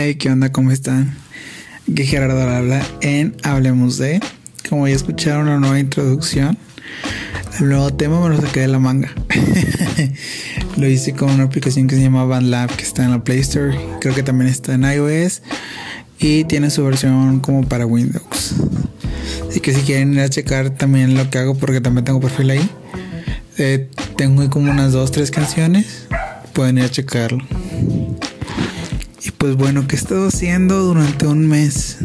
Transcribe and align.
Hey, 0.00 0.14
¿qué 0.14 0.30
onda? 0.30 0.52
¿Cómo 0.52 0.70
están? 0.70 1.12
Que 1.92 2.04
Gerardo 2.04 2.40
habla 2.40 2.86
en 3.00 3.34
Hablemos 3.42 3.98
de. 3.98 4.20
Como 4.68 4.86
ya 4.86 4.94
escucharon 4.94 5.46
la 5.46 5.58
nueva 5.58 5.80
introducción, 5.80 6.56
el 7.58 7.68
nuevo 7.68 7.92
tema 7.92 8.20
me 8.20 8.28
lo 8.28 8.40
saqué 8.40 8.60
de 8.60 8.68
la 8.68 8.78
manga. 8.78 9.12
lo 10.76 10.86
hice 10.86 11.14
con 11.14 11.32
una 11.32 11.42
aplicación 11.42 11.88
que 11.88 11.96
se 11.96 12.02
llama 12.02 12.24
BandLab 12.26 12.76
que 12.76 12.84
está 12.84 13.04
en 13.04 13.10
la 13.10 13.24
Play 13.24 13.40
Store. 13.40 13.76
Creo 14.00 14.14
que 14.14 14.22
también 14.22 14.48
está 14.48 14.74
en 14.74 14.84
iOS 14.84 15.42
y 16.20 16.44
tiene 16.44 16.70
su 16.70 16.84
versión 16.84 17.40
como 17.40 17.68
para 17.68 17.84
Windows. 17.84 18.54
Así 19.48 19.58
que 19.58 19.74
si 19.74 19.80
quieren 19.80 20.14
ir 20.14 20.20
a 20.20 20.30
checar 20.30 20.70
también 20.70 21.16
lo 21.16 21.28
que 21.28 21.38
hago, 21.38 21.56
porque 21.56 21.80
también 21.80 22.04
tengo 22.04 22.20
perfil 22.20 22.50
ahí, 22.50 22.70
eh, 23.56 23.88
tengo 24.16 24.48
como 24.48 24.70
unas 24.70 24.92
dos, 24.92 25.10
tres 25.10 25.32
canciones, 25.32 26.06
pueden 26.52 26.78
ir 26.78 26.84
a 26.84 26.88
checarlo. 26.88 27.44
Y 29.28 29.30
pues 29.32 29.56
bueno, 29.56 29.86
¿qué 29.86 29.96
he 29.96 29.98
estado 29.98 30.28
haciendo 30.28 30.80
durante 30.80 31.26
un 31.26 31.46
mes? 31.46 31.98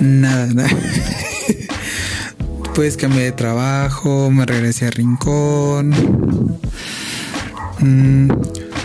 Nada, 0.00 0.46
nada. 0.46 0.68
pues 2.74 2.96
cambié 2.96 3.22
de 3.22 3.32
trabajo, 3.32 4.32
me 4.32 4.46
regresé 4.46 4.88
a 4.88 4.90
Rincón. 4.90 5.90
Mm, 7.78 8.32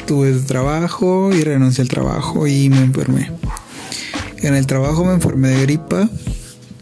tuve 0.05 0.31
trabajo 0.34 1.31
y 1.34 1.44
renuncié 1.44 1.81
al 1.81 1.88
trabajo 1.88 2.45
y 2.45 2.70
me 2.70 2.81
enfermé. 2.81 3.31
En 4.44 4.53
el 4.53 4.67
trabajo 4.67 5.03
me 5.03 5.14
enfermé 5.14 5.49
de 5.49 5.61
gripa, 5.64 6.08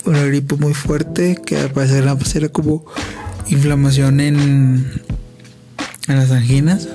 una 0.03 0.21
gripa 0.23 0.57
muy 0.57 0.73
fuerte 0.73 1.39
que 1.45 1.57
al 1.57 1.71
parecer 1.71 2.03
era 2.35 2.49
como 2.49 2.85
inflamación 3.47 4.19
en, 4.19 5.01
en 6.09 6.15
las 6.17 6.31
anginas. 6.31 6.89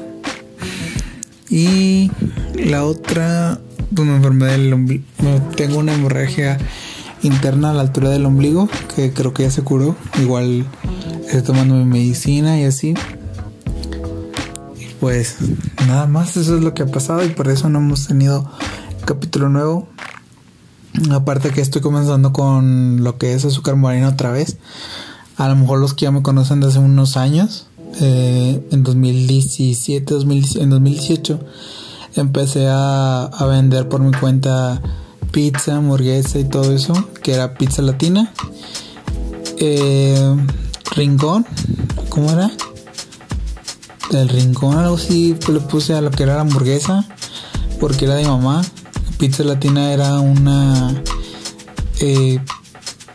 Y 1.51 2.11
la 2.55 2.85
otra, 2.85 3.61
pues 3.95 4.07
me 4.07 4.17
enfermé 4.17 4.47
del 4.47 4.73
ombligo. 4.73 5.05
Tengo 5.57 5.79
una 5.79 5.95
hemorragia 5.95 6.59
interna 7.23 7.71
a 7.71 7.75
la 7.75 7.81
altura 7.81 8.11
del 8.11 8.27
ombligo, 8.27 8.69
que 8.95 9.13
creo 9.13 9.33
que 9.33 9.45
ya 9.45 9.51
se 9.51 9.63
curó. 9.63 9.97
Igual 10.21 10.67
estoy 11.25 11.43
tomando 11.43 11.75
mi 11.75 11.85
medicina 11.85 12.59
y 12.61 12.65
así. 12.65 12.95
pues 15.01 15.37
nada 15.87 16.07
más, 16.07 16.37
eso 16.37 16.57
es 16.57 16.63
lo 16.63 16.75
que 16.75 16.83
ha 16.83 16.87
pasado 16.87 17.25
y 17.25 17.29
por 17.29 17.49
eso 17.49 17.69
no 17.69 17.79
hemos 17.79 18.07
tenido 18.07 18.51
capítulo 19.05 19.49
nuevo. 19.49 19.89
Aparte 21.13 21.51
que 21.51 21.61
estoy 21.61 21.81
comenzando 21.81 22.33
con 22.33 23.05
lo 23.05 23.19
que 23.19 23.33
es 23.35 23.45
azúcar 23.45 23.77
morena 23.77 24.09
otra 24.09 24.33
vez. 24.33 24.59
A 25.37 25.49
lo 25.49 25.57
mejor 25.57 25.79
los 25.79 25.95
que 25.95 26.05
ya 26.05 26.11
me 26.11 26.23
conocen 26.23 26.61
de 26.61 26.67
hace 26.67 26.81
unos 26.81 27.17
años, 27.17 27.68
eh, 28.01 28.69
en 28.71 28.83
2017, 28.83 30.15
en 30.61 30.71
2018, 30.71 31.41
empecé 32.17 32.69
a, 32.71 33.31
vender 33.49 33.89
por 33.89 34.01
mi 34.01 34.13
cuenta 34.13 34.81
pizza, 35.31 35.77
hamburguesa 35.77 36.39
y 36.39 36.45
todo 36.45 36.73
eso, 36.73 36.93
que 37.23 37.35
era 37.35 37.55
pizza 37.55 37.83
latina. 37.83 38.33
Eh, 39.59 40.37
rincón, 40.95 41.47
¿cómo 42.09 42.31
era? 42.31 42.51
El 44.13 44.29
rincón, 44.29 44.79
algo 44.79 44.97
así, 44.97 45.37
le 45.53 45.61
puse 45.61 45.95
a 45.95 46.01
lo 46.01 46.11
que 46.11 46.23
era 46.23 46.41
hamburguesa, 46.41 47.07
porque 47.81 48.07
era 48.07 48.15
de 48.15 48.25
mamá. 48.25 48.63
Pizza 49.19 49.43
latina 49.43 49.93
era 49.93 50.21
una. 50.21 51.03
Eh, 52.01 52.39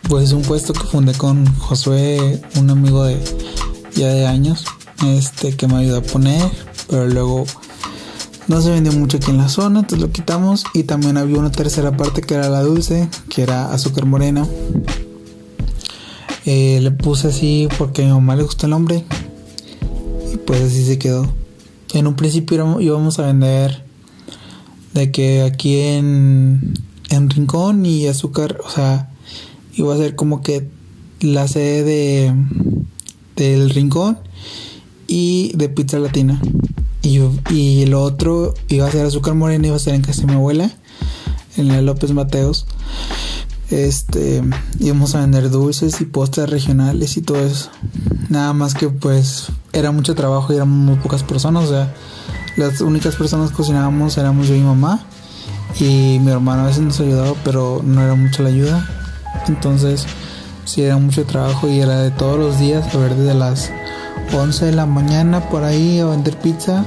pues 0.08 0.32
un 0.32 0.42
puesto 0.42 0.74
que 0.74 0.84
fundé 0.84 1.14
con 1.14 1.46
Josué, 1.56 2.42
un 2.56 2.70
amigo 2.70 3.04
de 3.04 3.18
ya 3.94 4.08
de 4.08 4.26
años, 4.26 4.64
este 5.06 5.56
que 5.56 5.66
me 5.66 5.76
ayudó 5.76 5.98
a 5.98 6.02
poner, 6.02 6.42
pero 6.88 7.06
luego 7.06 7.44
no 8.46 8.60
se 8.60 8.70
vendió 8.70 8.92
mucho 8.92 9.16
aquí 9.16 9.30
en 9.30 9.38
la 9.38 9.48
zona, 9.48 9.80
entonces 9.80 10.06
lo 10.06 10.12
quitamos 10.12 10.64
y 10.74 10.82
también 10.82 11.16
había 11.16 11.38
una 11.38 11.50
tercera 11.50 11.96
parte 11.96 12.20
que 12.20 12.34
era 12.34 12.48
la 12.50 12.62
dulce, 12.62 13.08
que 13.28 13.42
era 13.42 13.72
azúcar 13.72 14.06
morena. 14.06 14.46
Eh, 16.44 16.78
le 16.82 16.90
puse 16.90 17.28
así 17.28 17.68
porque 17.78 18.02
a 18.02 18.04
mi 18.04 18.12
mamá 18.12 18.36
le 18.36 18.42
gustó 18.42 18.66
el 18.66 18.70
nombre 18.70 19.04
y 20.32 20.36
pues 20.36 20.60
así 20.62 20.84
se 20.84 20.98
quedó. 20.98 21.32
En 21.94 22.06
un 22.06 22.16
principio 22.16 22.80
íbamos 22.80 23.18
a 23.18 23.26
vender 23.26 23.84
de 24.92 25.10
que 25.10 25.42
aquí 25.42 25.78
en, 25.78 26.74
en 27.08 27.30
Rincón 27.30 27.86
y 27.86 28.06
azúcar, 28.08 28.58
o 28.64 28.68
sea, 28.68 29.10
iba 29.74 29.94
a 29.94 29.98
ser 29.98 30.16
como 30.16 30.42
que 30.42 30.68
la 31.20 31.48
sede 31.48 31.82
de 31.82 32.34
del 33.36 33.70
Rincón 33.70 34.18
y 35.06 35.52
de 35.56 35.68
Pizza 35.68 35.98
Latina. 35.98 36.40
Y, 37.02 37.20
y 37.50 37.86
lo 37.86 38.02
otro 38.02 38.54
iba 38.68 38.86
a 38.86 38.90
ser 38.90 39.06
azúcar 39.06 39.34
morena, 39.34 39.66
iba 39.66 39.76
a 39.76 39.80
ser 39.80 39.94
en 39.94 40.02
casa 40.02 40.22
de 40.22 40.28
mi 40.28 40.34
abuela, 40.34 40.70
en 41.56 41.68
la 41.68 41.82
López 41.82 42.12
Mateos. 42.12 42.66
Este, 43.70 44.42
íbamos 44.78 45.14
a 45.14 45.20
vender 45.20 45.50
dulces 45.50 46.00
y 46.00 46.04
postres 46.04 46.48
regionales 46.48 47.16
y 47.16 47.22
todo 47.22 47.38
eso. 47.44 47.70
Nada 48.28 48.52
más 48.52 48.74
que 48.74 48.88
pues 48.88 49.48
era 49.72 49.90
mucho 49.90 50.14
trabajo 50.14 50.52
y 50.52 50.56
éramos 50.56 50.78
muy 50.78 50.96
pocas 50.96 51.22
personas, 51.22 51.64
o 51.64 51.68
sea, 51.68 51.94
las 52.56 52.80
únicas 52.80 53.16
personas 53.16 53.50
que 53.50 53.56
cocinábamos 53.56 54.16
éramos 54.16 54.48
yo 54.48 54.54
y 54.54 54.60
mamá. 54.60 55.04
Y 55.80 56.20
mi 56.20 56.30
hermano 56.30 56.62
a 56.62 56.66
veces 56.66 56.82
nos 56.82 57.00
ayudaba, 57.00 57.34
pero 57.42 57.82
no 57.84 58.00
era 58.00 58.14
mucha 58.14 58.42
la 58.42 58.50
ayuda. 58.50 58.88
Entonces, 59.48 60.06
sí 60.64 60.82
era 60.82 60.96
mucho 60.98 61.24
trabajo 61.24 61.68
y 61.68 61.80
era 61.80 62.00
de 62.00 62.10
todos 62.10 62.38
los 62.38 62.58
días, 62.58 62.94
a 62.94 62.98
ver, 62.98 63.14
desde 63.14 63.34
las 63.34 63.70
11 64.32 64.66
de 64.66 64.72
la 64.72 64.86
mañana 64.86 65.48
por 65.48 65.64
ahí 65.64 65.98
a 65.98 66.06
vender 66.06 66.38
pizza 66.38 66.84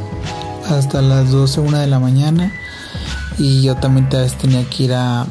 hasta 0.70 1.02
las 1.02 1.32
12, 1.32 1.62
1 1.62 1.78
de 1.80 1.88
la 1.88 2.00
mañana. 2.00 2.52
Y 3.38 3.62
yo 3.62 3.76
también 3.76 4.10
tenía 4.10 4.68
que 4.70 4.84
ir 4.84 4.94
a, 4.94 5.28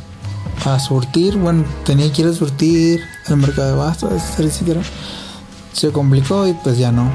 a 0.64 0.78
surtir, 0.78 1.36
bueno, 1.36 1.64
tenía 1.84 2.12
que 2.12 2.22
ir 2.22 2.28
a 2.28 2.32
surtir 2.32 3.00
al 3.26 3.36
mercado 3.36 3.72
de 3.72 3.76
bastos, 3.76 4.12
etcétera. 4.38 4.80
Se 5.72 5.90
complicó 5.90 6.46
y 6.46 6.52
pues 6.54 6.78
ya 6.78 6.92
no. 6.92 7.10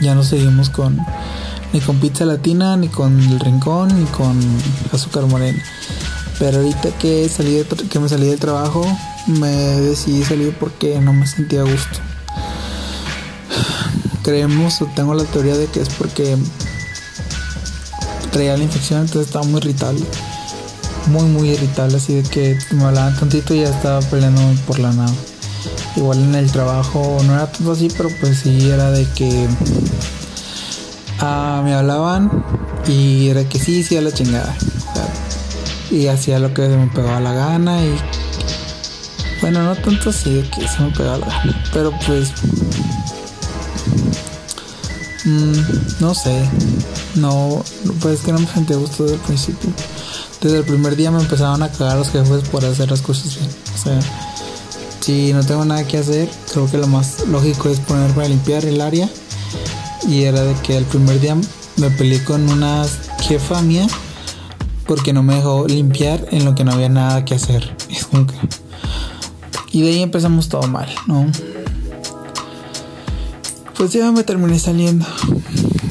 Ya 0.00 0.14
no 0.14 0.22
seguimos 0.22 0.70
con 0.70 0.98
ni 1.72 1.80
con 1.80 1.96
pizza 1.98 2.24
latina, 2.24 2.76
ni 2.76 2.88
con 2.88 3.18
el 3.20 3.40
rincón, 3.40 3.88
ni 3.98 4.06
con 4.06 4.38
azúcar 4.92 5.26
morena. 5.26 5.62
Pero 6.38 6.58
ahorita 6.58 6.90
que 6.98 7.28
salí 7.28 7.62
que 7.90 7.98
me 7.98 8.08
salí 8.08 8.26
del 8.26 8.38
trabajo, 8.38 8.84
me 9.28 9.50
decidí 9.50 10.24
salir 10.24 10.56
porque 10.58 10.98
no 11.00 11.12
me 11.12 11.26
sentía 11.26 11.60
a 11.60 11.64
gusto. 11.64 11.98
Creemos 14.22 14.80
o 14.82 14.86
tengo 14.86 15.14
la 15.14 15.24
teoría 15.24 15.56
de 15.56 15.66
que 15.66 15.80
es 15.80 15.88
porque 15.90 16.36
traía 18.30 18.56
la 18.56 18.64
infección, 18.64 19.02
entonces 19.02 19.26
estaba 19.26 19.44
muy 19.44 19.58
irritable. 19.58 20.04
Muy, 21.08 21.24
muy 21.24 21.50
irritable, 21.50 21.96
así 21.96 22.14
de 22.14 22.22
que 22.22 22.58
me 22.72 22.84
hablaban 22.84 23.16
tantito 23.18 23.54
y 23.54 23.60
ya 23.60 23.70
estaba 23.70 24.00
peleando 24.00 24.42
por 24.66 24.78
la 24.78 24.92
nada. 24.92 25.12
Igual 25.96 26.22
en 26.22 26.34
el 26.34 26.50
trabajo 26.50 27.18
no 27.24 27.34
era 27.34 27.50
todo 27.50 27.72
así, 27.72 27.88
pero 27.96 28.10
pues 28.20 28.40
sí 28.40 28.70
era 28.70 28.90
de 28.90 29.06
que 29.12 29.48
ah, 31.20 31.62
me 31.64 31.74
hablaban 31.74 32.44
y 32.86 33.28
era 33.28 33.48
que 33.48 33.58
sí, 33.58 33.82
sí 33.82 33.96
a 33.96 34.02
la 34.02 34.12
chingada. 34.12 34.54
y 35.90 36.06
hacía 36.08 36.38
lo 36.38 36.52
que 36.52 36.68
me 36.68 36.86
pegaba 36.88 37.20
la 37.20 37.32
gana 37.32 37.82
y 37.82 37.96
bueno, 39.40 39.62
no 39.62 39.76
tanto 39.76 40.10
así 40.10 40.34
de 40.34 40.42
que 40.50 40.66
se 40.66 40.82
me 40.82 40.90
pegaba 40.90 41.26
pero 41.72 41.92
pues 42.06 42.32
Mm, 45.28 46.00
no 46.00 46.14
sé. 46.14 46.48
No, 47.16 47.62
pues 48.00 48.20
es 48.20 48.24
que 48.24 48.32
no 48.32 48.38
me 48.38 48.46
sentí 48.46 48.72
a 48.72 48.76
gusto 48.76 49.02
desde 49.02 49.16
el 49.16 49.22
principio. 49.22 49.70
Desde 50.40 50.58
el 50.58 50.64
primer 50.64 50.96
día 50.96 51.10
me 51.10 51.20
empezaban 51.20 51.62
a 51.62 51.70
cagar 51.70 51.98
los 51.98 52.10
jefes 52.10 52.48
por 52.48 52.64
hacer 52.64 52.90
las 52.90 53.02
cosas 53.02 53.36
bien. 53.38 53.50
O 53.74 53.78
sea, 53.78 54.00
si 55.00 55.32
no 55.32 55.44
tengo 55.44 55.64
nada 55.64 55.86
que 55.86 55.98
hacer, 55.98 56.30
creo 56.50 56.70
que 56.70 56.78
lo 56.78 56.86
más 56.86 57.26
lógico 57.28 57.68
es 57.68 57.80
ponerme 57.80 58.24
a 58.24 58.28
limpiar 58.28 58.64
el 58.64 58.80
área. 58.80 59.08
Y 60.06 60.22
era 60.22 60.42
de 60.42 60.54
que 60.62 60.76
el 60.76 60.84
primer 60.84 61.20
día 61.20 61.36
me 61.76 61.90
peleé 61.90 62.22
con 62.24 62.48
una 62.48 62.86
jefa 63.20 63.60
mía 63.60 63.86
porque 64.86 65.12
no 65.12 65.22
me 65.22 65.34
dejó 65.34 65.66
limpiar 65.66 66.26
en 66.30 66.46
lo 66.46 66.54
que 66.54 66.64
no 66.64 66.72
había 66.72 66.88
nada 66.88 67.24
que 67.24 67.34
hacer. 67.34 67.76
Y 69.78 69.82
de 69.82 69.90
ahí 69.90 70.02
empezamos 70.02 70.48
todo 70.48 70.66
mal, 70.66 70.92
¿no? 71.06 71.30
pues 73.76 73.92
ya 73.92 74.10
me 74.10 74.24
terminé 74.24 74.58
saliendo. 74.58 75.06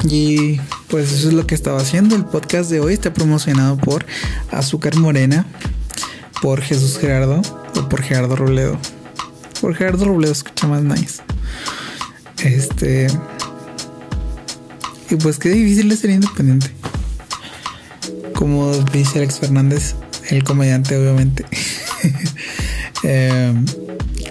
Y 0.04 0.60
pues 0.88 1.10
eso 1.10 1.28
es 1.28 1.34
lo 1.34 1.46
que 1.46 1.54
estaba 1.54 1.80
haciendo. 1.80 2.16
El 2.16 2.26
podcast 2.26 2.70
de 2.70 2.80
hoy 2.80 2.92
está 2.92 3.14
promocionado 3.14 3.78
por 3.78 4.04
Azúcar 4.50 4.94
Morena, 4.96 5.46
por 6.42 6.60
Jesús 6.60 6.98
Gerardo 6.98 7.40
o 7.76 7.88
por 7.88 8.02
Gerardo 8.02 8.36
Robledo. 8.36 8.78
Por 9.62 9.74
Gerardo 9.74 10.04
Robledo 10.04 10.32
escucha 10.32 10.66
más 10.66 10.82
nice. 10.82 11.22
Este. 12.44 13.06
Y 15.08 15.16
pues 15.16 15.38
qué 15.38 15.48
difícil 15.48 15.90
es 15.90 16.00
ser 16.00 16.10
independiente. 16.10 16.70
Como 18.34 18.70
dice 18.92 19.20
Alex 19.20 19.38
Fernández, 19.38 19.94
el 20.28 20.44
comediante, 20.44 20.94
obviamente. 20.94 21.46
eh, 23.02 23.54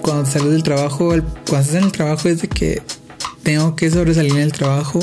cuando 0.01 0.25
sales 0.25 0.51
del 0.51 0.63
trabajo, 0.63 1.09
cuando 1.09 1.57
estás 1.57 1.75
en 1.75 1.83
el 1.83 1.91
trabajo 1.91 2.29
es 2.29 2.41
de 2.41 2.47
que 2.47 2.81
tengo 3.43 3.75
que 3.75 3.89
sobresalir 3.89 4.33
en 4.33 4.39
el 4.39 4.51
trabajo, 4.51 4.99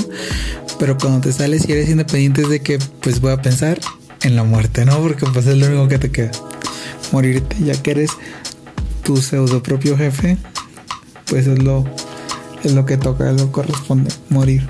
pero 0.79 0.99
cuando 0.99 1.21
te 1.21 1.33
sales 1.33 1.69
y 1.69 1.73
eres 1.73 1.89
independiente 1.89 2.43
es 2.43 2.49
de 2.49 2.61
que 2.61 2.79
pues 3.01 3.21
voy 3.21 3.33
a 3.33 3.41
pensar 3.41 3.81
en 4.23 4.37
la 4.37 4.45
muerte, 4.45 4.85
¿no? 4.85 4.99
Porque 4.99 5.27
pues 5.27 5.47
es 5.47 5.57
lo 5.57 5.67
único 5.67 5.89
que 5.89 5.99
te 5.99 6.11
queda. 6.11 6.31
Morirte, 7.13 7.57
ya 7.65 7.81
que 7.81 7.93
eres 7.93 8.11
tu 9.03 9.17
pseudo 9.17 9.63
propio 9.63 9.97
jefe, 9.97 10.37
pues 11.27 11.47
es 11.47 11.63
lo, 11.63 11.85
es 12.63 12.73
lo 12.73 12.85
que 12.85 12.97
toca, 12.97 13.31
es 13.31 13.41
lo 13.41 13.47
que 13.47 13.53
corresponde, 13.53 14.11
morir. 14.31 14.69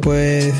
pues 0.00 0.54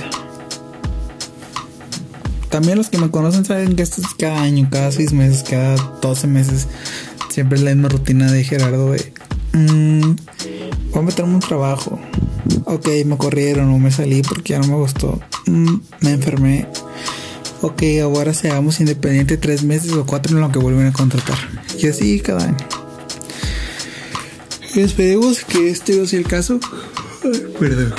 también 2.53 2.77
los 2.77 2.91
que 2.91 2.99
me 2.99 3.11
conocen 3.11 3.47
saben 3.47 3.75
que 3.77 3.83
esto 3.83 4.03
es 4.03 4.09
cada 4.19 4.43
año, 4.43 4.69
cada 4.71 4.93
seis 4.93 5.15
meses, 5.15 5.43
cada 5.43 5.75
12 6.03 6.27
meses. 6.27 6.69
Siempre 7.31 7.57
es 7.57 7.65
la 7.65 7.75
misma 7.75 7.89
rutina 7.89 8.31
de 8.31 8.45
Gerardo 8.45 8.93
de... 8.93 9.11
Mm, 9.55 10.17
voy 10.91 10.99
a 10.99 11.03
meterme 11.03 11.33
un 11.33 11.41
trabajo. 11.41 11.99
Ok, 12.67 12.89
me 13.07 13.17
corrieron 13.17 13.71
o 13.71 13.79
me 13.79 13.91
salí 13.91 14.21
porque 14.21 14.53
ya 14.53 14.59
no 14.59 14.67
me 14.67 14.75
gustó. 14.75 15.19
Mm, 15.47 15.77
me 16.03 16.11
enfermé. 16.13 16.67
Ok, 17.63 17.85
ahora 18.03 18.35
seamos 18.35 18.81
independientes 18.81 19.41
tres 19.41 19.63
meses 19.63 19.93
o 19.93 20.05
cuatro 20.05 20.37
en 20.37 20.43
lo 20.43 20.53
que 20.53 20.59
vuelven 20.59 20.89
a 20.89 20.93
contratar. 20.93 21.39
Y 21.79 21.87
así 21.87 22.21
cada 22.21 22.45
año. 22.45 22.57
Esperemos 24.77 25.43
que 25.45 25.71
este 25.71 26.07
sea 26.07 26.19
el 26.19 26.27
caso. 26.27 26.61
perdón. 27.59 27.95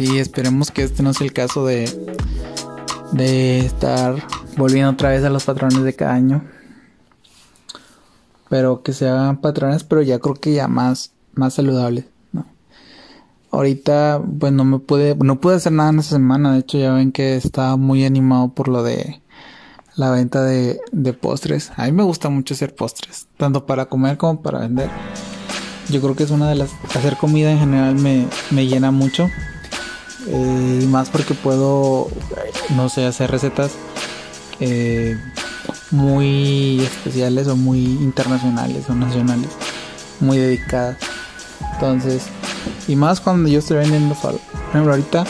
Sí, 0.00 0.18
esperemos 0.18 0.70
que 0.70 0.84
este 0.84 1.02
no 1.02 1.12
sea 1.12 1.26
el 1.26 1.34
caso 1.34 1.66
de, 1.66 1.84
de 3.12 3.58
estar 3.58 4.16
volviendo 4.56 4.92
otra 4.92 5.10
vez 5.10 5.22
a 5.24 5.28
los 5.28 5.44
patrones 5.44 5.82
de 5.82 5.92
cada 5.92 6.14
año. 6.14 6.42
Pero 8.48 8.82
que 8.82 8.94
sean 8.94 9.42
patrones, 9.42 9.84
pero 9.84 10.00
ya 10.00 10.18
creo 10.18 10.36
que 10.36 10.54
ya 10.54 10.68
más, 10.68 11.12
más 11.34 11.52
saludables. 11.52 12.06
Ahorita, 13.50 14.22
pues 14.38 14.54
no 14.54 14.64
me 14.64 14.78
pude, 14.78 15.16
no 15.16 15.38
pude 15.38 15.56
hacer 15.56 15.72
nada 15.72 15.90
en 15.90 15.98
esta 15.98 16.14
semana. 16.14 16.54
De 16.54 16.60
hecho, 16.60 16.78
ya 16.78 16.94
ven 16.94 17.12
que 17.12 17.36
estaba 17.36 17.76
muy 17.76 18.06
animado 18.06 18.54
por 18.54 18.68
lo 18.68 18.82
de 18.82 19.20
la 19.96 20.10
venta 20.10 20.42
de, 20.42 20.80
de 20.92 21.12
postres. 21.12 21.72
A 21.76 21.84
mí 21.84 21.92
me 21.92 22.04
gusta 22.04 22.30
mucho 22.30 22.54
hacer 22.54 22.74
postres, 22.74 23.28
tanto 23.36 23.66
para 23.66 23.84
comer 23.84 24.16
como 24.16 24.40
para 24.40 24.60
vender. 24.60 24.88
Yo 25.90 26.00
creo 26.00 26.16
que 26.16 26.22
es 26.22 26.30
una 26.30 26.48
de 26.48 26.54
las, 26.54 26.70
hacer 26.96 27.18
comida 27.18 27.52
en 27.52 27.58
general 27.58 27.96
me, 27.96 28.26
me 28.50 28.66
llena 28.66 28.92
mucho. 28.92 29.28
Eh, 30.26 30.80
y 30.82 30.86
más 30.86 31.08
porque 31.08 31.34
puedo, 31.34 32.08
no 32.76 32.88
sé, 32.88 33.06
hacer 33.06 33.30
recetas 33.30 33.72
eh, 34.60 35.18
muy 35.90 36.80
especiales 36.80 37.48
o 37.48 37.56
muy 37.56 37.80
internacionales 37.80 38.84
o 38.88 38.94
nacionales, 38.94 39.50
muy 40.20 40.38
dedicadas. 40.38 40.98
Entonces, 41.74 42.24
y 42.86 42.96
más 42.96 43.20
cuando 43.20 43.48
yo 43.48 43.58
estoy 43.58 43.78
vendiendo. 43.78 44.14
Por 44.14 44.38
ejemplo, 44.70 44.92
ahorita 44.92 45.24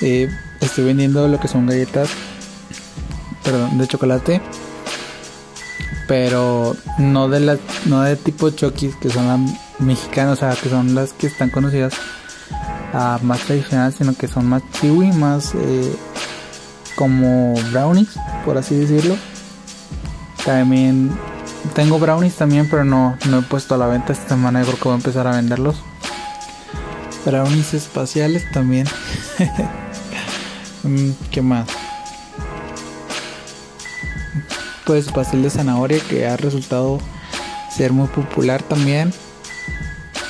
eh, 0.00 0.28
estoy 0.60 0.84
vendiendo 0.84 1.28
lo 1.28 1.38
que 1.38 1.48
son 1.48 1.66
galletas, 1.66 2.08
perdón, 3.44 3.78
de 3.78 3.86
chocolate, 3.86 4.40
pero 6.08 6.76
no 6.98 7.28
de 7.28 7.40
las, 7.40 7.58
no 7.84 8.02
de 8.02 8.16
tipo 8.16 8.50
chokis 8.50 8.96
que 8.96 9.10
son 9.10 9.26
las 9.26 9.40
mexicanas, 9.78 10.34
o 10.34 10.36
sea, 10.36 10.54
que 10.54 10.68
son 10.68 10.94
las 10.94 11.12
que 11.12 11.26
están 11.26 11.50
conocidas 11.50 11.92
más 13.22 13.40
tradicional, 13.40 13.92
sino 13.92 14.14
que 14.14 14.28
son 14.28 14.46
más 14.46 14.62
kiwi, 14.80 15.12
más 15.12 15.54
eh, 15.54 15.96
como 16.96 17.54
brownies, 17.70 18.10
por 18.44 18.58
así 18.58 18.74
decirlo. 18.74 19.16
También 20.44 21.10
tengo 21.74 21.98
brownies 21.98 22.36
también, 22.36 22.68
pero 22.70 22.84
no, 22.84 23.16
no 23.28 23.38
he 23.40 23.42
puesto 23.42 23.74
a 23.74 23.78
la 23.78 23.86
venta 23.86 24.12
esta 24.12 24.28
semana. 24.30 24.60
Yo 24.60 24.66
creo 24.66 24.78
que 24.78 24.84
voy 24.84 24.92
a 24.92 24.96
empezar 24.96 25.26
a 25.26 25.32
venderlos. 25.32 25.76
Brownies 27.24 27.74
espaciales 27.74 28.50
también. 28.52 28.86
Mm, 30.82 31.10
¿Qué 31.32 31.42
más? 31.42 31.66
Pues 34.84 35.10
pastel 35.10 35.42
de 35.42 35.50
zanahoria 35.50 35.98
que 36.08 36.28
ha 36.28 36.36
resultado 36.36 37.00
ser 37.76 37.92
muy 37.92 38.06
popular 38.06 38.62
también. 38.62 39.12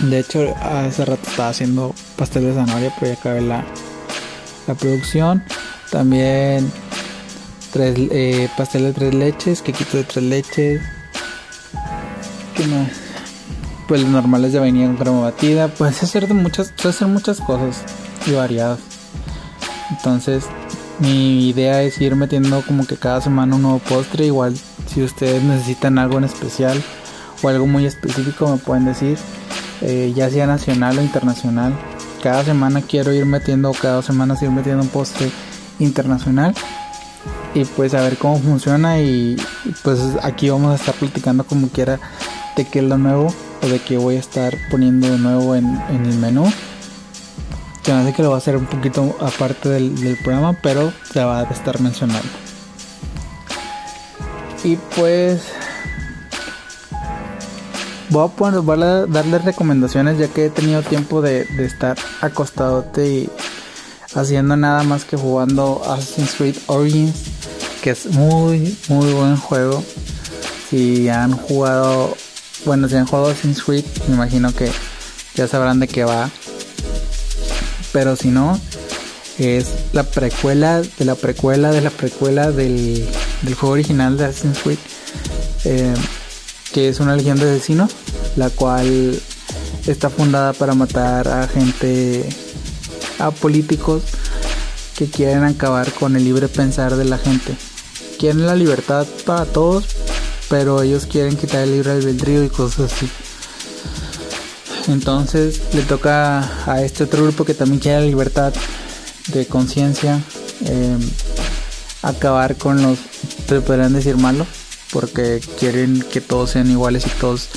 De 0.00 0.18
hecho, 0.18 0.54
hace 0.60 1.04
rato 1.04 1.22
estaba 1.28 1.48
haciendo 1.48 1.94
pastel 2.16 2.44
de 2.44 2.54
zanahoria, 2.54 2.92
pero 3.00 3.12
ya 3.12 3.18
acabé 3.18 3.40
la, 3.40 3.64
la 4.66 4.74
producción. 4.74 5.42
También 5.90 6.70
tres, 7.72 7.96
eh, 8.10 8.48
pastel 8.56 8.82
de 8.82 8.92
tres 8.92 9.14
leches, 9.14 9.62
quequito 9.62 9.96
de 9.96 10.04
tres 10.04 10.24
leches. 10.24 10.82
¿Qué 12.54 12.66
más? 12.66 12.88
Pues 13.88 14.02
los 14.02 14.10
normales 14.10 14.52
de 14.52 14.58
vainilla 14.58 14.86
con 14.86 14.96
crema 14.96 15.20
batida. 15.20 15.68
Puedes 15.68 16.02
hacer 16.02 16.28
de 16.28 16.34
muchas, 16.34 16.72
puedes 16.76 16.96
hacer 16.96 17.08
muchas 17.08 17.40
cosas 17.40 17.82
y 18.26 18.32
variadas. 18.32 18.80
Entonces, 19.90 20.44
mi 20.98 21.48
idea 21.48 21.82
es 21.82 22.00
ir 22.00 22.16
metiendo 22.16 22.62
como 22.66 22.86
que 22.86 22.96
cada 22.96 23.20
semana 23.20 23.56
un 23.56 23.62
nuevo 23.62 23.78
postre. 23.78 24.26
Igual, 24.26 24.56
si 24.92 25.02
ustedes 25.02 25.42
necesitan 25.42 25.98
algo 25.98 26.18
en 26.18 26.24
especial 26.24 26.82
o 27.42 27.48
algo 27.48 27.66
muy 27.66 27.86
específico, 27.86 28.48
me 28.48 28.58
pueden 28.58 28.84
decir. 28.84 29.18
Eh, 29.82 30.12
ya 30.14 30.30
sea 30.30 30.46
nacional 30.46 30.98
o 30.98 31.02
internacional. 31.02 31.74
Cada 32.22 32.44
semana 32.44 32.82
quiero 32.82 33.12
ir 33.12 33.26
metiendo, 33.26 33.72
cada 33.72 33.96
dos 33.96 34.06
semanas 34.06 34.42
ir 34.42 34.50
metiendo 34.50 34.82
un 34.82 34.88
postre 34.88 35.30
internacional 35.78 36.54
y 37.54 37.64
pues 37.64 37.94
a 37.94 38.02
ver 38.02 38.16
cómo 38.16 38.38
funciona 38.38 39.00
y 39.00 39.36
pues 39.82 40.00
aquí 40.22 40.50
vamos 40.50 40.72
a 40.72 40.74
estar 40.76 40.94
platicando 40.94 41.44
como 41.44 41.68
quiera 41.68 41.98
de 42.56 42.66
qué 42.66 42.80
es 42.80 42.84
lo 42.84 42.98
nuevo 42.98 43.32
o 43.62 43.66
de 43.66 43.78
qué 43.78 43.96
voy 43.96 44.16
a 44.16 44.20
estar 44.20 44.54
poniendo 44.70 45.08
de 45.08 45.18
nuevo 45.18 45.54
en, 45.54 45.66
el 45.88 46.18
menú. 46.18 46.50
Se 47.82 47.92
me 47.92 48.00
hace 48.00 48.12
que 48.12 48.22
lo 48.22 48.30
va 48.30 48.36
a 48.36 48.38
hacer 48.38 48.56
un 48.56 48.66
poquito 48.66 49.16
aparte 49.20 49.68
del, 49.68 49.98
del 50.00 50.16
programa, 50.16 50.58
pero 50.62 50.92
se 51.12 51.22
va 51.22 51.40
a 51.40 51.44
estar 51.44 51.80
mencionando. 51.80 52.28
Y 54.64 54.76
pues 54.96 55.42
voy 58.10 58.24
a, 58.24 58.28
poner, 58.28 58.60
voy 58.60 58.82
a 58.82 59.06
darles 59.06 59.44
recomendaciones 59.44 60.18
ya 60.18 60.28
que 60.28 60.46
he 60.46 60.50
tenido 60.50 60.82
tiempo 60.82 61.22
de, 61.22 61.44
de 61.44 61.64
estar 61.64 61.96
acostadote 62.20 63.08
y 63.08 63.30
haciendo 64.14 64.56
nada 64.56 64.82
más 64.82 65.04
que 65.04 65.16
jugando 65.16 65.82
Assassin's 65.84 66.34
Creed 66.34 66.56
Origins, 66.66 67.14
que 67.82 67.90
es 67.90 68.06
muy, 68.06 68.76
muy 68.88 69.12
buen 69.12 69.36
juego. 69.36 69.82
Si 70.70 71.08
han 71.08 71.32
jugado, 71.32 72.16
bueno, 72.64 72.88
si 72.88 72.96
han 72.96 73.06
jugado 73.06 73.28
Assassin's 73.28 73.62
Creed, 73.62 73.84
me 74.08 74.14
imagino 74.14 74.52
que 74.54 74.70
ya 75.34 75.46
sabrán 75.46 75.80
de 75.80 75.88
qué 75.88 76.04
va. 76.04 76.30
Pero 77.92 78.16
si 78.16 78.28
no, 78.28 78.58
es 79.38 79.66
la 79.92 80.02
precuela 80.02 80.82
de 80.82 81.04
la 81.04 81.14
precuela 81.14 81.70
de 81.70 81.80
la 81.80 81.90
precuela 81.90 82.50
del, 82.50 83.06
del 83.42 83.54
juego 83.54 83.74
original 83.74 84.16
de 84.16 84.24
Assassin's 84.24 84.58
Creed. 84.58 84.78
Eh, 85.64 85.94
que 86.76 86.90
es 86.90 87.00
una 87.00 87.16
legión 87.16 87.38
de 87.38 87.50
asesinos, 87.50 87.90
la 88.36 88.50
cual 88.50 89.18
está 89.86 90.10
fundada 90.10 90.52
para 90.52 90.74
matar 90.74 91.26
a 91.26 91.48
gente, 91.48 92.28
a 93.18 93.30
políticos 93.30 94.02
que 94.94 95.06
quieren 95.06 95.42
acabar 95.44 95.90
con 95.92 96.16
el 96.16 96.24
libre 96.24 96.48
pensar 96.48 96.96
de 96.96 97.06
la 97.06 97.16
gente. 97.16 97.56
Quieren 98.18 98.44
la 98.44 98.54
libertad 98.54 99.06
para 99.24 99.46
todos, 99.46 99.86
pero 100.50 100.82
ellos 100.82 101.06
quieren 101.06 101.38
quitar 101.38 101.62
el 101.62 101.72
libre 101.72 101.92
albedrío 101.92 102.44
y 102.44 102.50
cosas 102.50 102.92
así. 102.92 103.08
Entonces 104.88 105.62
le 105.72 105.80
toca 105.80 106.70
a 106.70 106.82
este 106.82 107.04
otro 107.04 107.22
grupo 107.22 107.46
que 107.46 107.54
también 107.54 107.80
quiere 107.80 108.00
la 108.00 108.06
libertad 108.06 108.52
de 109.28 109.46
conciencia 109.46 110.20
eh, 110.66 110.98
acabar 112.02 112.56
con 112.56 112.82
los, 112.82 112.98
se 113.48 113.62
podrían 113.62 113.94
decir 113.94 114.18
malos, 114.18 114.46
porque 114.92 115.40
quieren 115.58 116.02
que 116.12 116.20
todos 116.20 116.50
sean 116.50 116.70
iguales 116.70 117.06
y 117.06 117.10
todos 117.20 117.48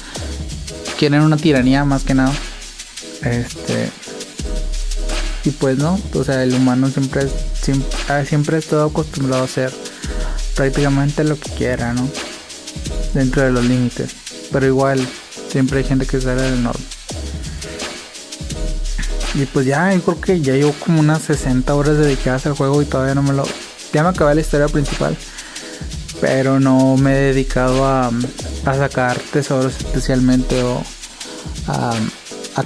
quieren 0.97 1.21
una 1.21 1.37
tiranía 1.37 1.85
más 1.85 2.03
que 2.03 2.13
nada. 2.13 2.33
Este 3.23 3.89
y 5.45 5.51
pues 5.51 5.77
no, 5.77 5.99
o 6.13 6.23
sea, 6.23 6.43
el 6.43 6.53
humano 6.53 6.89
siempre 6.89 7.27
siempre, 7.61 7.87
ah, 8.09 8.23
siempre 8.25 8.57
ha 8.57 8.59
estado 8.59 8.87
acostumbrado 8.87 9.43
a 9.43 9.45
hacer 9.45 9.73
prácticamente 10.55 11.23
lo 11.23 11.39
que 11.39 11.49
quiera, 11.51 11.93
¿no? 11.93 12.07
Dentro 13.13 13.43
de 13.43 13.51
los 13.51 13.63
límites. 13.63 14.11
Pero 14.51 14.65
igual 14.65 14.99
siempre 15.49 15.79
hay 15.79 15.85
gente 15.85 16.05
que 16.05 16.19
sale 16.19 16.41
del 16.41 16.63
norte. 16.63 16.83
Y 19.35 19.45
pues 19.45 19.65
ya, 19.65 19.93
yo 19.93 20.01
creo 20.01 20.21
que 20.21 20.41
ya 20.41 20.53
llevo 20.53 20.73
como 20.73 20.99
unas 20.99 21.21
60 21.21 21.73
horas 21.73 21.97
dedicadas 21.97 22.45
al 22.45 22.53
juego 22.53 22.81
y 22.81 22.85
todavía 22.85 23.15
no 23.15 23.23
me 23.23 23.33
lo. 23.33 23.45
Ya 23.93 24.03
me 24.03 24.09
acabé 24.09 24.35
la 24.35 24.41
historia 24.41 24.67
principal 24.67 25.15
pero 26.21 26.59
no 26.59 26.97
me 26.97 27.13
he 27.13 27.19
dedicado 27.33 27.85
a, 27.85 28.11
sacar 28.63 29.17
tesoros 29.31 29.77
especialmente 29.77 30.61
o 30.63 30.83
a, 31.67 31.93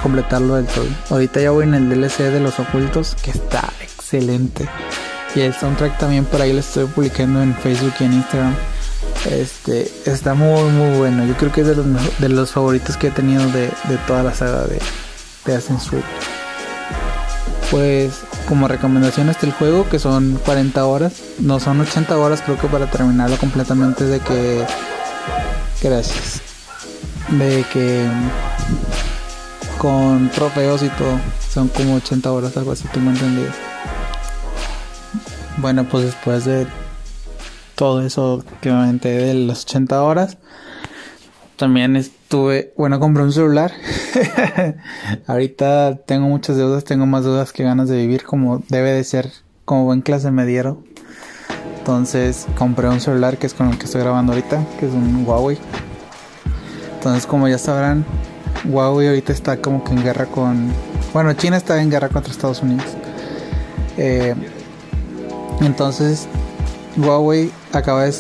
completarlo 0.02 0.56
del 0.56 0.66
todo. 0.66 0.88
Ahorita 1.12 1.40
ya 1.40 1.52
voy 1.52 1.66
en 1.66 1.76
el 1.76 1.88
DLC 1.88 2.24
de 2.24 2.40
los 2.40 2.60
ocultos, 2.60 3.16
que 3.22 3.30
está 3.30 3.72
excelente. 3.82 4.68
Y 5.36 5.42
el 5.42 5.54
soundtrack 5.54 6.00
también 6.00 6.26
por 6.26 6.42
ahí 6.42 6.52
lo 6.52 6.60
estoy 6.60 6.86
publicando 6.86 7.42
en 7.44 7.56
Facebook 7.56 7.94
y 8.00 8.06
en 8.06 8.14
Instagram. 8.14 8.56
Este 9.30 9.92
está 10.06 10.34
muy 10.34 10.64
muy 10.72 10.98
bueno. 10.98 11.26
Yo 11.26 11.36
creo 11.36 11.52
que 11.52 11.62
es 11.62 11.68
de 11.68 11.76
los, 11.76 11.86
de 12.20 12.30
los 12.30 12.52
favoritos 12.52 12.98
que 12.98 13.08
he 13.08 13.12
tenido 13.12 13.46
de, 13.52 13.70
toda 14.08 14.24
la 14.24 14.34
saga 14.34 14.66
de, 14.66 14.80
de 15.46 15.56
Assassin's 15.56 15.90
Creed. 15.90 16.04
Pues 17.70 18.14
como 18.48 18.68
recomendación 18.68 19.30
está 19.30 19.46
el 19.46 19.54
juego, 19.54 19.88
que 19.90 20.00
son 20.00 20.40
40 20.46 20.86
horas. 20.86 21.14
No 21.40 21.60
son 21.60 21.80
80 21.82 22.18
horas, 22.18 22.42
creo 22.42 22.58
que 22.58 22.68
para 22.68 22.90
terminarlo 22.90 23.38
completamente 23.38 24.06
de 24.06 24.20
que... 24.20 24.66
Gracias. 25.82 26.42
De 27.30 27.66
que... 27.72 28.06
Con 29.78 30.30
trofeos 30.30 30.84
y 30.84 30.90
todo. 30.90 31.20
Son 31.50 31.68
como 31.68 31.96
80 31.96 32.32
horas, 32.32 32.56
algo 32.58 32.72
así, 32.72 32.88
tengo 32.94 33.12
entendido. 33.12 33.52
Bueno, 35.58 35.84
pues 35.86 36.06
después 36.06 36.46
de 36.46 36.66
todo 37.76 38.02
eso 38.02 38.44
que 38.62 38.72
me 38.72 38.78
aventé 38.78 39.10
de 39.10 39.34
las 39.34 39.64
80 39.64 40.02
horas, 40.02 40.38
también 41.58 41.96
estuve, 41.96 42.74
bueno, 42.78 43.00
compré 43.00 43.24
un 43.24 43.34
celular. 43.34 43.72
Ahorita 45.28 45.98
tengo 46.06 46.28
muchas 46.28 46.58
deudas, 46.58 46.84
tengo 46.84 47.06
más 47.06 47.24
deudas 47.24 47.52
que 47.54 47.64
ganas 47.64 47.90
de 47.90 47.98
vivir 47.98 48.24
como 48.24 48.64
debe 48.70 48.92
de 48.92 49.04
ser, 49.04 49.32
como 49.66 49.86
buen 49.86 50.02
clase 50.02 50.32
mediero. 50.32 50.84
Entonces 51.80 52.48
compré 52.58 52.88
un 52.88 53.02
celular 53.02 53.38
que 53.38 53.48
es 53.48 53.54
con 53.54 53.70
el 53.70 53.78
que 53.78 53.86
estoy 53.86 54.02
grabando 54.02 54.34
ahorita, 54.34 54.66
que 54.80 54.88
es 54.88 54.94
un 54.94 55.26
Huawei. 55.28 55.58
Entonces 56.96 57.26
como 57.26 57.48
ya 57.48 57.58
sabrán, 57.58 58.06
Huawei 58.66 59.08
ahorita 59.08 59.34
está 59.34 59.58
como 59.58 59.84
que 59.84 59.92
en 59.92 60.04
guerra 60.04 60.26
con... 60.26 60.72
Bueno, 61.14 61.34
China 61.34 61.58
está 61.58 61.82
en 61.82 61.90
guerra 61.90 62.10
contra 62.10 62.32
Estados 62.32 62.62
Unidos. 62.62 62.86
Eh, 63.98 64.34
entonces 65.62 66.28
Huawei 66.98 67.52
acaba 67.72 68.06
de, 68.06 68.14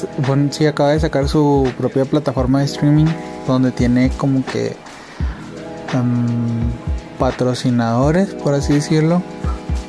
sí, 0.51 0.65
acaba 0.65 0.91
de 0.91 0.99
sacar 0.99 1.27
su 1.27 1.71
propia 1.77 2.05
plataforma 2.05 2.59
de 2.59 2.65
streaming 2.65 3.07
donde 3.47 3.71
tiene 3.71 4.09
como 4.17 4.45
que 4.45 4.75
patrocinadores, 7.19 8.33
por 8.33 8.53
así 8.53 8.73
decirlo, 8.73 9.21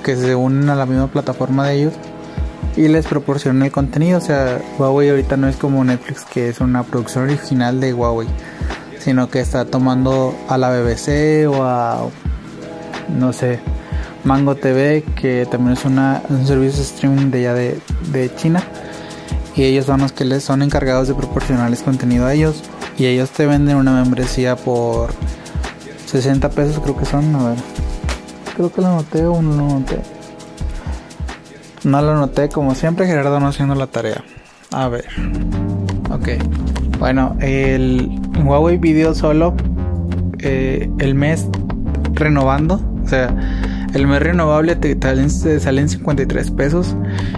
que 0.02 0.16
se 0.16 0.34
unen 0.34 0.68
a 0.68 0.74
la 0.74 0.86
misma 0.86 1.08
plataforma 1.08 1.68
de 1.68 1.74
ellos 1.74 1.94
y 2.76 2.88
les 2.88 3.06
proporcionan 3.06 3.62
el 3.62 3.72
contenido. 3.72 4.18
O 4.18 4.20
sea, 4.20 4.60
Huawei 4.78 5.10
ahorita 5.10 5.36
no 5.36 5.48
es 5.48 5.56
como 5.56 5.84
Netflix, 5.84 6.24
que 6.24 6.48
es 6.48 6.60
una 6.60 6.82
producción 6.82 7.24
original 7.24 7.80
de 7.80 7.94
Huawei, 7.94 8.28
sino 8.98 9.28
que 9.30 9.40
está 9.40 9.64
tomando 9.64 10.34
a 10.48 10.58
la 10.58 10.70
BBC 10.70 11.48
o 11.48 11.64
a, 11.64 12.08
no 13.18 13.32
sé, 13.32 13.60
Mango 14.24 14.54
TV, 14.54 15.04
que 15.16 15.46
también 15.50 15.76
es 15.76 15.84
un 15.84 16.46
servicio 16.46 16.78
de 16.78 16.82
streaming 16.82 17.30
de 17.30 17.38
allá 17.38 17.54
de, 17.54 17.80
de 18.10 18.34
China 18.34 18.62
y 19.56 19.62
ellos 19.64 19.86
son 19.86 20.00
los 20.00 20.12
que 20.12 20.24
les 20.24 20.42
son 20.42 20.62
encargados 20.62 21.08
de 21.08 21.14
proporcionarles 21.14 21.82
contenido 21.82 22.26
a 22.26 22.34
ellos 22.34 22.62
y 22.98 23.06
ellos 23.06 23.30
te 23.30 23.46
venden 23.46 23.76
una 23.76 23.92
membresía 23.92 24.56
por 24.56 25.10
60 26.06 26.50
pesos 26.50 26.80
creo 26.80 26.96
que 26.96 27.04
son, 27.04 27.34
a 27.36 27.50
ver. 27.50 27.58
Creo 28.56 28.72
que 28.72 28.80
lo 28.80 28.88
noté 28.88 29.26
o 29.26 29.42
no 29.42 29.56
lo 29.56 29.68
noté. 29.80 29.98
No 31.84 32.00
lo 32.00 32.14
noté 32.14 32.48
como 32.48 32.74
siempre 32.74 33.06
Gerardo 33.06 33.40
no 33.40 33.48
haciendo 33.48 33.74
la 33.74 33.86
tarea. 33.86 34.22
A 34.70 34.88
ver. 34.88 35.06
Ok. 36.10 36.28
Bueno, 36.98 37.36
el 37.40 38.20
Huawei 38.44 38.78
Video 38.78 39.14
solo 39.14 39.54
eh, 40.38 40.90
el 40.98 41.14
mes 41.14 41.48
renovando, 42.12 42.80
o 43.04 43.08
sea, 43.08 43.34
el 43.94 44.06
mes 44.06 44.20
renovable 44.20 44.76
te, 44.76 44.98
salen, 45.60 45.88
53 45.88 46.50
pesos 46.50 46.96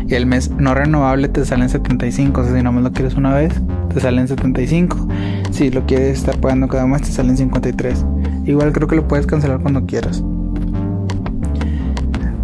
y 0.09 0.15
el 0.15 0.27
mes 0.27 0.51
no 0.51 0.75
renovable 0.75 1.29
te 1.29 1.45
salen 1.45 1.69
75. 1.69 2.41
O 2.41 2.45
sea, 2.45 2.55
si 2.55 2.63
nomás 2.63 2.83
lo 2.83 2.93
quieres 2.93 3.15
una 3.15 3.35
vez, 3.35 3.53
te 3.93 4.01
salen 4.01 4.27
75. 4.27 5.09
Si 5.51 5.71
lo 5.71 5.85
quieres 5.87 6.19
estar 6.19 6.39
pagando 6.39 6.69
cada 6.69 6.87
mes, 6.87 7.03
te 7.03 7.13
salen 7.13 7.37
53. 7.37 8.05
Igual 8.47 8.73
creo 8.73 8.89
que 8.89 8.97
lo 8.97 9.07
puedes 9.07 9.27
cancelar 9.27 9.61
cuando 9.61 9.85
quieras. 9.87 10.23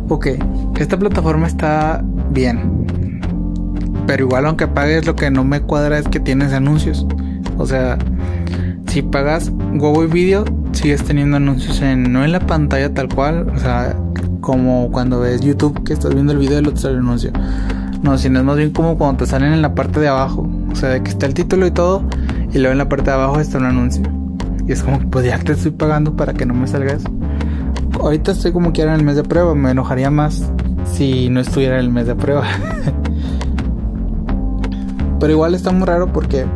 Ok, 0.09 0.27
esta 0.79 0.99
plataforma 0.99 1.47
está 1.47 2.05
bien. 2.31 3.21
Pero 4.07 4.25
igual 4.25 4.47
aunque 4.47 4.67
pagues 4.67 5.07
lo 5.07 5.15
que 5.15 5.31
no 5.31 5.45
me 5.45 5.61
cuadra 5.63 5.99
es 5.99 6.09
que 6.09 6.21
tienes 6.21 6.53
anuncios. 6.53 7.07
O 7.57 7.67
sea, 7.67 7.99
si 8.89 9.01
pagas 9.01 9.51
Huawei 9.79 10.09
Video, 10.09 10.45
sigues 10.73 11.05
teniendo 11.05 11.37
anuncios 11.37 11.81
en, 11.81 12.13
no 12.13 12.25
en 12.25 12.33
la 12.33 12.41
pantalla 12.41 12.93
tal 12.93 13.09
cual, 13.09 13.49
o 13.55 13.59
sea, 13.59 13.97
como 14.41 14.91
cuando 14.91 15.21
ves 15.21 15.41
YouTube 15.41 15.85
que 15.85 15.93
estás 15.93 16.13
viendo 16.13 16.33
el 16.33 16.39
video 16.39 16.59
y 16.59 16.63
lo 16.63 16.77
sale 16.77 16.95
el 16.95 17.01
anuncio. 17.01 17.31
No, 18.03 18.19
sino 18.19 18.41
es 18.41 18.45
más 18.45 18.57
bien 18.57 18.71
como 18.71 18.99
cuando 18.99 19.25
te 19.25 19.31
salen 19.31 19.53
en 19.53 19.63
la 19.63 19.75
parte 19.75 20.01
de 20.01 20.09
abajo, 20.09 20.51
o 20.71 20.75
sea, 20.75 20.89
de 20.89 21.03
que 21.03 21.11
está 21.11 21.27
el 21.27 21.35
título 21.35 21.67
y 21.67 21.71
todo, 21.71 22.03
y 22.53 22.59
luego 22.59 22.73
en 22.73 22.79
la 22.79 22.89
parte 22.89 23.05
de 23.05 23.13
abajo 23.13 23.39
está 23.39 23.59
un 23.59 23.67
anuncio. 23.67 24.22
Y 24.67 24.73
es 24.73 24.83
como, 24.83 24.99
pues 25.11 25.27
ya 25.27 25.39
te 25.39 25.53
estoy 25.53 25.73
pagando 25.73 26.17
para 26.17 26.35
que 26.35 26.47
no 26.47 26.55
me 26.55 26.67
salga. 26.67 26.97
Ahorita 28.01 28.33
estoy 28.33 28.53
como 28.53 28.73
que 28.73 28.83
era 28.83 28.95
en 28.95 29.01
el 29.01 29.07
mes 29.07 29.17
de 29.17 29.25
prueba, 29.25 29.55
me 29.55 29.71
enojaría 29.71 30.11
más 30.11 30.51
si 30.93 31.29
no 31.29 31.41
estuviera 31.41 31.79
en 31.79 31.87
el 31.87 31.91
mes 31.91 32.07
de 32.07 32.15
prueba. 32.15 32.45
Pero 35.21 35.33
igual 35.33 35.55
está 35.55 35.71
muy 35.71 35.87
raro 35.87 36.13
porque 36.13 36.47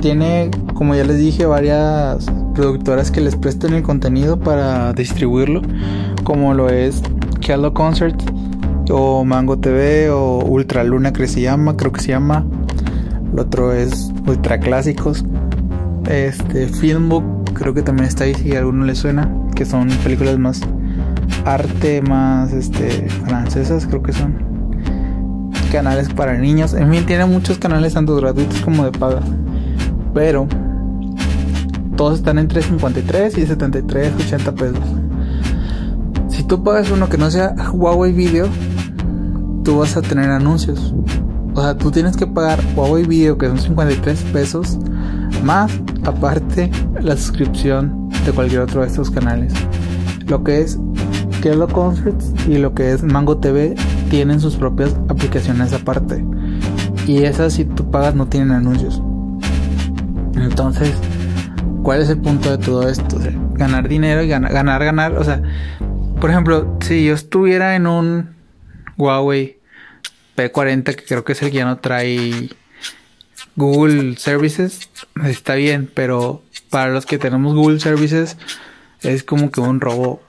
tiene, 0.00 0.50
como 0.74 0.94
ya 0.94 1.04
les 1.04 1.18
dije, 1.18 1.46
varias 1.46 2.26
productoras 2.54 3.10
que 3.10 3.20
les 3.20 3.36
prestan 3.36 3.74
el 3.74 3.82
contenido 3.82 4.38
para 4.38 4.92
distribuirlo, 4.92 5.62
como 6.24 6.54
lo 6.54 6.68
es 6.68 7.02
Hello 7.46 7.72
Concert 7.72 8.20
o 8.90 9.24
Mango 9.24 9.58
TV 9.58 10.10
o 10.10 10.44
Ultra 10.44 10.84
Luna 10.84 11.12
que 11.12 11.26
se 11.26 11.40
llama, 11.40 11.76
creo 11.76 11.92
que 11.92 12.00
se 12.00 12.08
llama. 12.08 12.44
El 13.32 13.40
otro 13.40 13.72
es 13.72 14.12
Ultra 14.26 14.58
Clásicos. 14.58 15.24
Este 16.08 16.68
Filmbook 16.68 17.52
creo 17.54 17.74
que 17.74 17.82
también 17.82 18.08
está 18.08 18.24
ahí 18.24 18.34
si 18.34 18.54
a 18.54 18.58
alguno 18.60 18.84
le 18.84 18.94
suena, 18.94 19.30
que 19.54 19.64
son 19.64 19.88
películas 20.04 20.38
más 20.38 20.60
arte 21.44 22.02
más 22.02 22.52
este 22.52 23.08
francesas, 23.24 23.86
creo 23.86 24.02
que 24.02 24.12
son 24.12 24.36
canales 25.72 26.08
para 26.08 26.36
niños. 26.38 26.74
En 26.74 26.90
fin, 26.90 27.06
tiene 27.06 27.26
muchos 27.26 27.58
canales 27.58 27.94
tanto 27.94 28.16
gratuitos 28.16 28.60
como 28.60 28.84
de 28.84 28.92
paga 28.92 29.20
pero 30.16 30.48
todos 31.94 32.20
están 32.20 32.38
entre 32.38 32.62
53 32.62 33.36
y 33.36 33.46
73, 33.46 34.14
80 34.26 34.54
pesos. 34.54 34.80
Si 36.30 36.42
tú 36.42 36.64
pagas 36.64 36.90
uno 36.90 37.10
que 37.10 37.18
no 37.18 37.30
sea 37.30 37.54
Huawei 37.74 38.12
Video, 38.12 38.48
tú 39.62 39.76
vas 39.80 39.94
a 39.94 40.00
tener 40.00 40.30
anuncios. 40.30 40.94
O 41.52 41.60
sea, 41.60 41.76
tú 41.76 41.90
tienes 41.90 42.16
que 42.16 42.26
pagar 42.26 42.60
Huawei 42.74 43.04
Video, 43.04 43.36
que 43.36 43.46
son 43.46 43.58
53 43.58 44.22
pesos, 44.32 44.78
más 45.44 45.70
aparte 46.06 46.70
la 47.00 47.16
suscripción 47.16 48.08
de 48.24 48.32
cualquier 48.32 48.60
otro 48.60 48.80
de 48.80 48.86
estos 48.86 49.10
canales. 49.10 49.52
Lo 50.26 50.42
que 50.42 50.60
es 50.60 50.78
Kelo 51.42 51.68
Concerts 51.68 52.32
y 52.48 52.58
lo 52.58 52.74
que 52.74 52.92
es 52.92 53.02
Mango 53.02 53.38
TV 53.38 53.74
tienen 54.10 54.40
sus 54.40 54.56
propias 54.56 54.94
aplicaciones 55.08 55.72
aparte. 55.72 56.24
Y 57.06 57.24
esas 57.24 57.54
si 57.54 57.64
tú 57.64 57.90
pagas 57.90 58.14
no 58.14 58.26
tienen 58.26 58.50
anuncios. 58.52 59.02
Entonces, 60.34 60.92
¿cuál 61.82 62.02
es 62.02 62.08
el 62.08 62.18
punto 62.18 62.50
de 62.50 62.58
todo 62.58 62.88
esto? 62.88 63.18
ganar 63.52 63.88
dinero 63.88 64.22
y 64.22 64.28
ganar, 64.28 64.52
ganar, 64.52 64.84
ganar. 64.84 65.16
O 65.16 65.24
sea, 65.24 65.42
por 66.20 66.30
ejemplo, 66.30 66.76
si 66.80 67.04
yo 67.04 67.14
estuviera 67.14 67.74
en 67.74 67.86
un 67.86 68.36
Huawei 68.98 69.60
P40, 70.36 70.94
que 70.94 71.04
creo 71.04 71.24
que 71.24 71.32
es 71.32 71.42
el 71.42 71.50
que 71.50 71.58
ya 71.58 71.64
no 71.64 71.78
trae 71.78 72.50
Google 73.56 74.16
Services, 74.18 74.90
está 75.24 75.54
bien, 75.54 75.90
pero 75.92 76.42
para 76.70 76.92
los 76.92 77.06
que 77.06 77.18
tenemos 77.18 77.54
Google 77.54 77.80
Services 77.80 78.36
es 79.00 79.24
como 79.24 79.50
que 79.50 79.60
un 79.60 79.80
robo. 79.80 80.22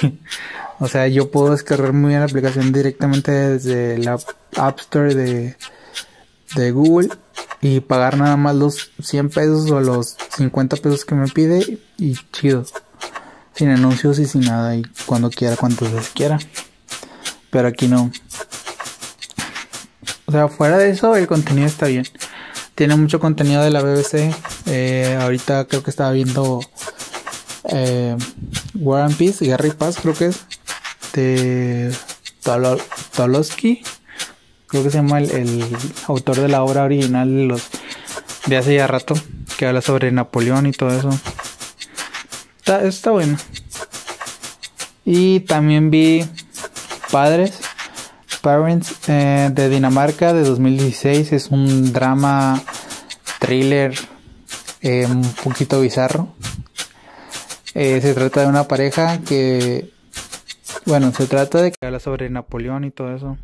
o 0.78 0.88
sea, 0.88 1.06
yo 1.08 1.30
puedo 1.30 1.52
descargar 1.52 1.92
muy 1.92 2.10
bien 2.10 2.20
la 2.20 2.26
aplicación 2.26 2.72
directamente 2.72 3.30
desde 3.30 3.98
la 3.98 4.18
App 4.56 4.80
Store 4.80 5.14
de, 5.14 5.56
de 6.54 6.70
Google 6.70 7.10
y 7.60 7.80
pagar 7.80 8.16
nada 8.16 8.36
más 8.36 8.54
los 8.54 8.90
100 9.02 9.30
pesos 9.30 9.70
o 9.70 9.80
los 9.80 10.16
50 10.36 10.76
pesos 10.76 11.04
que 11.04 11.14
me 11.14 11.28
pide 11.28 11.78
y 11.98 12.16
chido. 12.32 12.64
Sin 13.54 13.70
anuncios 13.70 14.18
y 14.18 14.26
sin 14.26 14.42
nada 14.42 14.76
y 14.76 14.82
cuando 15.06 15.30
quiera, 15.30 15.56
cuantas 15.56 15.92
veces 15.92 16.10
quiera. 16.14 16.38
Pero 17.50 17.68
aquí 17.68 17.88
no. 17.88 18.10
O 20.26 20.32
sea, 20.32 20.48
fuera 20.48 20.76
de 20.78 20.90
eso 20.90 21.16
el 21.16 21.26
contenido 21.26 21.66
está 21.66 21.86
bien. 21.86 22.04
Tiene 22.76 22.94
mucho 22.94 23.18
contenido 23.18 23.64
de 23.64 23.70
la 23.70 23.82
BBC. 23.82 24.32
Eh, 24.66 25.18
ahorita 25.20 25.64
creo 25.64 25.82
que 25.82 25.90
estaba 25.90 26.12
viendo 26.12 26.60
eh, 27.64 28.16
War 28.74 29.02
and 29.02 29.16
Peace, 29.16 29.44
Gary 29.44 29.70
Paz 29.70 29.98
creo 30.00 30.14
que 30.14 30.26
es. 30.26 30.46
De 31.12 31.90
Tolosky 33.16 33.82
creo 34.66 34.82
que 34.82 34.90
se 34.90 34.98
llama 34.98 35.20
el, 35.20 35.64
autor 36.06 36.36
de 36.36 36.48
la 36.48 36.62
obra 36.62 36.84
original 36.84 37.58
de 38.46 38.56
hace 38.56 38.74
ya 38.74 38.86
rato, 38.86 39.14
que 39.56 39.66
habla 39.66 39.80
sobre 39.80 40.12
Napoleón 40.12 40.66
y 40.66 40.72
todo 40.72 40.90
eso. 40.90 41.10
Está, 42.58 42.84
está 42.84 43.10
bueno. 43.10 43.38
Y 45.04 45.40
también 45.40 45.90
vi 45.90 46.24
Padres, 47.10 47.60
Parents 48.46 49.08
eh, 49.08 49.50
de 49.52 49.68
Dinamarca 49.68 50.32
de 50.32 50.44
2016. 50.44 51.32
Es 51.32 51.48
un 51.48 51.92
drama 51.92 52.62
thriller 53.40 53.92
eh, 54.82 55.04
un 55.04 55.22
poquito 55.42 55.80
bizarro. 55.80 56.28
Eh, 57.74 58.00
se 58.00 58.14
trata 58.14 58.42
de 58.42 58.46
una 58.46 58.68
pareja 58.68 59.18
que 59.18 59.90
Bueno, 60.84 61.10
se 61.10 61.26
trata 61.26 61.60
de 61.60 61.72
que 61.72 61.86
habla 61.86 61.98
sobre 61.98 62.30
Napoleón 62.30 62.84
y 62.84 62.92
todo 62.92 63.16
eso. 63.16 63.36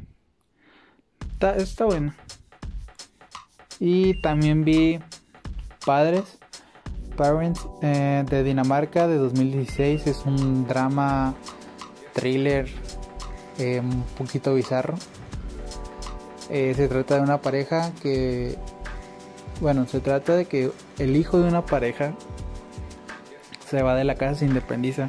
Está, 1.32 1.56
está 1.56 1.84
bueno. 1.84 2.14
Y 3.80 4.20
también 4.20 4.64
vi 4.64 5.00
Padres, 5.84 6.38
Parents 7.16 7.60
de 7.80 8.44
Dinamarca 8.44 9.08
de 9.08 9.16
2016. 9.16 10.06
Es 10.06 10.22
un 10.26 10.68
drama, 10.68 11.34
thriller, 12.12 12.68
eh, 13.58 13.80
un 13.80 14.04
poquito 14.18 14.54
bizarro. 14.54 14.94
Eh, 16.50 16.74
se 16.76 16.88
trata 16.88 17.16
de 17.16 17.22
una 17.22 17.40
pareja 17.40 17.92
que, 18.02 18.58
bueno, 19.60 19.86
se 19.86 20.00
trata 20.00 20.36
de 20.36 20.44
que 20.44 20.70
el 20.98 21.16
hijo 21.16 21.38
de 21.38 21.48
una 21.48 21.64
pareja 21.64 22.14
se 23.68 23.82
va 23.82 23.94
de 23.94 24.04
la 24.04 24.16
casa, 24.16 24.40
se 24.40 24.44
independiza. 24.46 25.08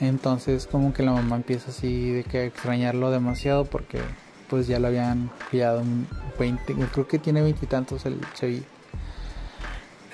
Entonces 0.00 0.66
como 0.66 0.92
que 0.92 1.02
la 1.02 1.12
mamá 1.12 1.36
empieza 1.36 1.70
así 1.70 2.10
de 2.10 2.24
que 2.24 2.38
a 2.38 2.44
extrañarlo 2.44 3.10
demasiado 3.10 3.64
porque 3.64 4.00
pues 4.48 4.66
ya 4.66 4.78
lo 4.78 4.88
habían 4.88 5.30
criado 5.50 5.80
un 5.80 6.06
20, 6.38 6.74
creo 6.92 7.08
que 7.08 7.18
tiene 7.18 7.42
veintitantos 7.42 8.04
el 8.06 8.20
Chevy. 8.34 8.62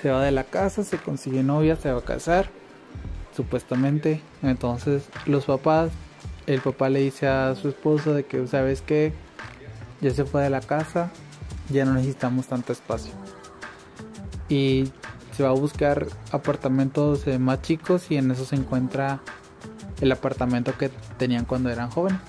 Se 0.01 0.09
va 0.09 0.23
de 0.23 0.31
la 0.31 0.43
casa, 0.43 0.83
se 0.83 0.97
consigue 0.97 1.43
novia, 1.43 1.75
se 1.75 1.91
va 1.91 1.99
a 1.99 2.03
casar, 2.03 2.49
supuestamente. 3.35 4.21
Entonces 4.41 5.03
los 5.25 5.45
papás, 5.45 5.91
el 6.45 6.61
papá 6.61 6.89
le 6.89 6.99
dice 6.99 7.27
a 7.27 7.55
su 7.55 7.69
esposa 7.69 8.11
de 8.11 8.25
que, 8.25 8.45
¿sabes 8.47 8.81
que 8.81 9.13
Ya 10.01 10.11
se 10.11 10.25
fue 10.25 10.43
de 10.43 10.49
la 10.49 10.59
casa, 10.59 11.11
ya 11.69 11.85
no 11.85 11.93
necesitamos 11.93 12.47
tanto 12.47 12.73
espacio. 12.73 13.13
Y 14.49 14.91
se 15.35 15.43
va 15.43 15.49
a 15.49 15.53
buscar 15.53 16.07
apartamentos 16.31 17.25
eh, 17.27 17.39
más 17.39 17.61
chicos 17.61 18.11
y 18.11 18.17
en 18.17 18.31
eso 18.31 18.45
se 18.45 18.55
encuentra 18.55 19.21
el 20.01 20.11
apartamento 20.11 20.77
que 20.77 20.89
tenían 21.17 21.45
cuando 21.45 21.69
eran 21.69 21.89
jóvenes. 21.89 22.19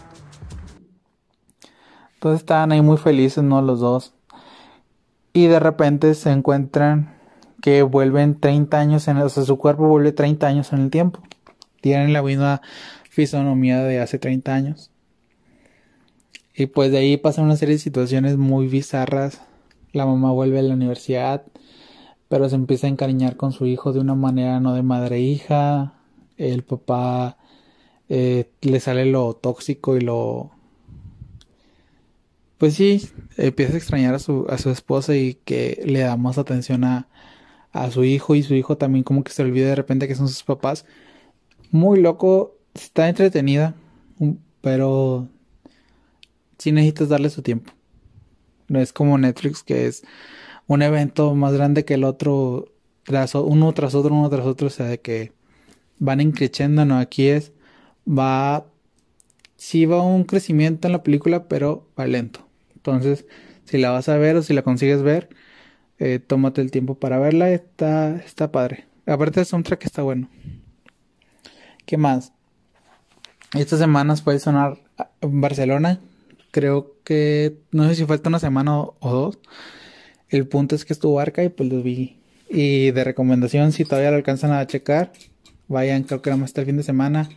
Entonces 2.14 2.40
estaban 2.40 2.72
ahí 2.72 2.80
muy 2.80 2.96
felices, 2.96 3.44
¿no? 3.44 3.60
Los 3.60 3.80
dos. 3.80 4.14
Y 5.32 5.48
de 5.48 5.60
repente 5.60 6.14
se 6.14 6.30
encuentran 6.30 7.18
que 7.60 7.82
vuelven 7.82 8.38
30 8.38 8.78
años 8.78 9.08
en, 9.08 9.18
o 9.18 9.28
sea, 9.28 9.42
su 9.42 9.58
cuerpo 9.58 9.88
vuelve 9.88 10.12
30 10.12 10.46
años 10.46 10.72
en 10.72 10.80
el 10.80 10.90
tiempo. 10.90 11.20
Tienen 11.80 12.12
la 12.12 12.22
misma 12.22 12.62
fisonomía 13.14 13.82
de 13.84 14.00
hace 14.00 14.18
30 14.18 14.54
años. 14.54 14.90
Y 16.56 16.66
pues 16.66 16.90
de 16.90 16.98
ahí 16.98 17.16
pasan 17.16 17.44
una 17.44 17.56
serie 17.56 17.76
de 17.76 17.80
situaciones 17.80 18.36
muy 18.36 18.66
bizarras. 18.66 19.40
La 19.92 20.06
mamá 20.06 20.32
vuelve 20.32 20.58
a 20.58 20.62
la 20.62 20.74
universidad, 20.74 21.44
pero 22.28 22.48
se 22.48 22.56
empieza 22.56 22.86
a 22.86 22.90
encariñar 22.90 23.36
con 23.36 23.52
su 23.52 23.66
hijo 23.66 23.92
de 23.92 24.00
una 24.00 24.14
manera 24.14 24.60
no 24.60 24.74
de 24.74 24.82
madre 24.82 25.16
e 25.16 25.20
hija. 25.20 25.94
El 26.36 26.64
papá 26.64 27.38
eh, 28.08 28.50
le 28.60 28.80
sale 28.80 29.06
lo 29.06 29.34
tóxico 29.34 29.96
y 29.96 30.00
lo 30.00 30.50
pues 32.58 32.74
sí, 32.74 33.10
empieza 33.36 33.74
a 33.74 33.76
extrañar 33.76 34.14
a 34.14 34.18
su, 34.18 34.46
a 34.48 34.58
su 34.58 34.70
esposa 34.70 35.14
y 35.16 35.34
que 35.44 35.82
le 35.84 36.00
da 36.00 36.16
más 36.16 36.38
atención 36.38 36.84
a, 36.84 37.08
a 37.72 37.90
su 37.90 38.04
hijo 38.04 38.34
y 38.34 38.42
su 38.42 38.54
hijo 38.54 38.78
también 38.78 39.04
como 39.04 39.24
que 39.24 39.32
se 39.32 39.42
olvida 39.42 39.68
de 39.68 39.74
repente 39.74 40.08
que 40.08 40.14
son 40.14 40.28
sus 40.28 40.44
papás. 40.44 40.86
Muy 41.72 42.00
loco, 42.00 42.56
está 42.74 43.08
entretenida, 43.08 43.74
pero 44.60 45.28
sí 46.58 46.72
necesitas 46.72 47.08
darle 47.08 47.30
su 47.30 47.42
tiempo. 47.42 47.72
No 48.68 48.80
es 48.80 48.92
como 48.92 49.18
Netflix 49.18 49.62
que 49.62 49.86
es 49.86 50.02
un 50.66 50.82
evento 50.82 51.34
más 51.34 51.52
grande 51.52 51.84
que 51.84 51.94
el 51.94 52.04
otro, 52.04 52.72
tras, 53.04 53.34
uno 53.34 53.72
tras 53.72 53.94
otro, 53.94 54.14
uno 54.14 54.30
tras 54.30 54.46
otro, 54.46 54.68
o 54.68 54.70
sea, 54.70 54.86
de 54.86 55.00
que 55.00 55.32
van 55.98 56.20
increciendo, 56.20 56.84
no, 56.84 56.98
aquí 56.98 57.28
es, 57.28 57.52
va, 58.06 58.66
sí 59.56 59.86
va 59.86 60.02
un 60.02 60.24
crecimiento 60.24 60.88
en 60.88 60.92
la 60.92 61.02
película, 61.02 61.48
pero 61.48 61.88
va 61.98 62.06
lento. 62.06 62.46
Entonces, 62.74 63.26
si 63.64 63.78
la 63.78 63.90
vas 63.90 64.08
a 64.08 64.16
ver 64.18 64.36
o 64.36 64.42
si 64.42 64.54
la 64.54 64.62
consigues 64.62 65.02
ver, 65.02 65.28
eh, 65.98 66.18
tómate 66.18 66.60
el 66.60 66.70
tiempo 66.70 66.96
para 66.96 67.18
verla. 67.18 67.50
Está, 67.50 68.16
está 68.16 68.52
padre. 68.52 68.86
Aparte 69.06 69.40
el 69.40 69.46
soundtrack 69.46 69.84
está 69.84 70.02
bueno. 70.02 70.28
¿Qué 71.86 71.96
más? 71.96 72.32
Estas 73.54 73.78
semanas 73.78 74.20
puede 74.20 74.40
sonar 74.40 74.78
Barcelona. 75.20 76.00
Creo 76.50 76.96
que 77.04 77.56
no 77.70 77.88
sé 77.88 77.94
si 77.94 78.04
falta 78.04 78.28
una 78.28 78.40
semana 78.40 78.80
o, 78.80 78.96
dos. 79.00 79.38
El 80.28 80.48
punto 80.48 80.74
es 80.74 80.84
que 80.84 80.92
estuvo 80.92 81.20
Arca 81.20 81.44
y 81.44 81.50
pues 81.50 81.68
los 81.70 81.84
vi. 81.84 82.18
Y 82.50 82.90
de 82.90 83.04
recomendación, 83.04 83.70
si 83.70 83.84
todavía 83.84 84.10
lo 84.10 84.16
alcanzan 84.16 84.50
a 84.52 84.66
checar, 84.66 85.12
vayan, 85.68 86.02
creo 86.02 86.20
que 86.20 86.30
era 86.30 86.36
más 86.36 86.46
hasta 86.50 86.62
el 86.62 86.66
fin 86.66 86.76
de 86.76 86.82
semana. 86.82 87.28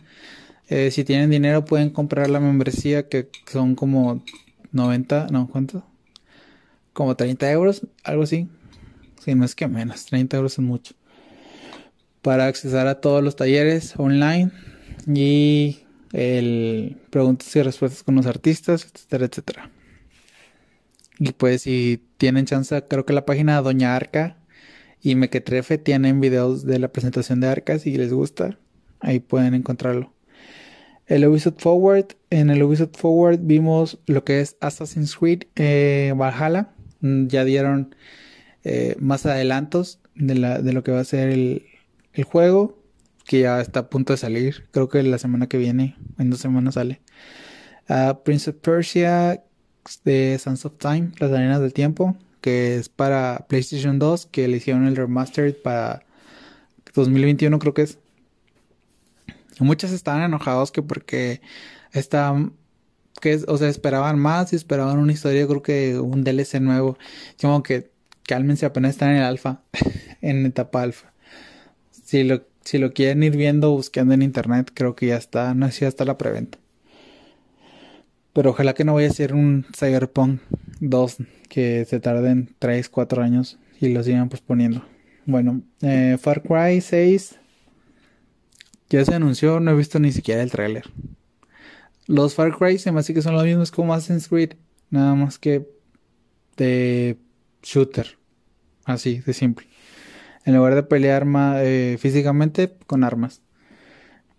Eh, 0.68 0.90
si 0.90 1.04
tienen 1.04 1.30
dinero 1.30 1.64
pueden 1.64 1.90
comprar 1.90 2.28
la 2.30 2.40
membresía 2.40 3.08
que 3.08 3.30
son 3.46 3.76
como 3.76 4.22
90, 4.72 5.28
no, 5.30 5.48
¿cuánto? 5.48 5.84
Como 6.92 7.14
30 7.14 7.50
euros, 7.52 7.86
algo 8.02 8.24
así. 8.24 8.48
Si 9.24 9.36
no 9.36 9.44
es 9.44 9.54
que 9.54 9.68
menos, 9.68 10.06
30 10.06 10.36
euros 10.36 10.54
es 10.54 10.58
mucho. 10.58 10.94
Para 12.22 12.46
accesar 12.46 12.88
a 12.88 13.00
todos 13.00 13.22
los 13.22 13.36
talleres 13.36 13.94
online 13.96 14.50
y 15.06 15.84
el 16.12 16.96
preguntas 17.10 17.54
y 17.54 17.62
respuestas 17.62 18.02
con 18.02 18.14
los 18.14 18.26
artistas, 18.26 18.84
etcétera, 18.84 19.26
etcétera. 19.26 19.70
Y 21.18 21.32
pues 21.32 21.62
si 21.62 22.02
tienen 22.16 22.46
chance, 22.46 22.84
creo 22.88 23.04
que 23.04 23.12
la 23.12 23.26
página 23.26 23.60
Doña 23.60 23.96
Arca 23.96 24.36
y 25.00 25.14
Mequetrefe 25.14 25.78
tienen 25.78 26.20
videos 26.20 26.64
de 26.64 26.78
la 26.78 26.88
presentación 26.88 27.40
de 27.40 27.48
Arca 27.48 27.78
si 27.78 27.96
les 27.96 28.12
gusta. 28.12 28.58
Ahí 29.00 29.20
pueden 29.20 29.54
encontrarlo 29.54 30.12
el 31.08 31.26
Ubisoft 31.26 31.58
Forward. 31.58 32.16
En 32.30 32.50
el 32.50 32.62
Ubisoft 32.62 32.96
Forward 32.96 33.40
vimos 33.42 33.98
lo 34.06 34.24
que 34.24 34.40
es 34.40 34.56
Assassin's 34.60 35.16
Creed 35.16 35.44
eh, 35.56 36.12
Valhalla. 36.16 36.70
Mm, 37.00 37.26
ya 37.26 37.44
dieron 37.44 37.94
eh, 38.64 38.96
más 39.00 39.26
adelantos 39.26 40.00
de, 40.14 40.34
la, 40.34 40.60
de, 40.60 40.72
lo 40.72 40.84
que 40.84 40.92
va 40.92 41.00
a 41.00 41.04
ser 41.04 41.30
el, 41.30 41.66
el, 42.12 42.24
juego, 42.24 42.77
que 43.28 43.40
ya 43.40 43.60
está 43.60 43.80
a 43.80 43.90
punto 43.90 44.14
de 44.14 44.16
salir. 44.16 44.66
Creo 44.72 44.88
que 44.88 45.02
la 45.02 45.18
semana 45.18 45.48
que 45.48 45.58
viene, 45.58 45.96
en 46.18 46.30
dos 46.30 46.40
semanas 46.40 46.74
sale. 46.74 47.02
Uh, 47.88 48.14
Prince 48.24 48.50
of 48.50 48.56
Persia 48.56 49.44
de 50.04 50.38
Sands 50.38 50.64
of 50.64 50.78
Time, 50.78 51.12
Las 51.18 51.30
Arenas 51.30 51.60
del 51.60 51.74
Tiempo, 51.74 52.16
que 52.40 52.76
es 52.76 52.88
para 52.88 53.44
PlayStation 53.46 53.98
2, 53.98 54.26
que 54.26 54.48
le 54.48 54.56
hicieron 54.56 54.86
el 54.86 54.96
remastered 54.96 55.54
para 55.56 56.06
2021 56.94 57.58
creo 57.58 57.74
que 57.74 57.82
es. 57.82 57.98
Muchos 59.60 59.92
estaban 59.92 60.22
enojados 60.22 60.72
que 60.72 60.82
porque 60.82 61.42
estaban 61.92 62.54
que 63.20 63.40
o 63.46 63.58
sea, 63.58 63.68
esperaban 63.68 64.18
más 64.18 64.54
y 64.54 64.56
esperaban 64.56 64.98
una 64.98 65.12
historia, 65.12 65.46
creo 65.46 65.62
que 65.62 65.98
un 65.98 66.24
DLC 66.24 66.60
nuevo. 66.60 66.96
Como 67.38 67.62
que 67.62 67.90
cálmense, 68.22 68.64
apenas 68.64 68.92
están 68.92 69.10
en 69.10 69.16
el 69.16 69.24
alfa, 69.24 69.60
en 70.22 70.46
etapa 70.46 70.80
alfa. 70.80 71.12
Si 71.90 72.24
lo, 72.24 72.47
si 72.68 72.76
lo 72.76 72.92
quieren 72.92 73.22
ir 73.22 73.34
viendo, 73.34 73.70
buscando 73.70 74.12
en 74.12 74.20
internet, 74.20 74.72
creo 74.74 74.94
que 74.94 75.06
ya 75.06 75.16
está, 75.16 75.54
no 75.54 75.64
sé 75.68 75.72
si 75.72 75.80
ya 75.80 75.88
está 75.88 76.04
la 76.04 76.18
preventa. 76.18 76.58
Pero 78.34 78.50
ojalá 78.50 78.74
que 78.74 78.84
no 78.84 78.92
vaya 78.92 79.08
a 79.08 79.12
ser 79.14 79.32
un 79.32 79.64
Cyberpunk 79.74 80.42
2 80.80 81.16
que 81.48 81.86
se 81.86 81.98
tarden 81.98 82.54
3, 82.58 82.90
4 82.90 83.22
años 83.22 83.58
y 83.80 83.88
lo 83.88 84.02
sigan 84.02 84.28
posponiendo. 84.28 84.84
Bueno, 85.24 85.62
eh, 85.80 86.18
Far 86.20 86.42
Cry 86.42 86.82
6 86.82 87.38
ya 88.90 89.02
se 89.02 89.14
anunció, 89.14 89.60
no 89.60 89.70
he 89.70 89.74
visto 89.74 89.98
ni 89.98 90.12
siquiera 90.12 90.42
el 90.42 90.50
tráiler. 90.50 90.84
Los 92.06 92.34
Far 92.34 92.54
Cry 92.54 92.78
se 92.78 92.92
me 92.92 93.00
hace 93.00 93.14
que 93.14 93.22
son 93.22 93.32
los 93.32 93.44
mismos 93.44 93.70
como 93.70 93.94
Assassin's 93.94 94.28
Creed, 94.28 94.56
nada 94.90 95.14
más 95.14 95.38
que 95.38 95.66
de 96.58 97.16
shooter, 97.62 98.18
así 98.84 99.20
de 99.20 99.32
simple. 99.32 99.67
En 100.44 100.56
lugar 100.56 100.74
de 100.74 100.82
pelear 100.82 101.26
eh, 101.58 101.96
físicamente 101.98 102.76
con 102.86 103.04
armas, 103.04 103.42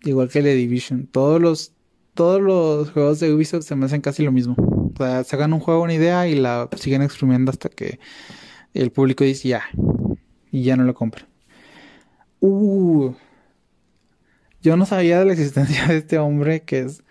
igual 0.02 0.28
que 0.28 0.42
The 0.42 0.54
Division. 0.54 1.06
Todos 1.06 1.40
los 1.40 1.72
todos 2.14 2.40
los 2.42 2.90
juegos 2.90 3.20
de 3.20 3.32
Ubisoft 3.32 3.64
se 3.64 3.76
me 3.76 3.86
hacen 3.86 4.00
casi 4.00 4.22
lo 4.22 4.32
mismo. 4.32 4.54
O 4.58 4.92
sea, 4.96 5.24
sacan 5.24 5.52
un 5.52 5.60
juego, 5.60 5.82
una 5.82 5.94
idea 5.94 6.28
y 6.28 6.34
la 6.34 6.68
siguen 6.76 7.02
exprimiendo 7.02 7.50
hasta 7.50 7.68
que 7.68 7.98
el 8.74 8.90
público 8.90 9.24
dice 9.24 9.48
ya. 9.48 9.62
Y 10.50 10.64
ya 10.64 10.76
no 10.76 10.84
lo 10.84 10.94
compra. 10.94 11.26
Uh, 12.40 13.12
yo 14.62 14.76
no 14.76 14.86
sabía 14.86 15.18
de 15.18 15.24
la 15.24 15.32
existencia 15.32 15.86
de 15.86 15.98
este 15.98 16.18
hombre 16.18 16.62
que 16.62 16.80
es 16.80 17.02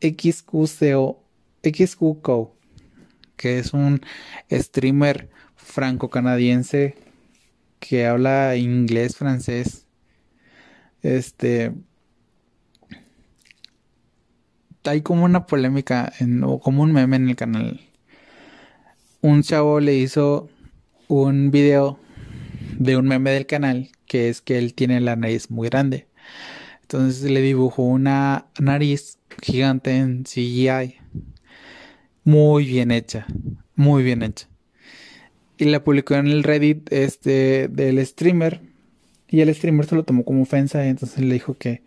XQCO, 0.00 1.22
XQCO, 1.62 2.56
que 3.36 3.58
es 3.58 3.72
un 3.72 4.00
streamer 4.50 5.28
franco-canadiense 5.56 6.94
que 7.78 8.06
habla 8.06 8.56
inglés, 8.56 9.16
francés. 9.16 9.86
Este. 11.02 11.72
Hay 14.84 15.02
como 15.02 15.24
una 15.24 15.46
polémica 15.46 16.12
en, 16.18 16.42
o 16.44 16.60
como 16.60 16.82
un 16.82 16.92
meme 16.92 17.16
en 17.16 17.28
el 17.28 17.36
canal. 17.36 17.80
Un 19.20 19.42
chavo 19.42 19.80
le 19.80 19.94
hizo 19.94 20.48
un 21.08 21.50
video 21.50 21.98
de 22.78 22.96
un 22.96 23.06
meme 23.06 23.30
del 23.32 23.46
canal 23.46 23.90
que 24.06 24.28
es 24.28 24.40
que 24.40 24.58
él 24.58 24.74
tiene 24.74 25.00
la 25.00 25.16
nariz 25.16 25.50
muy 25.50 25.68
grande. 25.68 26.08
Entonces 26.82 27.30
le 27.30 27.42
dibujó 27.42 27.82
una 27.82 28.46
nariz 28.58 29.18
gigante 29.42 29.96
en 29.96 30.24
CGI. 30.24 30.96
Muy 32.24 32.64
bien 32.64 32.90
hecha. 32.90 33.26
Muy 33.74 34.02
bien 34.02 34.22
hecha. 34.22 34.48
Y 35.58 35.64
la 35.66 35.82
publicó 35.82 36.14
en 36.14 36.28
el 36.28 36.44
Reddit 36.44 36.92
este, 36.92 37.68
del 37.68 38.04
streamer. 38.06 38.62
Y 39.28 39.40
el 39.40 39.54
streamer 39.54 39.86
se 39.86 39.96
lo 39.96 40.04
tomó 40.04 40.24
como 40.24 40.42
ofensa. 40.42 40.84
Y 40.86 40.88
entonces 40.88 41.18
le 41.18 41.34
dijo 41.34 41.54
que. 41.54 41.82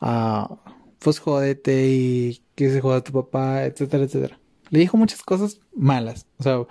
Uh, 0.00 0.56
pues 0.98 1.18
jódete 1.18 1.88
y 1.88 2.42
que 2.54 2.70
se 2.70 2.80
joda 2.80 3.02
tu 3.02 3.12
papá, 3.12 3.64
etcétera, 3.64 4.04
etcétera. 4.04 4.38
Le 4.70 4.80
dijo 4.80 4.96
muchas 4.96 5.22
cosas 5.22 5.60
malas. 5.74 6.26
O 6.38 6.42
sea, 6.42 6.66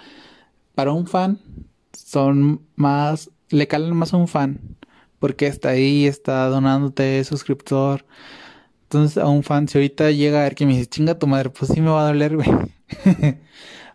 para 0.75 0.91
un 0.91 1.07
fan 1.07 1.39
son 1.93 2.61
más. 2.75 3.29
Le 3.49 3.67
calan 3.67 3.95
más 3.95 4.13
a 4.13 4.17
un 4.17 4.27
fan. 4.27 4.77
Porque 5.19 5.47
está 5.47 5.69
ahí, 5.69 6.05
está 6.05 6.45
donándote 6.45 7.23
suscriptor. 7.23 8.05
Entonces 8.83 9.17
a 9.17 9.27
un 9.27 9.41
fan, 9.41 9.69
si 9.69 9.77
ahorita 9.77 10.11
llega 10.11 10.41
a 10.41 10.43
ver 10.43 10.53
que 10.53 10.65
me 10.65 10.73
dice, 10.73 10.85
chinga 10.85 11.17
tu 11.17 11.25
madre, 11.25 11.49
pues 11.49 11.71
sí 11.73 11.79
me 11.79 11.89
va 11.89 12.03
a 12.03 12.07
doler, 12.07 12.35
güey. 12.35 12.49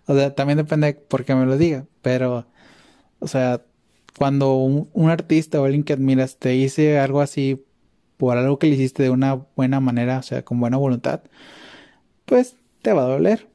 o 0.07 0.14
sea, 0.14 0.35
también 0.35 0.59
depende 0.59 0.88
de 0.88 0.95
por 0.95 1.25
qué 1.25 1.35
me 1.35 1.47
lo 1.47 1.59
diga. 1.59 1.87
Pero, 2.03 2.47
o 3.19 3.29
sea, 3.29 3.62
cuando 4.16 4.55
un, 4.55 5.11
artista 5.11 5.61
o 5.61 5.64
alguien 5.64 5.85
que 5.85 5.92
admiras 5.92 6.38
te 6.38 6.51
dice 6.51 6.99
algo 6.99 7.21
así 7.21 7.64
por 8.16 8.37
algo 8.38 8.59
que 8.59 8.66
le 8.69 8.75
hiciste 8.75 9.03
de 9.03 9.11
una 9.11 9.35
buena 9.57 9.81
manera, 9.81 10.19
o 10.19 10.23
sea, 10.23 10.42
con 10.45 10.61
buena 10.61 10.79
voluntad, 10.79 11.23
pues 12.25 12.57
te 12.83 12.92
va 12.92 13.03
a 13.03 13.09
doler. 13.09 13.49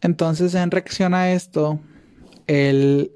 Entonces, 0.00 0.54
en 0.54 0.70
reacción 0.70 1.14
a 1.14 1.32
esto, 1.32 1.80
el, 2.46 3.12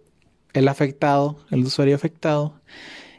el 0.53 0.69
afectado, 0.69 1.39
el 1.51 1.65
usuario 1.65 1.95
afectado, 1.95 2.55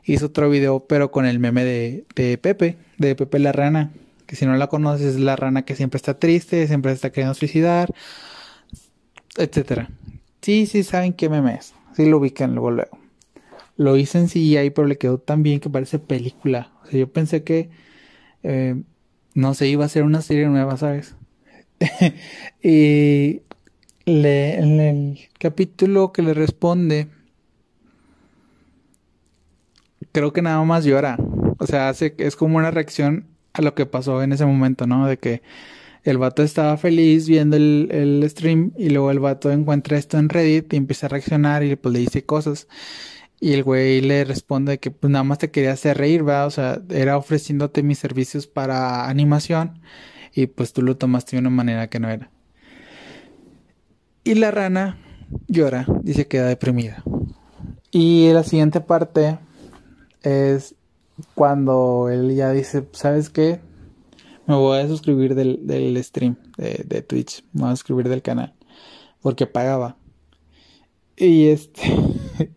hizo 0.06 0.28
otro 0.28 0.50
video, 0.50 0.82
pero 0.88 1.12
con 1.12 1.26
el 1.26 1.40
meme 1.40 1.64
de, 1.64 2.06
de 2.16 2.38
Pepe, 2.38 2.78
de 2.98 3.16
Pepe 3.16 3.40
la 3.40 3.52
rana, 3.52 3.92
que 4.26 4.36
si 4.36 4.46
no 4.46 4.56
la 4.56 4.68
conoces 4.68 5.16
es 5.16 5.20
la 5.20 5.36
rana 5.36 5.64
que 5.64 5.76
siempre 5.76 5.98
está 5.98 6.18
triste, 6.18 6.68
siempre 6.68 6.92
está 6.92 7.12
queriendo 7.12 7.36
suicidar, 7.36 7.94
etcétera. 9.38 9.90
Sí, 10.42 10.66
sí 10.66 10.84
saben 10.84 11.14
qué 11.14 11.30
meme 11.30 11.56
es, 11.56 11.74
sí 11.96 12.06
lo 12.06 12.18
ubican 12.18 12.54
luego 12.54 12.72
luego. 12.72 12.98
Lo 13.76 13.98
hice 13.98 14.20
en 14.20 14.28
CGI, 14.28 14.70
pero 14.70 14.88
le 14.88 14.98
quedó 14.98 15.18
tan 15.18 15.42
bien 15.42 15.60
que 15.60 15.70
parece 15.70 16.00
película. 16.00 16.72
O 16.84 16.88
sea, 16.88 17.00
yo 17.00 17.12
pensé 17.12 17.44
que 17.44 17.70
eh, 18.44 18.76
no 19.34 19.54
se 19.54 19.68
iba 19.68 19.84
a 19.84 19.88
hacer 19.88 20.04
una 20.04 20.22
serie 20.22 20.48
nueva, 20.48 20.78
¿sabes? 20.78 21.16
y 22.62 23.42
le, 24.06 24.56
en 24.56 24.80
el 24.80 25.20
capítulo 25.40 26.12
que 26.12 26.22
le 26.22 26.34
responde 26.34 27.10
creo 30.14 30.32
que 30.32 30.42
nada 30.42 30.64
más 30.64 30.86
llora. 30.86 31.18
O 31.58 31.68
sea, 31.68 31.90
hace, 31.90 32.16
es 32.18 32.38
como 32.38 32.58
una 32.58 32.72
reacción 32.72 33.26
a 33.52 33.62
lo 33.62 33.76
que 33.76 33.86
pasó 33.86 34.24
en 34.24 34.32
ese 34.32 34.46
momento, 34.46 34.88
¿no? 34.88 35.06
De 35.08 35.18
que 35.18 35.42
el 36.04 36.18
vato 36.18 36.44
estaba 36.44 36.78
feliz 36.78 37.28
viendo 37.28 37.56
el, 37.56 37.88
el 37.92 38.30
stream 38.30 38.74
y 38.78 38.90
luego 38.90 39.12
el 39.12 39.20
vato 39.20 39.52
encuentra 39.52 39.98
esto 39.98 40.18
en 40.18 40.30
Reddit 40.30 40.74
y 40.74 40.78
empieza 40.78 41.06
a 41.06 41.10
reaccionar 41.10 41.64
y 41.64 41.76
pues 41.76 41.94
le 41.94 42.00
dice 42.00 42.26
cosas. 42.26 42.68
Y 43.40 43.54
el 43.54 43.64
güey 43.64 44.02
le 44.02 44.24
responde 44.24 44.80
que 44.80 44.92
pues 44.92 45.12
nada 45.12 45.24
más 45.24 45.38
te 45.38 45.52
quería 45.52 45.74
hacer 45.74 45.98
reír, 45.98 46.28
¿va? 46.28 46.46
O 46.46 46.52
sea, 46.52 46.82
era 46.90 47.18
ofreciéndote 47.18 47.84
mis 47.84 48.00
servicios 48.00 48.48
para 48.48 49.08
animación 49.08 49.82
y 50.34 50.48
pues 50.48 50.74
tú 50.74 50.82
lo 50.82 50.98
tomaste 50.98 51.36
de 51.36 51.42
una 51.42 51.50
manera 51.50 51.90
que 51.90 52.00
no 52.00 52.10
era. 52.10 52.30
Y 54.24 54.36
la 54.36 54.52
rana 54.52 54.98
llora 55.48 55.86
y 56.04 56.14
se 56.14 56.28
queda 56.28 56.48
deprimida. 56.48 57.04
Y 57.92 58.32
la 58.34 58.44
siguiente 58.44 58.82
parte 58.82 59.38
es 60.22 60.76
cuando 61.36 62.10
él 62.10 62.36
ya 62.36 62.52
dice, 62.52 62.88
¿sabes 62.94 63.30
qué? 63.30 63.60
Me 64.46 64.56
voy 64.56 64.80
a 64.80 64.88
suscribir 64.88 65.36
del, 65.36 65.66
del 65.66 66.02
stream 66.04 66.36
de, 66.58 66.84
de, 66.86 67.02
Twitch, 67.02 67.44
me 67.54 67.62
voy 67.62 67.72
a 67.72 67.76
suscribir 67.76 68.10
del 68.10 68.22
canal, 68.22 68.54
porque 69.22 69.48
pagaba. 69.48 69.96
Y 71.16 71.48
este, 71.48 71.82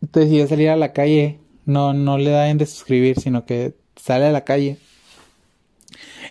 decide 0.00 0.46
salir 0.46 0.70
a 0.70 0.76
la 0.76 0.92
calle, 0.92 1.40
no, 1.64 1.92
no 1.92 2.18
le 2.18 2.30
dan 2.30 2.58
de 2.58 2.66
suscribir, 2.66 3.20
sino 3.20 3.44
que 3.44 3.74
sale 3.96 4.26
a 4.26 4.32
la 4.32 4.44
calle 4.44 4.78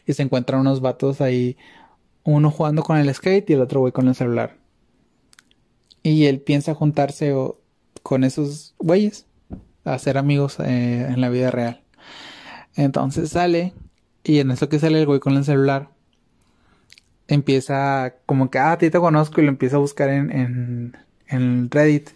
y 0.06 0.13
se 0.13 0.24
encuentran 0.24 0.62
unos 0.62 0.80
vatos 0.80 1.20
ahí, 1.20 1.58
uno 2.24 2.50
jugando 2.50 2.84
con 2.84 2.98
el 2.98 3.13
skate 3.13 3.50
y 3.50 3.54
el 3.54 3.62
otro 3.62 3.82
güey 3.82 3.91
con 3.91 4.08
el 4.08 4.15
celular. 4.15 4.56
Y 6.02 6.26
él 6.26 6.39
piensa 6.39 6.74
juntarse 6.74 7.34
con 8.04 8.24
esos 8.24 8.74
güeyes 8.80 9.26
a 9.84 10.00
ser 10.00 10.17
amigos 10.17 10.60
eh, 10.60 11.08
en 11.10 11.20
la 11.20 11.30
vida 11.30 11.52
real. 11.52 11.84
Entonces 12.76 13.32
sale 13.32 13.74
y 14.28 14.40
en 14.40 14.52
eso 14.52 14.70
que 14.70 14.80
sale 14.80 15.00
el 15.00 15.06
güey 15.06 15.20
con 15.20 15.38
el 15.38 15.46
celular 15.46 15.90
empieza 17.28 18.16
como 18.26 18.50
que, 18.50 18.60
ah, 18.60 18.74
a 18.74 18.78
ti 18.78 18.90
te 18.90 19.00
conozco 19.00 19.42
y 19.42 19.44
lo 19.44 19.50
empieza 19.50 19.78
a 19.78 19.80
buscar 19.80 20.10
en, 20.10 20.32
en, 20.32 20.98
en 21.28 21.70
Reddit. 21.70 22.10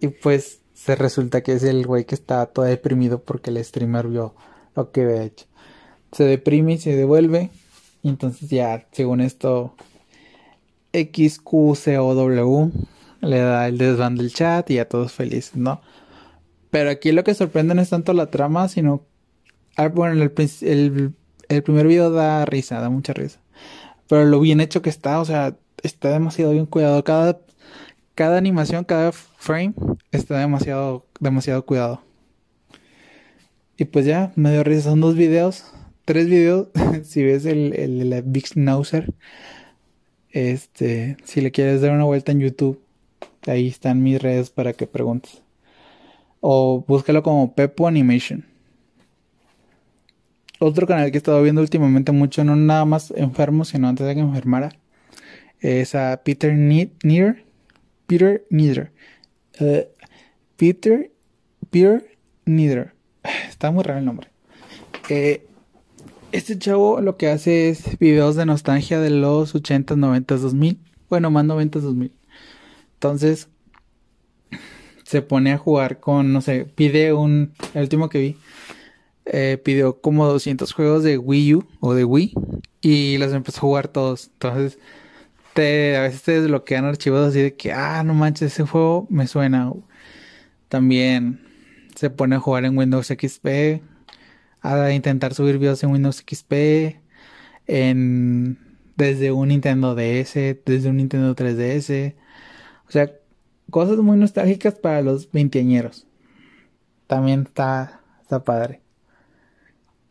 Y 0.00 0.08
pues 0.08 0.60
se 0.74 0.96
resulta 0.96 1.42
que 1.42 1.52
es 1.52 1.62
el 1.62 1.86
güey 1.86 2.04
que 2.04 2.14
está 2.14 2.46
todo 2.46 2.64
deprimido 2.64 3.22
porque 3.22 3.50
el 3.50 3.62
streamer 3.64 4.08
vio 4.08 4.34
lo 4.74 4.92
que 4.92 5.02
había 5.02 5.22
hecho. 5.22 5.46
Se 6.12 6.24
deprime 6.24 6.74
y 6.74 6.78
se 6.78 6.96
devuelve. 6.96 7.50
Y 8.02 8.08
entonces 8.08 8.48
ya, 8.48 8.86
según 8.92 9.20
esto, 9.20 9.74
XQCOW 10.92 12.72
le 13.20 13.38
da 13.38 13.68
el 13.68 13.76
desván 13.76 14.16
del 14.16 14.32
chat 14.32 14.70
y 14.70 14.78
a 14.78 14.88
todos 14.88 15.12
felices, 15.12 15.56
¿no? 15.56 15.82
Pero 16.70 16.88
aquí 16.90 17.12
lo 17.12 17.24
que 17.24 17.34
sorprende 17.34 17.74
no 17.74 17.82
es 17.82 17.90
tanto 17.90 18.12
la 18.12 18.30
trama, 18.30 18.68
sino... 18.68 19.04
Ah, 19.76 19.88
bueno, 19.88 20.14
el, 20.14 20.32
el, 20.62 21.14
primer 21.62 21.86
video 21.86 22.10
da 22.10 22.44
risa, 22.44 22.80
da 22.80 22.90
mucha 22.90 23.12
risa. 23.12 23.40
Pero 24.08 24.24
lo 24.24 24.40
bien 24.40 24.60
hecho 24.60 24.82
que 24.82 24.90
está, 24.90 25.20
o 25.20 25.24
sea, 25.24 25.56
está 25.82 26.10
demasiado 26.10 26.52
bien 26.52 26.66
cuidado. 26.66 27.02
Cada, 27.04 27.40
cada 28.14 28.38
animación, 28.38 28.84
cada 28.84 29.12
frame 29.12 29.74
está 30.12 30.38
demasiado, 30.38 31.06
demasiado 31.20 31.64
cuidado. 31.66 32.02
Y 33.76 33.84
pues 33.86 34.06
ya, 34.06 34.32
me 34.36 34.52
dio 34.52 34.64
risa. 34.64 34.90
Son 34.90 35.00
dos 35.00 35.14
videos, 35.16 35.64
tres 36.04 36.26
videos. 36.26 36.68
si 37.04 37.22
ves 37.22 37.46
el, 37.46 37.74
el, 37.74 38.12
el 38.12 38.22
Big 38.22 38.46
Schnauzer, 38.46 39.12
este, 40.30 41.16
si 41.24 41.40
le 41.40 41.50
quieres 41.50 41.80
dar 41.80 41.92
una 41.92 42.04
vuelta 42.04 42.32
en 42.32 42.40
YouTube, 42.40 42.80
ahí 43.46 43.68
están 43.68 44.02
mis 44.02 44.20
redes 44.20 44.50
para 44.50 44.72
que 44.72 44.86
preguntes. 44.86 45.42
O 46.40 46.84
búscalo 46.86 47.22
como 47.22 47.54
Pepo 47.54 47.86
Animation. 47.86 48.49
Otro 50.62 50.86
canal 50.86 51.10
que 51.10 51.16
he 51.16 51.18
estado 51.18 51.42
viendo 51.42 51.62
últimamente 51.62 52.12
mucho, 52.12 52.44
no 52.44 52.54
nada 52.54 52.84
más 52.84 53.12
enfermo, 53.16 53.64
sino 53.64 53.88
antes 53.88 54.06
de 54.06 54.14
que 54.14 54.20
enfermara, 54.20 54.68
es 55.58 55.94
a 55.94 56.20
Peter 56.22 56.54
Neer. 56.54 57.44
Peter 58.06 58.44
Neither. 58.50 58.92
Eh, 59.58 59.88
Peter, 60.58 61.10
Peter 61.70 62.04
Neither. 62.44 62.92
Está 63.48 63.70
muy 63.70 63.84
raro 63.84 64.00
el 64.00 64.04
nombre. 64.04 64.28
Eh, 65.08 65.46
este 66.32 66.58
chavo 66.58 67.00
lo 67.00 67.16
que 67.16 67.28
hace 67.28 67.70
es 67.70 67.98
videos 67.98 68.36
de 68.36 68.44
nostalgia 68.44 69.00
de 69.00 69.10
los 69.10 69.54
80, 69.54 69.96
90, 69.96 70.36
2000. 70.36 70.78
Bueno, 71.08 71.30
más 71.30 71.46
90, 71.46 71.78
2000. 71.78 72.12
Entonces, 72.94 73.48
se 75.04 75.22
pone 75.22 75.52
a 75.52 75.58
jugar 75.58 76.00
con, 76.00 76.34
no 76.34 76.42
sé, 76.42 76.66
pide 76.66 77.14
un, 77.14 77.52
el 77.72 77.82
último 77.82 78.10
que 78.10 78.18
vi, 78.18 78.36
eh, 79.32 79.58
pidió 79.62 80.00
como 80.00 80.26
200 80.26 80.72
juegos 80.72 81.04
de 81.04 81.16
Wii 81.16 81.54
U 81.54 81.68
o 81.78 81.94
de 81.94 82.04
Wii 82.04 82.34
y 82.80 83.16
los 83.18 83.32
empezó 83.32 83.58
a 83.58 83.60
jugar 83.60 83.88
todos. 83.88 84.30
Entonces, 84.34 84.78
a 85.54 86.02
veces 86.02 86.22
te 86.22 86.40
desbloquean 86.40 86.84
archivos 86.84 87.28
así 87.28 87.40
de 87.40 87.54
que, 87.54 87.72
ah, 87.72 88.02
no 88.02 88.14
manches, 88.14 88.52
ese 88.52 88.64
juego 88.64 89.06
me 89.08 89.26
suena. 89.26 89.72
También 90.68 91.40
se 91.94 92.10
pone 92.10 92.36
a 92.36 92.40
jugar 92.40 92.64
en 92.64 92.76
Windows 92.76 93.06
XP, 93.06 93.82
a 94.62 94.92
intentar 94.92 95.34
subir 95.34 95.58
videos 95.58 95.82
en 95.84 95.92
Windows 95.92 96.24
XP, 96.26 96.98
en, 97.66 98.58
desde 98.96 99.32
un 99.32 99.48
Nintendo 99.48 99.94
DS, 99.94 100.34
desde 100.64 100.88
un 100.90 100.96
Nintendo 100.96 101.36
3DS. 101.36 102.14
O 102.88 102.90
sea, 102.90 103.12
cosas 103.70 103.98
muy 103.98 104.16
nostálgicas 104.16 104.74
para 104.74 105.02
los 105.02 105.30
veinteañeros. 105.30 106.06
También 107.06 107.42
está, 107.42 108.00
está 108.22 108.42
padre. 108.44 108.80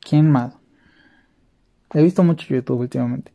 ¿Quién 0.02 0.30
más? 0.30 0.56
He 1.94 2.02
visto 2.02 2.24
mucho 2.24 2.48
YouTube 2.48 2.80
últimamente. 2.80 3.32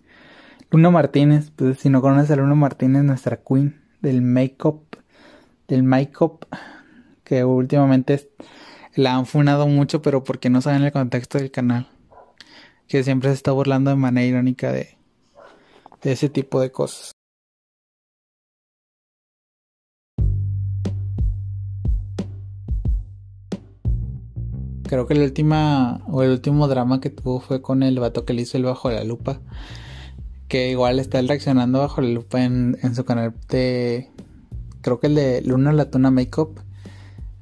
Luna 0.70 0.90
Martínez, 0.90 1.50
pues 1.54 1.78
si 1.78 1.88
no 1.88 2.00
conoces 2.00 2.30
a 2.32 2.36
Luna 2.36 2.54
Martínez, 2.54 3.04
nuestra 3.04 3.36
queen 3.36 3.80
del 4.00 4.22
make-up, 4.22 4.82
del 5.68 5.82
make-up, 5.82 6.46
que 7.22 7.44
últimamente 7.44 8.30
la 8.94 9.14
han 9.16 9.26
funado 9.26 9.66
mucho, 9.66 10.02
pero 10.02 10.24
porque 10.24 10.50
no 10.50 10.60
saben 10.60 10.82
el 10.82 10.92
contexto 10.92 11.38
del 11.38 11.50
canal. 11.50 11.88
Que 12.88 13.02
siempre 13.02 13.30
se 13.30 13.36
está 13.36 13.52
burlando 13.52 13.90
de 13.90 13.96
manera 13.96 14.26
irónica 14.26 14.72
de 14.72 14.96
ese 16.02 16.28
tipo 16.28 16.60
de 16.60 16.70
cosas. 16.70 17.13
Creo 24.94 25.08
que 25.08 25.16
la 25.16 25.24
última 25.24 26.04
o 26.06 26.22
el 26.22 26.30
último 26.30 26.68
drama 26.68 27.00
que 27.00 27.10
tuvo 27.10 27.40
fue 27.40 27.60
con 27.60 27.82
el 27.82 27.98
vato 27.98 28.24
que 28.24 28.32
le 28.32 28.42
hizo 28.42 28.58
el 28.58 28.62
bajo 28.62 28.92
la 28.92 29.02
lupa. 29.02 29.40
Que 30.46 30.70
igual 30.70 31.00
está 31.00 31.20
reaccionando 31.20 31.80
bajo 31.80 32.00
la 32.00 32.10
lupa 32.10 32.44
en, 32.44 32.78
su 32.94 33.04
canal 33.04 33.34
de. 33.48 34.12
Creo 34.82 35.00
que 35.00 35.08
el 35.08 35.16
de 35.16 35.42
Luna 35.42 35.72
Latuna 35.72 36.12
Makeup. 36.12 36.60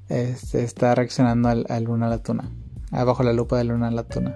Este, 0.08 0.64
está 0.64 0.94
reaccionando 0.94 1.50
al, 1.50 1.66
a 1.68 1.78
Luna 1.80 2.08
Latuna. 2.08 2.50
Bajo 2.90 3.22
la 3.22 3.34
lupa 3.34 3.58
de 3.58 3.64
Luna 3.64 3.90
Latuna. 3.90 4.34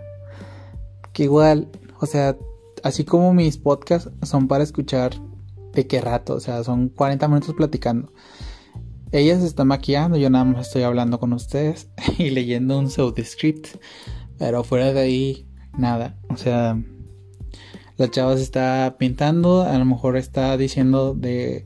Que 1.15 1.23
igual, 1.23 1.69
o 1.99 2.05
sea, 2.05 2.37
así 2.83 3.07
como 3.07 3.33
mis 3.33 3.57
podcasts 3.57 4.11
son 4.25 4.47
para 4.47 4.63
escuchar 4.63 5.13
de 5.73 5.87
qué 5.87 6.03
rato, 6.03 6.35
o 6.35 6.41
sea, 6.41 6.63
son 6.65 6.91
40 6.91 7.27
minutos 7.29 7.55
platicando. 7.55 8.13
Ella 9.13 9.39
se 9.39 9.47
está 9.47 9.65
maquillando, 9.65 10.17
yo 10.17 10.31
nada 10.31 10.45
más 10.45 10.67
estoy 10.67 10.83
hablando 10.83 11.21
con 11.21 11.33
ustedes 11.33 11.89
y 12.19 12.31
leyendo 12.31 12.79
un 12.79 12.91
script. 12.91 13.77
Pero 14.39 14.65
fuera 14.65 14.93
de 14.93 15.01
ahí, 15.01 15.47
nada. 15.77 16.17
O 16.29 16.37
sea, 16.37 16.79
la 17.97 18.11
chava 18.11 18.37
se 18.37 18.43
está 18.43 18.97
pintando, 18.99 19.63
a 19.63 19.79
lo 19.79 19.85
mejor 19.85 20.17
está 20.17 20.57
diciendo 20.57 21.15
de 21.15 21.65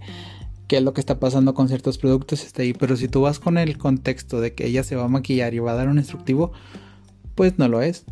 qué 0.68 0.76
es 0.76 0.82
lo 0.82 0.94
que 0.94 1.00
está 1.00 1.18
pasando 1.18 1.54
con 1.54 1.66
ciertos 1.68 1.98
productos, 1.98 2.44
está 2.44 2.62
ahí. 2.62 2.72
Pero 2.72 2.96
si 2.96 3.08
tú 3.08 3.22
vas 3.22 3.40
con 3.40 3.58
el 3.58 3.78
contexto 3.78 4.40
de 4.40 4.54
que 4.54 4.66
ella 4.66 4.84
se 4.84 4.94
va 4.94 5.04
a 5.04 5.08
maquillar 5.08 5.54
y 5.54 5.58
va 5.58 5.72
a 5.72 5.76
dar 5.76 5.88
un 5.88 5.98
instructivo, 5.98 6.52
pues 7.34 7.58
no 7.58 7.66
lo 7.66 7.82
es. 7.82 8.04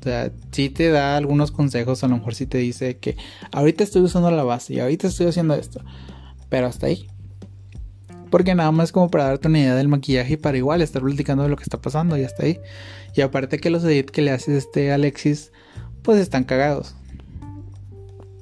O 0.00 0.02
sea, 0.04 0.30
sí 0.50 0.68
te 0.68 0.90
da 0.90 1.16
algunos 1.16 1.50
consejos, 1.50 2.04
a 2.04 2.08
lo 2.08 2.16
mejor 2.16 2.34
sí 2.34 2.44
te 2.44 2.58
dice 2.58 2.98
que 2.98 3.16
ahorita 3.52 3.84
estoy 3.84 4.02
usando 4.02 4.30
la 4.30 4.44
base 4.44 4.74
y 4.74 4.80
ahorita 4.80 5.08
estoy 5.08 5.28
haciendo 5.28 5.54
esto. 5.54 5.80
Pero 6.50 6.66
hasta 6.66 6.88
ahí. 6.88 7.06
Porque 8.34 8.56
nada 8.56 8.72
más 8.72 8.90
como 8.90 9.12
para 9.12 9.26
darte 9.26 9.46
una 9.46 9.60
idea 9.60 9.76
del 9.76 9.86
maquillaje 9.86 10.32
y 10.32 10.36
para 10.36 10.58
igual 10.58 10.82
estar 10.82 11.00
platicando 11.02 11.44
de 11.44 11.48
lo 11.48 11.54
que 11.54 11.62
está 11.62 11.80
pasando 11.80 12.18
y 12.18 12.24
hasta 12.24 12.42
ahí. 12.42 12.58
Y 13.14 13.20
aparte 13.20 13.60
que 13.60 13.70
los 13.70 13.84
edits 13.84 14.10
que 14.10 14.22
le 14.22 14.32
haces 14.32 14.56
este 14.56 14.90
Alexis, 14.90 15.52
pues 16.02 16.18
están 16.18 16.42
cagados. 16.42 16.96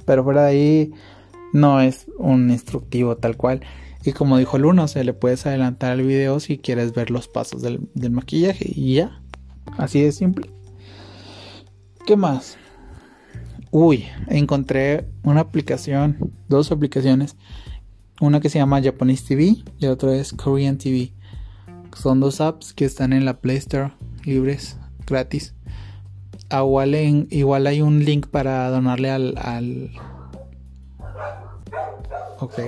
Pero 0.07 0.25
fuera 0.25 0.45
de 0.45 0.49
ahí 0.49 0.93
no 1.53 1.79
es 1.83 2.07
un 2.17 2.51
instructivo 2.51 3.19
tal 3.19 3.37
cual. 3.37 3.61
Y 4.03 4.13
como 4.13 4.39
dijo 4.39 4.57
Luna, 4.57 4.85
o 4.85 4.89
sea, 4.89 5.05
le 5.05 5.13
puedes 5.13 5.45
adelantar 5.45 5.93
el 5.99 6.07
video 6.07 6.41
si 6.41 6.57
quieres 6.57 6.95
ver 6.95 7.11
los 7.11 7.29
pasos 7.29 7.61
del 7.61 8.11
maquillaje 8.11 8.65
y 8.75 8.95
ya. 8.95 9.21
Así 9.77 10.01
de 10.01 10.13
simple. 10.13 10.51
¿Qué 12.07 12.17
más? 12.17 12.57
Uy, 13.71 14.07
encontré 14.29 15.07
una 15.23 15.43
aplicación, 15.43 16.33
dos 16.49 16.73
aplicaciones 16.73 17.37
una 18.21 18.41
que 18.41 18.49
se 18.49 18.59
llama 18.59 18.83
Japanese 18.83 19.25
TV 19.27 19.57
y 19.79 19.87
otra 19.87 20.15
es 20.15 20.33
Korean 20.33 20.79
TV. 20.79 21.13
Son 21.97 22.21
dos 22.21 22.41
apps 22.41 22.73
que 22.73 22.85
están 22.85 23.13
en 23.13 23.25
la 23.25 23.41
Play 23.41 23.57
Store 23.57 23.93
libres, 24.25 24.77
gratis. 25.07 25.55
Ah, 26.51 26.61
igual, 26.61 26.95
igual 27.31 27.67
hay 27.67 27.83
un 27.83 28.05
link 28.05 28.27
para 28.27 28.69
donarle 28.69 29.11
al, 29.11 29.35
al... 29.39 29.91
Ok. 32.41 32.59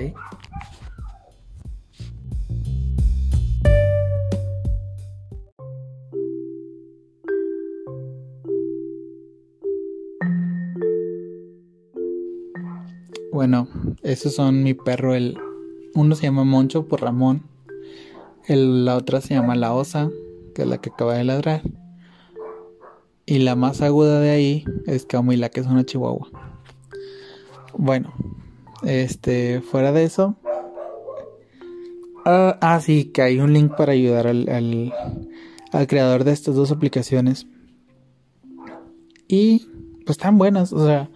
Bueno, 13.35 13.67
esos 14.05 14.37
son 14.37 14.63
mi 14.63 14.75
perro. 14.75 15.13
El, 15.13 15.37
uno 15.97 16.15
se 16.15 16.23
llama 16.23 16.45
Moncho 16.45 16.87
por 16.87 17.03
Ramón. 17.03 17.43
El, 18.47 18.85
la 18.85 18.95
otra 18.95 19.21
se 19.21 19.35
llama 19.35 19.57
La 19.57 19.75
Osa, 19.75 20.09
que 20.55 20.63
es 20.63 20.69
la 20.69 20.79
que 20.79 20.91
acaba 20.91 21.15
de 21.15 21.25
ladrar. 21.25 21.63
Y 23.27 23.41
la 23.41 23.57
más 23.57 23.83
aguda 23.83 24.21
de 24.21 24.31
ahí 24.31 24.65
es 24.87 25.05
Camila, 25.05 25.49
que 25.49 25.59
es 25.59 25.67
una 25.67 25.85
chihuahua. 25.85 26.29
Bueno, 27.77 28.15
este, 28.85 29.63
fuera 29.63 29.91
de 29.91 30.05
eso. 30.05 30.37
ah, 32.25 32.57
ah 32.61 32.81
sí, 32.81 33.07
que 33.07 33.23
hay 33.23 33.41
un 33.41 33.53
link 33.53 33.75
para 33.77 33.95
ayudar 33.95 34.29
al, 34.29 34.49
al 34.49 35.87
creador 35.89 36.23
de 36.23 36.31
estas 36.31 36.55
dos 36.55 36.71
aplicaciones. 36.71 37.49
Y 39.27 39.67
pues 40.07 40.19
están 40.19 40.39
buenas, 40.39 40.73
o 40.73 40.87
sea, 40.87 41.11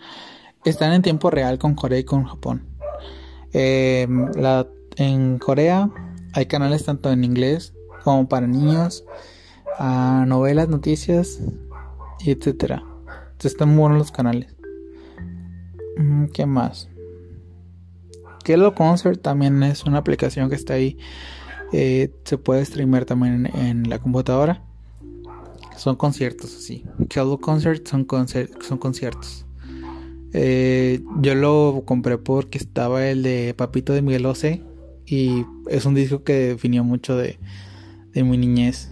están 0.68 0.92
en 0.92 1.02
tiempo 1.02 1.31
real 1.31 1.59
con 1.59 1.74
Corea 1.74 1.98
y 1.98 2.04
con 2.04 2.24
Japón. 2.24 2.66
Em, 3.52 4.31
en 4.96 5.38
Corea 5.38 5.90
hay 6.35 6.46
canales 6.46 6.85
tanto 6.85 7.11
en 7.11 7.24
inglés 7.24 7.74
como 8.04 8.28
para 8.28 8.46
niños, 8.46 9.04
novelas, 9.78 10.68
noticias, 10.68 11.40
etcétera. 12.24 12.83
Entonces 13.33 13.52
están 13.52 13.68
muy 13.68 13.78
buenos 13.78 13.98
los 13.98 14.12
canales. 14.12 14.54
Mm, 15.96 16.26
¿Qué 16.26 16.46
más? 16.46 16.88
Kello 18.44 18.74
Concert 18.74 19.20
también 19.20 19.62
es 19.62 19.85
una 19.85 19.98
aplicación 19.98 20.48
que 20.48 20.54
está 20.54 20.74
ahí. 20.74 20.96
Eh, 21.72 22.12
se 22.24 22.38
puede 22.38 22.64
streamer 22.64 23.04
también 23.04 23.46
en, 23.54 23.88
la 23.88 23.98
computadora. 23.98 24.64
Son 25.76 25.96
conciertos 25.96 26.57
así. 26.57 26.85
Kello 27.09 27.38
Concert 27.38 27.87
son, 27.87 28.07
son 28.61 28.78
conciertos. 28.78 29.48
Eh, 30.33 31.03
yo 31.21 31.35
lo 31.35 31.83
compré 31.87 32.19
porque 32.19 32.59
estaba 32.59 33.07
el 33.07 33.23
de 33.23 33.55
Papito 33.57 33.93
de 33.93 34.03
Miguel 34.03 34.27
Ose 34.27 34.62
y 35.07 35.47
es 35.69 35.87
un 35.87 35.95
disco 35.95 36.23
que 36.23 36.35
definió 36.49 36.85
mucho 36.85 37.17
de, 37.17 37.38
mi 38.14 38.37
niñez, 38.37 38.91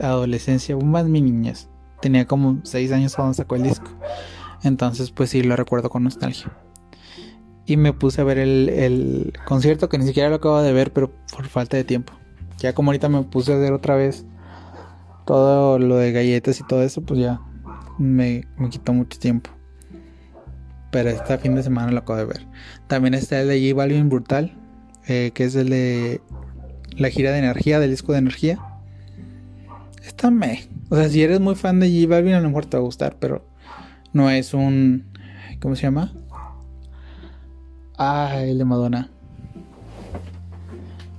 adolescencia, 0.00 0.76
más 0.76 1.06
mi 1.06 1.20
niñez. 1.20 1.68
Tenía 2.00 2.26
como 2.26 2.60
6 2.62 2.92
años 2.92 3.16
cuando 3.16 3.34
sacó 3.34 3.56
el 3.56 3.64
disco. 3.64 3.90
Entonces 4.62 5.10
pues 5.10 5.30
sí 5.30 5.42
lo 5.42 5.56
recuerdo 5.56 5.90
con 5.90 6.04
nostalgia. 6.04 6.52
Y 7.66 7.76
me 7.76 7.92
puse 7.92 8.20
a 8.20 8.24
ver 8.24 8.38
el, 8.38 9.32
concierto 9.44 9.88
que 9.88 9.98
ni 9.98 10.06
siquiera 10.06 10.28
lo 10.28 10.36
acabo 10.36 10.62
de 10.62 10.72
ver, 10.72 10.92
pero 10.92 11.10
por 11.34 11.46
falta 11.46 11.76
de 11.76 11.84
tiempo. 11.84 12.12
Ya 12.58 12.72
como 12.72 12.90
ahorita 12.90 13.08
me 13.08 13.22
puse 13.24 13.52
a 13.52 13.56
ver 13.56 13.72
otra 13.72 13.96
vez 13.96 14.24
todo 15.26 15.78
lo 15.78 15.96
de 15.96 16.12
galletas 16.12 16.60
y 16.60 16.64
todo 16.64 16.82
eso, 16.82 17.02
pues 17.02 17.20
ya 17.20 17.40
me 17.98 18.46
quitó 18.70 18.92
mucho 18.92 19.18
tiempo 19.18 19.55
pero 20.96 21.10
este 21.10 21.36
fin 21.36 21.54
de 21.54 21.62
semana 21.62 21.92
lo 21.92 21.98
acabo 21.98 22.18
de 22.18 22.24
ver. 22.24 22.46
También 22.86 23.12
está 23.12 23.38
el 23.38 23.48
de 23.48 23.60
J 23.60 23.76
Balvin 23.76 24.08
Brutal, 24.08 24.54
eh, 25.06 25.30
que 25.34 25.44
es 25.44 25.54
el 25.54 25.68
de 25.68 26.22
la 26.96 27.10
gira 27.10 27.32
de 27.32 27.38
energía, 27.38 27.78
del 27.78 27.90
disco 27.90 28.12
de 28.12 28.18
energía. 28.20 28.58
Está 30.02 30.30
me. 30.30 30.66
O 30.88 30.96
sea, 30.96 31.10
si 31.10 31.22
eres 31.22 31.38
muy 31.38 31.54
fan 31.54 31.80
de 31.80 31.90
J 31.90 32.08
Balvin, 32.08 32.32
a 32.32 32.40
lo 32.40 32.48
mejor 32.48 32.64
te 32.64 32.78
va 32.78 32.82
a 32.82 32.86
gustar, 32.86 33.18
pero 33.20 33.46
no 34.14 34.30
es 34.30 34.54
un. 34.54 35.04
¿Cómo 35.60 35.76
se 35.76 35.82
llama? 35.82 36.14
Ah, 37.98 38.38
el 38.40 38.56
de 38.56 38.64
Madonna. 38.64 39.10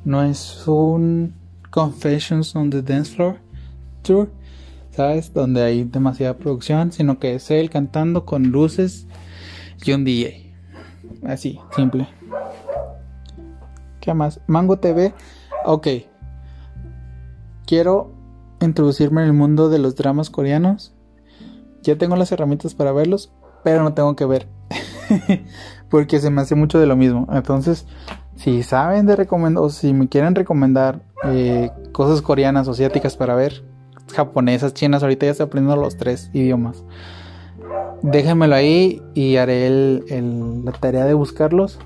No 0.05 0.23
es 0.23 0.67
un 0.67 1.35
Confessions 1.69 2.55
on 2.55 2.71
the 2.71 2.81
Dance 2.81 3.13
Floor 3.13 3.37
Tour, 4.01 4.31
¿sabes? 4.89 5.31
Donde 5.31 5.61
hay 5.61 5.83
demasiada 5.83 6.35
producción, 6.35 6.91
sino 6.91 7.19
que 7.19 7.35
es 7.35 7.51
él 7.51 7.69
cantando 7.69 8.25
con 8.25 8.45
luces 8.45 9.05
un 9.93 10.03
DJ. 10.03 10.53
Así, 11.25 11.59
simple. 11.75 12.07
¿Qué 14.01 14.13
más? 14.13 14.41
Mango 14.47 14.77
TV. 14.77 15.13
Ok. 15.65 15.87
Quiero 17.65 18.13
introducirme 18.61 19.21
en 19.21 19.27
el 19.27 19.33
mundo 19.33 19.69
de 19.69 19.79
los 19.79 19.95
dramas 19.95 20.29
coreanos. 20.29 20.93
Ya 21.81 21.97
tengo 21.97 22.15
las 22.15 22.31
herramientas 22.31 22.73
para 22.73 22.91
verlos, 22.91 23.31
pero 23.63 23.83
no 23.83 23.93
tengo 23.93 24.15
que 24.15 24.25
ver. 24.25 24.47
Porque 25.89 26.19
se 26.19 26.29
me 26.29 26.41
hace 26.41 26.55
mucho 26.55 26.79
de 26.79 26.85
lo 26.85 26.95
mismo. 26.95 27.27
Entonces, 27.31 27.85
si 28.35 28.63
saben 28.63 29.05
de 29.05 29.15
recomendar, 29.15 29.63
o 29.63 29.69
si 29.69 29.93
me 29.93 30.09
quieren 30.09 30.35
recomendar 30.35 31.01
eh, 31.23 31.71
cosas 31.91 32.21
coreanas 32.21 32.67
o 32.67 32.71
asiáticas 32.71 33.15
para 33.15 33.35
ver, 33.35 33.63
japonesas, 34.13 34.73
chinas, 34.73 35.03
ahorita 35.03 35.25
ya 35.25 35.31
estoy 35.31 35.45
aprendiendo 35.45 35.81
los 35.81 35.97
tres 35.97 36.29
idiomas 36.33 36.83
déjenmelo 38.01 38.55
ahí 38.55 39.01
y 39.13 39.37
haré 39.37 39.67
el, 39.67 40.65
la 40.65 40.71
tarea 40.71 41.05
de 41.05 41.13
buscarlos 41.13 41.79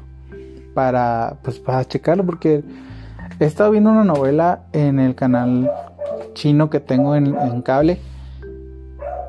para, 0.73 1.37
pues, 1.43 1.59
para 1.59 1.85
checarlo 1.85 2.25
porque 2.25 2.63
he 3.39 3.45
estado 3.45 3.71
viendo 3.71 3.91
una 3.91 4.03
novela 4.03 4.63
en 4.73 4.99
el 4.99 5.15
canal 5.15 5.71
chino 6.33 6.69
que 6.69 6.79
tengo 6.79 7.15
en, 7.15 7.61
cable, 7.61 7.99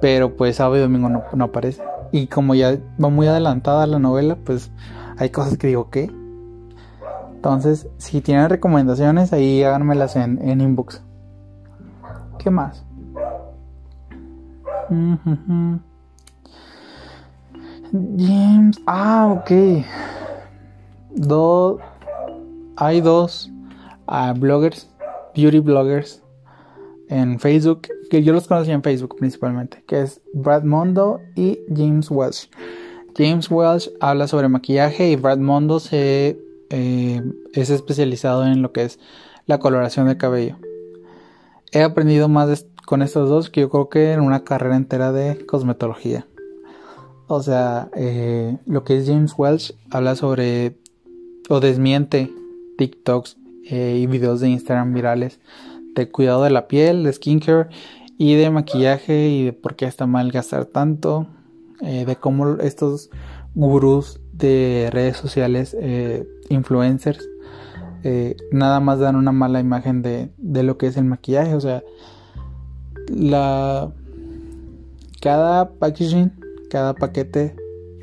pero 0.00 0.36
pues 0.36 0.56
sábado 0.56 0.76
y 0.76 0.80
domingo 0.80 1.08
no, 1.08 1.44
aparece. 1.44 1.82
Y 2.12 2.26
como 2.26 2.54
ya 2.54 2.78
va 3.02 3.08
muy 3.08 3.26
adelantada 3.26 3.86
la 3.86 3.98
novela, 3.98 4.36
pues 4.44 4.70
hay 5.18 5.30
cosas 5.30 5.56
que 5.56 5.68
digo, 5.68 5.90
¿qué? 5.90 6.10
Entonces, 7.34 7.88
si 7.98 8.20
tienen 8.20 8.48
recomendaciones, 8.48 9.32
ahí 9.32 9.62
háganmelas 9.62 10.14
en, 10.16 10.46
en 10.48 10.60
inbox. 10.60 11.02
¿Qué 12.38 12.50
más? 12.50 12.84
James. 17.92 18.80
Ah, 18.86 19.28
ok. 19.38 19.84
Do, 21.14 21.78
hay 22.76 23.00
dos 23.00 23.50
uh, 24.08 24.32
bloggers, 24.34 24.88
beauty 25.34 25.58
bloggers 25.58 26.22
en 27.08 27.38
Facebook 27.38 27.88
que 28.10 28.22
yo 28.22 28.32
los 28.32 28.48
conocí 28.48 28.70
en 28.70 28.82
Facebook 28.82 29.16
principalmente, 29.16 29.82
que 29.86 30.00
es 30.00 30.20
Brad 30.32 30.64
Mondo 30.64 31.20
y 31.36 31.58
James 31.74 32.10
Welsh. 32.10 32.48
James 33.16 33.50
Welsh 33.50 33.90
habla 34.00 34.26
sobre 34.26 34.48
maquillaje 34.48 35.10
y 35.10 35.16
Brad 35.16 35.38
Mondo 35.38 35.78
se, 35.78 36.38
eh, 36.70 37.22
es 37.52 37.68
especializado 37.68 38.46
en 38.46 38.62
lo 38.62 38.72
que 38.72 38.84
es 38.84 38.98
la 39.46 39.58
coloración 39.58 40.08
de 40.08 40.16
cabello. 40.16 40.56
He 41.72 41.82
aprendido 41.82 42.28
más 42.28 42.66
con 42.86 43.02
estos 43.02 43.28
dos 43.28 43.50
que 43.50 43.62
yo 43.62 43.70
creo 43.70 43.88
que 43.90 44.12
en 44.12 44.20
una 44.20 44.44
carrera 44.44 44.76
entera 44.76 45.12
de 45.12 45.44
cosmetología. 45.44 46.26
O 47.26 47.42
sea, 47.42 47.90
eh, 47.96 48.58
lo 48.66 48.84
que 48.84 48.98
es 48.98 49.06
James 49.06 49.34
Welsh 49.36 49.72
habla 49.90 50.16
sobre 50.16 50.76
o 51.48 51.60
desmiente 51.60 52.32
TikToks 52.78 53.36
eh, 53.70 53.98
y 54.00 54.06
videos 54.06 54.40
de 54.40 54.48
Instagram 54.48 54.92
virales 54.92 55.40
de 55.94 56.10
cuidado 56.10 56.44
de 56.44 56.50
la 56.50 56.68
piel, 56.68 57.04
de 57.04 57.12
skincare 57.12 57.68
y 58.18 58.34
de 58.34 58.50
maquillaje 58.50 59.28
y 59.28 59.44
de 59.44 59.52
por 59.52 59.76
qué 59.76 59.86
está 59.86 60.06
mal 60.06 60.30
gastar 60.30 60.64
tanto, 60.66 61.26
eh, 61.80 62.04
de 62.06 62.16
cómo 62.16 62.56
estos 62.60 63.10
gurús 63.54 64.20
de 64.32 64.88
redes 64.90 65.16
sociales, 65.16 65.76
influencers, 66.48 67.28
nada 68.50 68.80
más 68.80 68.98
dan 68.98 69.16
una 69.16 69.32
mala 69.32 69.60
imagen 69.60 70.02
de, 70.02 70.30
de, 70.38 70.62
lo 70.62 70.78
que 70.78 70.86
es 70.86 70.96
el 70.96 71.04
maquillaje. 71.04 71.54
O 71.54 71.60
sea, 71.60 71.82
la 73.08 73.92
cada 75.22 75.70
packaging, 75.70 76.32
cada 76.72 76.94
paquete, 76.94 77.54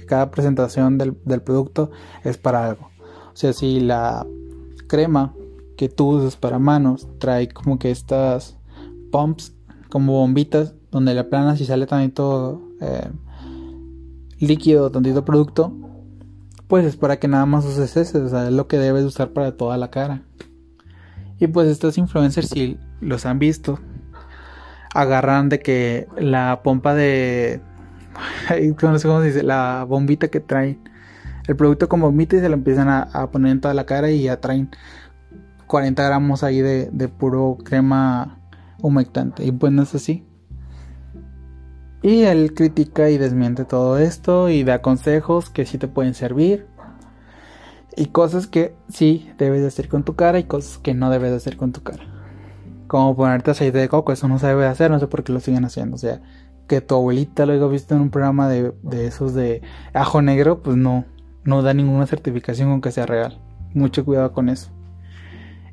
cada 0.08 0.30
presentación 0.30 1.00
del, 1.00 1.16
producto 1.42 1.90
es 2.24 2.38
para 2.38 2.68
algo. 2.68 2.92
O 3.34 3.36
sea, 3.36 3.52
si 3.52 3.80
la 3.80 4.28
crema 4.86 5.34
que 5.76 5.90
tú 5.90 6.10
usas 6.18 6.36
para 6.36 6.60
manos 6.60 7.08
trae 7.18 7.50
como 7.50 7.80
que 7.80 7.90
estas 7.90 8.60
pumps 9.12 9.56
como 9.90 10.14
bombitas 10.14 10.76
donde 10.92 11.16
le 11.16 11.22
aplanas 11.22 11.60
y 11.62 11.66
sale 11.66 11.88
tantito 11.88 12.62
eh, 12.80 13.10
líquido, 14.38 14.92
tantito 14.92 15.26
producto, 15.26 15.74
pues 16.68 16.86
es 16.86 16.96
para 16.96 17.18
que 17.18 17.28
nada 17.28 17.48
más 17.48 17.66
uses 17.66 17.98
ese, 17.98 18.20
o 18.20 18.30
sea, 18.30 18.46
es 18.46 18.54
lo 18.54 18.68
que 18.68 18.78
debes 18.78 19.04
usar 19.04 19.32
para 19.32 19.58
toda 19.58 19.78
la 19.78 19.90
cara. 19.90 20.22
Y 21.40 21.48
pues 21.48 21.70
estos 21.70 21.98
influencers 21.98 22.50
si 22.50 22.78
los 23.02 23.26
han 23.26 23.40
visto, 23.40 23.80
agarran 24.94 25.50
de 25.50 25.60
que 25.60 26.08
la 26.20 26.62
pompa 26.62 26.94
de 26.94 27.62
no 28.82 29.00
sé 29.00 29.08
cómo 29.08 29.22
dice, 29.22 29.44
la 29.44 29.86
bombita 29.88 30.28
que 30.28 30.40
traen 30.40 30.80
el 31.48 31.56
producto 31.56 31.90
con 31.90 32.02
bombita 32.02 32.36
y 32.36 32.40
se 32.40 32.50
lo 32.50 32.56
empiezan 32.56 32.90
a, 32.90 33.02
a 33.02 33.32
poner 33.32 33.54
en 33.54 33.62
toda 33.62 33.74
la 33.74 33.86
cara 33.86 34.12
y 34.12 34.24
ya 34.24 34.40
traen 34.40 34.70
40 35.70 36.04
gramos 36.04 36.44
ahí 36.44 36.62
de, 36.62 37.08
puro 37.08 37.58
crema 37.64 38.40
humectante. 38.82 39.46
Y 39.46 39.52
pues 39.52 39.72
no 39.72 39.84
es 39.84 39.94
así. 39.96 40.26
Y 42.02 42.24
él 42.24 42.54
critica 42.56 43.10
y 43.10 43.18
desmiente 43.18 43.66
todo 43.66 44.00
esto 44.00 44.50
y 44.50 44.64
da 44.64 44.82
consejos 44.82 45.50
que 45.50 45.66
sí 45.66 45.78
te 45.78 45.88
pueden 45.88 46.16
servir. 46.16 46.66
Y 47.96 48.08
cosas 48.08 48.48
que 48.48 48.76
sí 48.90 49.32
debes 49.38 49.62
de 49.62 49.68
hacer 49.68 49.90
con 49.90 50.04
tu 50.04 50.16
cara 50.16 50.40
y 50.40 50.46
cosas 50.46 50.80
que 50.80 50.96
no 50.96 51.12
debes 51.12 51.30
de 51.30 51.38
hacer 51.38 51.56
con 51.56 51.72
tu 51.72 51.84
cara. 51.84 52.04
Como 52.88 53.16
ponerte 53.16 53.52
aceite 53.52 53.78
de 53.78 53.90
coco, 53.90 54.12
eso 54.12 54.28
no 54.28 54.40
se 54.40 54.48
debe 54.48 54.64
de 54.64 54.70
hacer, 54.70 54.90
no 54.90 55.00
sé 55.00 55.06
por 55.06 55.24
qué 55.24 55.32
lo 55.32 55.40
siguen 55.40 55.66
haciendo. 55.66 55.96
O 55.96 56.00
sea, 56.00 56.20
que 56.70 56.80
tu 56.80 56.96
abuelita 56.96 57.46
lo 57.46 57.52
haya 57.52 57.68
visto 57.68 57.96
en 57.96 58.02
un 58.02 58.10
programa 58.12 58.48
de, 58.48 58.72
de 58.84 59.08
esos 59.08 59.34
de 59.34 59.62
ajo 59.94 60.22
negro, 60.22 60.62
pues 60.62 60.78
no, 60.78 61.04
no 61.44 61.62
da 61.62 61.74
ninguna 61.74 62.06
certificación 62.06 62.70
con 62.70 62.80
que 62.80 62.92
sea 62.92 63.06
real. 63.06 63.42
Mucho 63.74 64.06
cuidado 64.06 64.32
con 64.32 64.48
eso. 64.48 64.70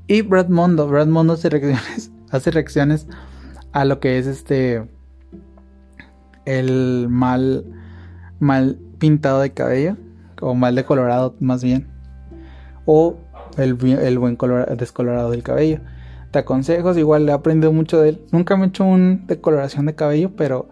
Y 0.09 0.23
Brad 0.23 0.49
Mondo, 0.49 0.89
Brad 0.89 1.07
Mondo 1.07 1.35
hace 1.35 1.51
reacciones, 1.51 2.11
hace 2.31 2.51
reacciones 2.51 3.07
a 3.73 3.85
lo 3.85 4.01
que 4.01 4.19
es 4.19 4.27
este 4.27 4.89
el 6.47 7.09
mal 7.11 7.65
mal 8.39 8.79
pintado 8.99 9.41
de 9.41 9.53
cabello 9.53 9.97
o 10.41 10.55
mal 10.55 10.75
decolorado 10.75 11.35
más 11.41 11.63
bien 11.63 11.89
o 12.87 13.19
el, 13.59 13.77
el 13.85 14.19
buen 14.19 14.37
color, 14.37 14.77
descolorado 14.77 15.31
del 15.31 15.43
cabello. 15.43 15.81
Te 16.31 16.39
aconsejos, 16.39 16.97
igual 16.97 17.29
he 17.29 17.33
aprendido 17.33 17.73
mucho 17.73 18.01
de 18.01 18.11
él. 18.11 18.23
Nunca 18.33 18.57
me 18.57 18.67
he 18.67 18.69
hecho 18.69 18.85
una 18.85 19.21
decoloración 19.27 19.87
de 19.87 19.95
cabello, 19.95 20.33
pero 20.37 20.69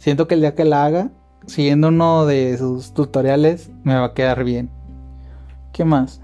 siento 0.00 0.26
que 0.26 0.34
el 0.34 0.40
día 0.40 0.54
que 0.54 0.64
la 0.64 0.84
haga, 0.84 1.10
siguiendo 1.46 1.88
uno 1.88 2.26
de 2.26 2.56
sus 2.58 2.92
tutoriales, 2.94 3.70
me 3.84 3.94
va 3.94 4.06
a 4.06 4.14
quedar 4.14 4.42
bien. 4.42 4.70
¿Qué 5.72 5.84
más? 5.84 6.20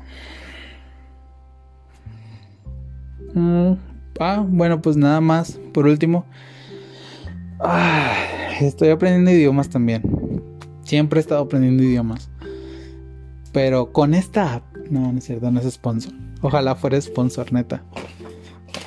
Mm, 3.35 3.73
ah, 4.19 4.45
bueno, 4.49 4.81
pues 4.81 4.97
nada 4.97 5.21
más. 5.21 5.61
Por 5.73 5.87
último, 5.87 6.25
ah, 7.61 8.15
estoy 8.61 8.89
aprendiendo 8.89 9.31
idiomas 9.31 9.69
también. 9.69 10.03
Siempre 10.83 11.21
he 11.21 11.23
estado 11.23 11.43
aprendiendo 11.43 11.83
idiomas. 11.83 12.31
Pero 13.53 13.93
con 13.93 14.15
esta 14.15 14.55
app, 14.55 14.77
no, 14.91 15.13
no 15.13 15.19
es 15.19 15.25
cierto, 15.25 15.51
no 15.51 15.61
es 15.61 15.71
sponsor. 15.71 16.15
Ojalá 16.41 16.75
fuera 16.75 17.01
sponsor, 17.01 17.53
neta. 17.53 17.83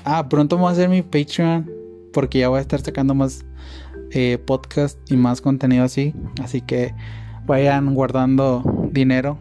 Ah, 0.04 0.28
pronto 0.28 0.58
voy 0.58 0.69
a 0.69 0.71
hacer 0.71 0.89
mi 0.89 1.04
Patreon. 1.04 1.69
Porque 2.12 2.39
ya 2.39 2.49
voy 2.49 2.58
a 2.58 2.62
estar 2.62 2.82
sacando 2.82 3.13
más 3.13 3.45
eh, 4.12 4.38
podcast 4.38 5.00
y 5.12 5.17
más 5.17 5.41
contenido 5.41 5.84
así. 5.84 6.13
Así 6.41 6.62
que 6.62 6.93
vayan 7.45 7.93
guardando 7.93 8.89
dinero. 8.91 9.38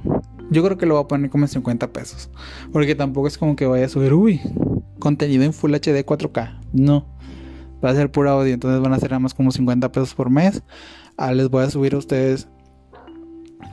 Yo 0.51 0.65
creo 0.65 0.79
que 0.79 0.87
lo 0.87 0.95
voy 0.95 1.05
a 1.05 1.09
poner 1.09 1.31
como 1.31 1.45
en 1.45 1.49
50 1.49 1.93
pesos. 1.93 2.31
Porque 2.73 2.95
tampoco 2.95 3.29
es 3.29 3.39
como 3.39 3.57
que 3.57 3.67
vaya 3.67 3.87
a 3.87 3.89
subir, 3.89 4.15
uy, 4.15 4.41
contenido 4.99 5.45
en 5.45 5.53
Full 5.53 5.75
HD 5.75 6.05
4K. 6.05 6.61
No. 6.73 7.07
Va 7.85 7.91
a 7.91 7.95
ser 7.95 8.11
puro 8.11 8.31
audio. 8.31 8.55
Entonces 8.55 8.81
van 8.81 8.93
a 8.93 8.99
ser 8.99 9.11
nada 9.11 9.21
más 9.21 9.35
como 9.35 9.51
50 9.51 9.93
pesos 9.93 10.15
por 10.15 10.31
mes. 10.31 10.63
Ah, 11.17 11.33
les 11.33 11.51
voy 11.51 11.65
a 11.65 11.71
subir 11.71 11.95
a 11.95 11.99
ustedes 11.99 12.49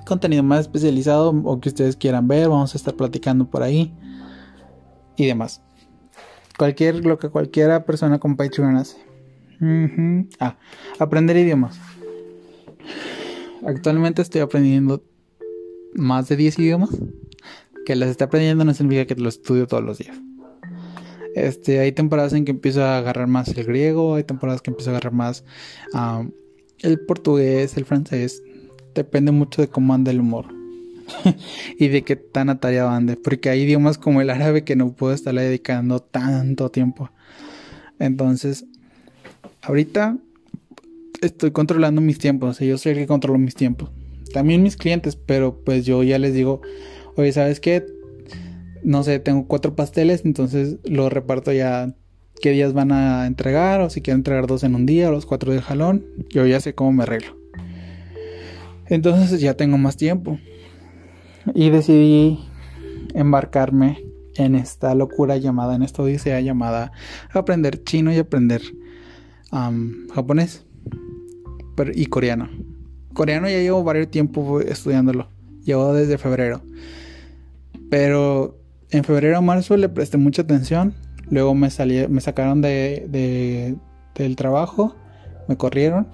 contenido 0.06 0.44
más 0.44 0.62
especializado 0.62 1.30
o 1.30 1.60
que 1.60 1.70
ustedes 1.70 1.96
quieran 1.96 2.28
ver. 2.28 2.50
Vamos 2.50 2.74
a 2.74 2.78
estar 2.78 2.94
platicando 2.96 3.50
por 3.50 3.64
ahí. 3.64 3.94
Y 5.16 5.26
demás. 5.26 5.62
Cualquier, 6.58 7.06
lo 7.06 7.20
que 7.20 7.30
cualquiera 7.30 7.86
persona 7.86 8.20
con 8.20 8.36
Patreon 8.36 8.78
hace. 8.78 9.05
Ah, 10.40 10.58
aprender 11.00 11.38
idiomas. 11.38 11.80
Actualmente 13.66 14.22
estoy 14.22 14.42
aprendiendo 14.42 15.04
más 15.96 16.28
de 16.28 16.36
10 16.36 16.60
idiomas. 16.60 16.90
Que 17.86 17.96
las 17.96 18.10
esté 18.10 18.24
aprendiendo 18.24 18.66
no 18.66 18.74
significa 18.74 19.06
que 19.06 19.22
los 19.22 19.36
estudio 19.36 19.68
todos 19.68 19.84
los 19.84 20.00
días. 20.00 20.18
Este, 21.36 21.80
hay 21.80 21.92
temporadas 21.92 22.34
en 22.34 22.46
que 22.46 22.52
empiezo 22.52 22.84
a 22.84 22.98
agarrar 22.98 23.28
más 23.28 23.50
el 23.50 23.66
griego, 23.66 24.16
hay 24.16 24.24
temporadas 24.24 24.62
que 24.62 24.72
empiezo 24.72 24.90
a 24.90 24.94
agarrar 24.94 25.14
más 25.14 25.44
el 26.80 27.00
portugués, 27.06 27.76
el 27.78 27.86
francés. 27.86 28.42
Depende 28.94 29.32
mucho 29.32 29.62
de 29.62 29.68
cómo 29.68 29.94
anda 29.94 30.12
el 30.12 30.22
humor 30.22 30.48
y 31.78 31.90
de 31.90 32.04
qué 32.04 32.16
tan 32.16 32.50
atareado 32.50 32.90
ande. 32.90 33.18
Porque 33.18 33.50
hay 33.50 33.64
idiomas 33.64 33.98
como 33.98 34.22
el 34.22 34.30
árabe 34.30 34.64
que 34.64 34.76
no 34.76 34.94
puedo 34.94 35.14
estarle 35.14 35.44
dedicando 35.44 36.00
tanto 36.00 36.72
tiempo. 36.72 37.12
Entonces, 38.00 38.66
ahorita 39.66 40.18
estoy 41.22 41.52
controlando 41.52 42.02
mis 42.02 42.20
tiempos. 42.20 42.60
yo 42.60 42.78
soy 42.78 42.94
el 42.94 42.98
que 43.00 43.08
controlo 43.08 43.40
mis 43.40 43.56
tiempos. 43.56 43.90
También 44.34 44.64
mis 44.64 44.76
clientes, 44.76 45.16
pero 45.16 45.62
pues 45.64 45.86
yo 45.86 46.04
ya 46.04 46.20
les 46.20 46.34
digo, 46.34 46.62
oye, 47.16 47.32
¿sabes 47.32 47.60
qué? 47.60 47.86
no 48.86 49.04
sé, 49.04 49.20
tengo 49.20 49.48
cuatro 49.48 49.76
pasteles, 49.76 50.24
entonces 50.26 50.78
lo 50.84 51.10
reparto 51.10 51.52
ya 51.52 51.96
qué 52.40 52.52
días 52.52 52.74
van 52.74 52.92
a 52.92 53.26
entregar 53.26 53.82
o 53.82 53.90
si 53.90 54.02
quieren 54.02 54.20
entregar 54.20 54.46
dos 54.46 54.64
en 54.64 54.76
un 54.76 54.86
día 54.86 55.10
o 55.10 55.12
los 55.12 55.26
cuatro 55.26 55.52
de 55.52 55.62
jalón, 55.62 56.06
yo 56.30 56.46
ya 56.46 56.60
sé 56.60 56.76
cómo 56.76 56.92
me 56.92 57.04
arreglo. 57.04 57.36
Entonces 58.88 59.42
ya 59.42 59.56
tengo 59.56 59.80
más 59.80 59.98
tiempo 59.98 60.38
y 61.56 61.72
decidí 61.72 62.40
embarcarme 63.16 64.04
en 64.36 64.54
esta 64.54 64.94
locura 64.94 65.38
llamada, 65.38 65.76
en 65.76 65.82
esta 65.82 66.04
odisea 66.04 66.40
llamada 66.42 66.92
aprender 67.34 67.84
chino 67.84 68.14
y 68.14 68.18
aprender 68.18 68.62
japonés 70.14 70.66
y 71.94 72.06
coreano. 72.08 72.50
Coreano 73.14 73.50
ya 73.50 73.60
llevo 73.60 73.84
varios 73.84 74.10
tiempo 74.10 74.60
estudiándolo, 74.60 75.30
llevo 75.64 75.94
desde 75.94 76.18
febrero. 76.18 76.62
Pero 77.90 78.58
en 78.92 79.04
febrero 79.04 79.40
o 79.40 79.42
marzo 79.42 79.78
le 79.78 79.90
presté 79.90 80.18
mucha 80.18 80.42
atención. 80.42 80.94
Luego 81.30 81.56
me, 81.56 81.70
salí, 81.70 82.08
me 82.08 82.22
sacaron 82.22 82.62
de, 82.62 83.78
del 84.16 84.36
trabajo, 84.36 84.96
me 85.48 85.58
corrieron 85.58 86.08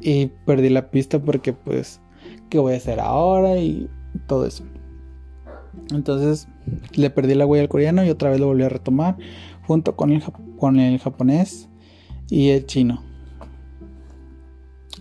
y 0.00 0.26
perdí 0.46 0.70
la 0.70 0.90
pista 0.90 1.18
porque 1.18 1.52
pues, 1.52 2.00
¿qué 2.48 2.58
voy 2.58 2.74
a 2.74 2.76
hacer 2.76 3.00
ahora? 3.00 3.58
Y 3.58 3.88
todo 4.26 4.46
eso. 4.46 4.64
Entonces 5.92 6.48
le 6.94 7.10
perdí 7.10 7.34
la 7.34 7.46
huella 7.46 7.62
al 7.62 7.68
coreano 7.68 8.04
y 8.04 8.10
otra 8.10 8.30
vez 8.30 8.40
lo 8.40 8.46
volví 8.46 8.62
a 8.62 8.68
retomar 8.68 9.16
junto 9.66 9.96
con 9.96 10.12
el, 10.12 10.22
con 10.58 10.78
el 10.78 10.98
japonés 10.98 11.68
y 12.28 12.50
el 12.50 12.66
chino. 12.66 13.02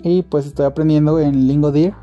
Y 0.03 0.23
pues 0.23 0.45
estoy 0.45 0.65
aprendiendo 0.65 1.19
en 1.19 1.47
Lingodeer. 1.47 1.93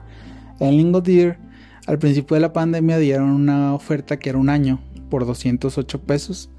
En 0.59 0.77
Lingodeer 0.77 1.39
al 1.87 1.99
principio 1.99 2.35
de 2.35 2.41
la 2.41 2.53
pandemia 2.53 2.99
dieron 2.99 3.31
una 3.31 3.75
oferta 3.75 4.18
que 4.18 4.31
era 4.31 4.39
un 4.39 4.49
año 4.49 4.81
por 5.09 5.27
208 5.27 6.01
pesos 6.03 6.51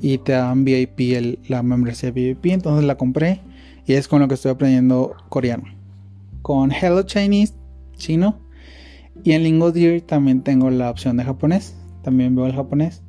y 0.00 0.18
te 0.18 0.32
daban 0.32 0.64
VIP, 0.64 1.48
la 1.48 1.62
membresía 1.62 2.10
VIP. 2.10 2.46
Entonces 2.46 2.84
la 2.84 2.96
compré 2.96 3.40
Y 3.86 3.94
es 3.94 4.06
con 4.08 4.20
lo 4.20 4.28
que 4.28 4.34
estoy 4.34 4.52
aprendiendo 4.52 5.14
coreano. 5.28 5.64
Con 6.42 6.70
Hello 6.70 7.02
Chinese, 7.02 7.54
chino. 7.96 8.38
Y 9.24 9.32
en 9.32 9.42
Lingodeer 9.42 10.02
también 10.02 10.42
tengo 10.42 10.70
la 10.70 10.90
opción 10.90 11.16
de 11.16 11.24
japonés. 11.24 11.74
También 12.02 12.36
veo 12.36 12.46
el 12.46 12.54
japonés. 12.54 13.02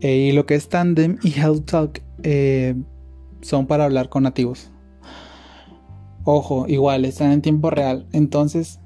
Eh, 0.00 0.28
y 0.30 0.32
lo 0.32 0.46
que 0.46 0.54
es 0.54 0.68
Tandem 0.68 1.18
y 1.22 1.32
Hello 1.38 1.60
Talk 1.62 2.02
eh, 2.22 2.74
son 3.42 3.66
para 3.66 3.84
hablar 3.84 4.08
con 4.08 4.22
nativos. 4.22 4.70
Ojo, 6.24 6.66
igual, 6.68 7.04
están 7.04 7.32
en 7.32 7.42
tiempo 7.42 7.70
real. 7.70 8.06
Entonces, 8.12 8.80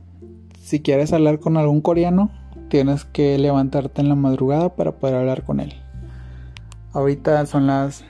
si 0.62 0.80
quieres 0.80 1.12
hablar 1.12 1.38
con 1.38 1.56
algún 1.56 1.80
coreano, 1.80 2.30
tienes 2.68 3.04
que 3.04 3.38
levantarte 3.38 4.00
en 4.00 4.08
la 4.08 4.14
madrugada 4.14 4.74
para 4.74 4.92
poder 4.92 5.16
hablar 5.16 5.44
con 5.44 5.60
él. 5.60 5.74
Ahorita 6.92 7.44
son 7.46 7.66
las 7.66 8.04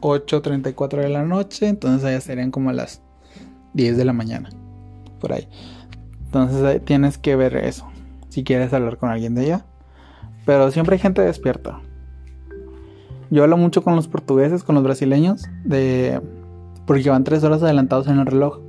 8.34 0.00 1.02
de 1.02 1.08
la 1.08 1.22
noche, 1.22 1.68
entonces 1.68 2.04
allá 2.04 2.20
serían 2.20 2.50
como 2.50 2.72
las 2.72 3.00
10 3.74 3.96
de 3.96 4.04
la 4.04 4.12
mañana. 4.12 4.50
Por 5.20 5.32
ahí. 5.32 5.48
Entonces 6.24 6.84
tienes 6.84 7.16
que 7.16 7.36
ver 7.36 7.56
eso. 7.56 7.86
Si 8.28 8.44
quieres 8.44 8.72
hablar 8.72 8.98
con 8.98 9.10
alguien 9.10 9.34
de 9.34 9.42
allá. 9.42 9.66
Pero 10.44 10.70
siempre 10.70 10.96
hay 10.96 11.00
gente 11.00 11.22
despierta. 11.22 11.80
Yo 13.30 13.42
hablo 13.42 13.56
mucho 13.56 13.82
con 13.82 13.94
los 13.94 14.08
portugueses, 14.08 14.64
con 14.64 14.74
los 14.74 14.84
brasileños, 14.84 15.44
de 15.64 16.20
porque 16.86 17.10
van 17.10 17.24
tres 17.24 17.44
horas 17.44 17.62
adelantados 17.62 18.06
en 18.08 18.18
el 18.18 18.26
reloj. 18.26 18.60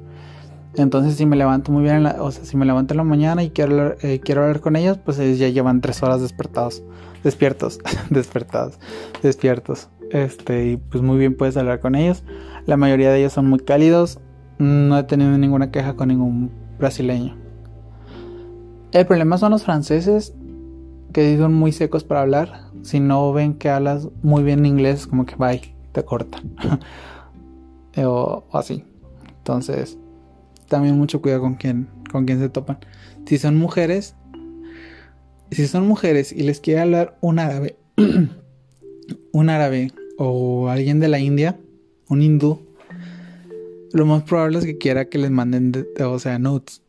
Entonces 0.76 1.16
si 1.16 1.26
me 1.26 1.36
levanto 1.36 1.72
muy 1.72 1.84
bien, 1.84 2.06
o 2.06 2.32
sea, 2.32 2.44
si 2.46 2.58
me 2.58 2.66
levanto 2.66 2.94
en 2.94 2.98
la 2.98 3.04
mañana 3.04 3.44
y 3.44 3.50
quiero 3.50 3.72
hablar, 3.72 3.98
eh, 4.02 4.20
quiero 4.20 4.42
hablar 4.42 4.60
con 4.60 4.76
ellos, 4.76 4.98
pues 4.98 5.18
ellos 5.20 5.40
ya 5.40 5.48
llevan 5.48 5.82
tres 5.82 6.04
horas 6.04 6.22
despertados, 6.22 6.84
despiertos, 7.24 7.80
despertados, 8.10 8.78
despiertos. 9.24 9.90
Este, 10.12 10.72
y 10.72 10.78
pues 10.78 11.04
muy 11.04 11.18
bien 11.18 11.36
puedes 11.38 11.56
hablar 11.58 11.80
con 11.80 11.96
ellos. 11.96 12.24
La 12.66 12.78
mayoría 12.78 13.12
de 13.12 13.20
ellos 13.20 13.34
son 13.34 13.50
muy 13.50 13.60
cálidos. 13.60 14.20
No 14.58 14.98
he 14.98 15.04
tenido 15.04 15.38
ninguna 15.38 15.72
queja 15.72 15.96
con 15.96 16.10
ningún 16.10 16.52
brasileño. 16.78 17.38
El 18.92 19.06
problema 19.06 19.38
son 19.38 19.52
los 19.52 19.64
franceses 19.64 20.34
que 21.14 21.38
son 21.38 21.54
muy 21.54 21.72
secos 21.72 22.04
para 22.04 22.22
hablar. 22.22 22.70
Si 22.84 23.00
no 23.00 23.32
ven 23.34 23.56
que 23.56 23.70
hablas 23.70 24.08
muy 24.22 24.44
bien 24.44 24.66
inglés, 24.66 25.08
como 25.08 25.26
que 25.26 25.36
bye, 25.36 25.76
te 25.92 26.04
cortan. 26.04 26.56
o, 27.98 28.44
así. 28.54 28.84
Entonces, 29.38 29.98
también 30.68 30.98
mucho 30.98 31.22
cuidado 31.22 31.42
con 31.42 31.56
quién, 31.56 31.90
con 32.12 32.26
quién 32.26 32.40
se 32.40 32.50
topan. 32.50 32.80
Si 33.26 33.38
son 33.38 33.58
mujeres, 33.58 34.16
si 35.52 35.68
son 35.68 35.88
mujeres 35.88 36.32
y 36.32 36.44
les 36.44 36.60
quiere 36.60 36.82
hablar 36.82 37.18
un 37.22 37.40
árabe, 37.40 37.78
un 39.32 39.50
árabe 39.50 39.92
o 40.18 40.70
alguien 40.70 41.00
de 41.00 41.08
la 41.08 41.20
India, 41.20 41.60
un 42.08 42.22
hindú, 42.22 42.70
lo 43.92 44.06
más 44.06 44.24
probable 44.24 44.60
es 44.60 44.66
que 44.66 44.78
quiera 44.78 45.06
que 45.06 45.18
les 45.18 45.32
manden, 45.32 45.72
o 46.06 46.20
sea, 46.20 46.38
notes. 46.38 46.84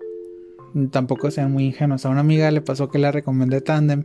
Tampoco 0.91 1.31
sean 1.31 1.53
muy 1.53 1.65
ingenuos. 1.65 2.05
A 2.07 2.11
una 2.11 2.21
amiga 2.21 2.51
le 2.51 2.61
pasó 2.61 2.89
que 2.89 2.99
la 2.99 3.13
recomendé 3.13 3.61
Tandem 3.61 4.05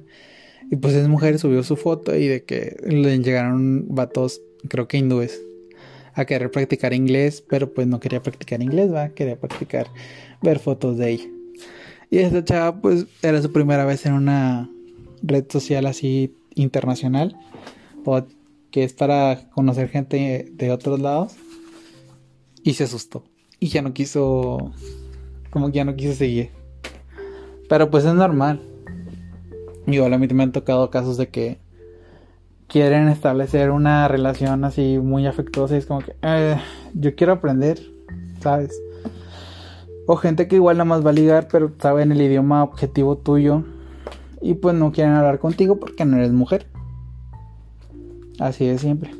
y 0.71 0.75
pues 0.77 0.93
es 0.95 1.07
mujer, 1.07 1.37
subió 1.39 1.63
su 1.63 1.75
foto 1.75 2.15
y 2.15 2.27
de 2.27 2.43
que 2.43 2.77
le 2.85 3.19
llegaron 3.19 3.85
vatos, 3.89 4.41
creo 4.67 4.87
que 4.87 4.97
hindúes 4.97 5.39
a 6.13 6.25
querer 6.25 6.49
practicar 6.49 6.93
inglés, 6.93 7.43
pero 7.47 7.73
pues 7.73 7.87
no 7.87 7.99
quería 7.99 8.23
practicar 8.23 8.61
inglés, 8.61 8.91
va, 8.91 9.09
quería 9.09 9.39
practicar 9.39 9.87
ver 10.41 10.59
fotos 10.59 10.97
de 10.97 11.11
ella. 11.11 11.29
Y 12.09 12.19
esta 12.19 12.43
chava 12.43 12.81
pues 12.81 13.05
era 13.21 13.41
su 13.41 13.51
primera 13.51 13.85
vez 13.85 14.05
en 14.05 14.13
una 14.13 14.69
red 15.21 15.45
social 15.49 15.85
así 15.85 16.33
internacional, 16.55 17.35
que 18.71 18.83
es 18.83 18.93
para 18.93 19.49
conocer 19.51 19.89
gente 19.89 20.51
de 20.51 20.71
otros 20.71 20.99
lados, 20.99 21.35
y 22.63 22.73
se 22.73 22.85
asustó. 22.85 23.23
Y 23.59 23.67
ya 23.67 23.81
no 23.81 23.93
quiso, 23.93 24.73
como 25.55 25.67
que 25.67 25.77
ya 25.77 25.85
no 25.85 25.95
quiso 25.95 26.13
seguir. 26.13 26.49
Pero 27.69 27.89
pues 27.89 28.03
es 28.03 28.13
normal. 28.13 28.59
Igual 29.87 30.13
a 30.13 30.17
mí 30.17 30.27
me 30.27 30.43
han 30.43 30.51
tocado 30.51 30.89
casos 30.89 31.15
de 31.15 31.29
que 31.29 31.59
quieren 32.67 33.07
establecer 33.07 33.71
una 33.71 34.09
relación 34.09 34.65
así 34.65 34.99
muy 35.01 35.25
afectuosa 35.25 35.75
y 35.75 35.77
es 35.77 35.85
como 35.85 36.01
que 36.01 36.13
eh, 36.23 36.57
yo 36.93 37.15
quiero 37.15 37.31
aprender, 37.31 37.79
¿sabes? 38.41 38.77
O 40.07 40.17
gente 40.17 40.49
que 40.49 40.57
igual 40.57 40.75
nada 40.75 40.83
más 40.83 41.05
va 41.05 41.11
a 41.11 41.13
ligar 41.13 41.47
pero 41.49 41.71
saben 41.79 42.11
el 42.11 42.21
idioma 42.21 42.61
objetivo 42.61 43.15
tuyo 43.15 43.63
y 44.41 44.55
pues 44.55 44.75
no 44.75 44.91
quieren 44.91 45.13
hablar 45.13 45.39
contigo 45.39 45.79
porque 45.79 46.03
no 46.03 46.17
eres 46.17 46.33
mujer. 46.33 46.67
Así 48.39 48.67
de 48.67 48.77
siempre. 48.77 49.11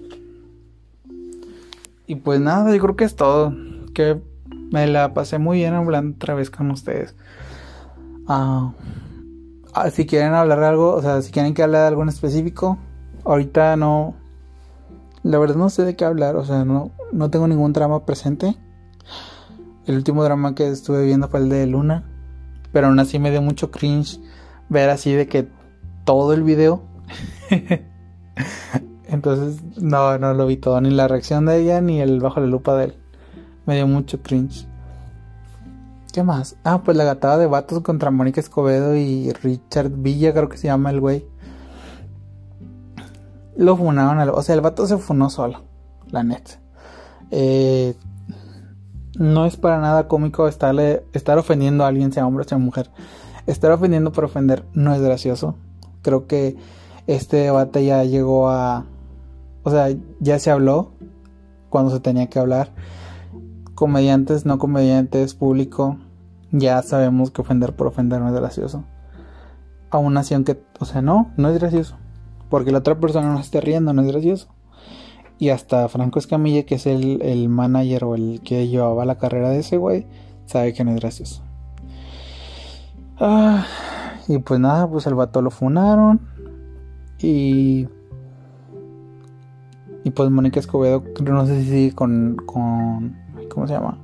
Y 2.08 2.16
pues 2.16 2.42
nada, 2.42 2.76
yo 2.76 2.82
creo 2.82 2.98
que 2.98 3.06
es 3.06 3.16
todo. 3.16 3.56
Que 3.94 4.20
me 4.72 4.88
la 4.88 5.14
pasé 5.14 5.38
muy 5.38 5.58
bien 5.58 5.74
hablando 5.74 6.16
otra 6.16 6.34
vez 6.36 6.50
con 6.50 6.72
ustedes. 6.72 7.16
Ah 8.28 8.72
si 9.92 10.06
quieren 10.06 10.34
hablar 10.34 10.60
de 10.60 10.66
algo, 10.68 10.94
o 10.94 11.02
sea, 11.02 11.22
si 11.22 11.32
quieren 11.32 11.54
que 11.54 11.64
hable 11.64 11.78
de 11.78 11.86
algo 11.86 12.04
en 12.04 12.10
específico, 12.10 12.78
ahorita 13.24 13.76
no. 13.76 14.16
La 15.24 15.40
verdad 15.40 15.56
no 15.56 15.70
sé 15.70 15.84
de 15.84 15.96
qué 15.96 16.06
hablar, 16.06 16.36
o 16.36 16.46
sea, 16.46 16.66
no, 16.66 16.92
no 17.12 17.30
tengo 17.30 17.48
ningún 17.48 17.74
drama 17.74 18.06
presente. 18.06 18.56
El 19.86 19.96
último 19.96 20.24
drama 20.24 20.56
que 20.56 20.68
estuve 20.68 21.04
viendo 21.06 21.28
fue 21.28 21.40
el 21.40 21.50
de 21.50 21.66
Luna, 21.66 22.04
pero 22.72 22.88
aún 22.88 23.00
así 23.00 23.20
me 23.20 23.32
dio 23.32 23.42
mucho 23.42 23.72
cringe 23.72 24.20
ver 24.70 24.90
así 24.90 25.14
de 25.14 25.28
que 25.28 25.48
todo 26.06 26.34
el 26.34 26.44
video. 26.44 26.84
Entonces, 29.08 29.62
no, 29.78 30.18
no 30.18 30.34
lo 30.34 30.46
vi 30.48 30.58
todo, 30.58 30.80
ni 30.82 30.92
la 30.92 31.08
reacción 31.08 31.46
de 31.46 31.62
ella, 31.62 31.82
ni 31.82 32.02
el 32.02 32.20
bajo 32.20 32.40
la 32.40 32.48
lupa 32.48 32.76
de 32.76 32.86
él. 32.86 32.96
Me 33.66 33.76
dio 33.76 33.88
mucho 33.88 34.22
cringe. 34.22 34.68
¿Qué 36.14 36.24
más? 36.24 36.56
Ah, 36.64 36.82
pues 36.84 36.96
la 36.96 37.04
gatada 37.04 37.38
de 37.38 37.46
vatos 37.46 37.82
contra 37.82 38.12
Mónica 38.12 38.40
Escobedo 38.40 38.96
y 38.96 39.32
Richard 39.34 39.90
Villa, 39.90 40.34
creo 40.34 40.48
que 40.48 40.58
se 40.58 40.68
llama 40.68 40.90
el 40.92 41.02
güey. 41.02 41.26
Lo 43.58 43.76
funaron, 43.76 44.30
o 44.30 44.42
sea, 44.42 44.56
el 44.56 44.62
vato 44.62 44.88
se 44.88 44.98
funó 44.98 45.30
solo, 45.30 45.64
la 46.12 46.24
neta. 46.24 46.52
Eh, 47.32 47.96
no 49.18 49.46
es 49.46 49.58
para 49.58 49.80
nada 49.80 50.08
cómico 50.08 50.48
estarle, 50.48 51.04
estar 51.14 51.38
ofendiendo 51.38 51.84
a 51.84 51.88
alguien, 51.88 52.12
sea 52.12 52.28
hombre 52.28 52.46
o 52.46 52.48
sea 52.48 52.58
mujer. 52.58 52.90
Estar 53.48 53.72
ofendiendo 53.72 54.12
por 54.12 54.26
ofender 54.26 54.66
no 54.74 54.94
es 54.94 55.02
gracioso. 55.02 55.56
Creo 56.02 56.28
que 56.28 56.58
este 57.08 57.38
debate 57.38 57.86
ya 57.86 58.04
llegó 58.04 58.50
a... 58.50 58.86
O 59.64 59.72
sea, 59.72 59.88
ya 60.20 60.40
se 60.40 60.52
habló 60.52 60.92
cuando 61.70 61.92
se 61.92 62.00
tenía 62.00 62.28
que 62.28 62.40
hablar. 62.40 62.72
Comediantes, 63.76 64.46
no 64.46 64.58
comediantes, 64.58 65.36
público, 65.36 65.98
ya 66.52 66.82
sabemos 66.82 67.32
que 67.32 67.42
ofender 67.42 67.76
por 67.76 67.88
ofender 67.88 68.22
no 68.22 68.30
es 68.30 68.36
gracioso. 68.36 68.86
Aún 69.90 70.18
así, 70.18 70.34
aunque, 70.34 70.62
o 70.80 70.86
sea, 70.86 71.02
no, 71.02 71.32
no 71.38 71.50
es 71.50 71.60
gracioso. 71.60 71.98
Porque 72.50 72.72
la 72.72 72.80
otra 72.80 73.00
persona 73.00 73.32
no 73.32 73.40
esté 73.40 73.62
riendo, 73.62 73.94
no 73.94 74.02
es 74.02 74.08
gracioso. 74.08 74.48
Y 75.38 75.50
hasta 75.50 75.88
Franco 75.90 76.20
Escamilla, 76.20 76.64
que 76.64 76.76
es 76.76 76.86
el, 76.86 77.22
el 77.22 77.50
manager 77.50 78.06
o 78.06 78.16
el 78.16 78.42
que 78.44 78.68
llevaba 78.68 79.06
la 79.06 79.18
carrera 79.18 79.50
de 79.50 79.60
ese 79.60 79.78
güey, 79.78 80.08
sabe 80.46 80.74
que 80.74 80.84
no 80.84 80.92
es 80.92 81.00
gracioso. 81.02 81.44
Ah, 83.20 83.66
y 84.28 84.38
pues 84.40 84.60
nada, 84.60 84.90
pues 84.90 85.08
el 85.08 85.16
vato 85.16 85.42
lo 85.42 85.52
funaron. 85.52 86.22
Y. 87.20 87.88
Y 90.04 90.12
pues 90.12 90.30
Mónica 90.30 90.60
Escobedo, 90.60 91.04
no 91.24 91.46
sé 91.46 91.62
si 91.62 91.70
sigue 91.70 91.96
con, 91.96 92.38
con. 92.46 93.25
¿Cómo 93.56 93.66
se 93.68 93.74
llama? 93.74 93.98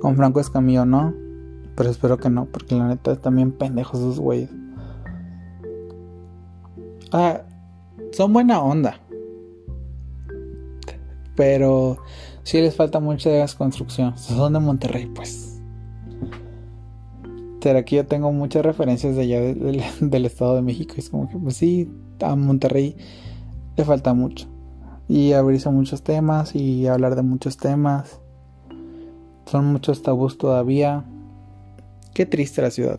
Con 0.00 0.16
Franco 0.16 0.40
Escamillo, 0.40 0.86
¿no? 0.86 1.12
Pero 1.76 1.90
espero 1.90 2.16
que 2.16 2.30
no, 2.30 2.46
porque 2.46 2.76
la 2.76 2.88
neta 2.88 3.12
están 3.12 3.36
bien 3.36 3.52
pendejos 3.52 3.98
esos 4.00 4.20
güeyes. 4.20 4.50
Ah, 7.12 7.42
son 8.12 8.32
buena 8.32 8.60
onda. 8.62 9.00
Pero 11.36 11.98
sí 12.44 12.60
les 12.60 12.76
falta 12.76 13.00
mucha 13.00 13.30
construcción. 13.58 14.16
Son 14.16 14.52
de 14.52 14.60
Monterrey, 14.60 15.06
pues. 15.06 15.60
Pero 17.60 17.78
aquí 17.78 17.96
yo 17.96 18.06
tengo 18.06 18.30
muchas 18.30 18.64
referencias 18.64 19.16
de 19.16 19.22
allá 19.22 19.40
del, 20.00 20.24
Estado 20.26 20.54
de 20.54 20.62
México. 20.62 20.94
Es 20.96 21.10
como 21.10 21.28
que, 21.28 21.36
pues 21.38 21.56
sí, 21.56 21.90
a 22.20 22.36
Monterrey 22.36 22.96
le 23.76 23.84
falta 23.84 24.14
mucho. 24.14 24.46
Y 25.08 25.32
abrirse 25.32 25.68
muchos 25.70 26.02
temas 26.02 26.54
y 26.54 26.86
hablar 26.86 27.16
de 27.16 27.22
muchos 27.22 27.56
temas. 27.56 28.20
Son 29.54 29.66
muchos 29.66 30.02
tabús 30.02 30.36
todavía. 30.36 31.04
Qué 32.12 32.26
triste 32.26 32.60
la 32.60 32.72
ciudad, 32.72 32.98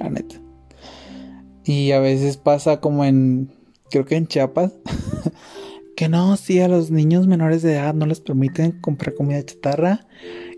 la 0.00 0.10
neta. 0.10 0.34
Y 1.62 1.92
a 1.92 2.00
veces 2.00 2.38
pasa 2.38 2.80
como 2.80 3.04
en 3.04 3.52
creo 3.88 4.04
que 4.04 4.16
en 4.16 4.26
Chiapas, 4.26 4.72
que 5.96 6.08
no, 6.08 6.36
sí, 6.36 6.58
a 6.58 6.66
los 6.66 6.90
niños 6.90 7.28
menores 7.28 7.62
de 7.62 7.74
edad 7.74 7.94
no 7.94 8.06
les 8.06 8.18
permiten 8.18 8.72
comprar 8.80 9.14
comida 9.14 9.44
chatarra. 9.44 10.08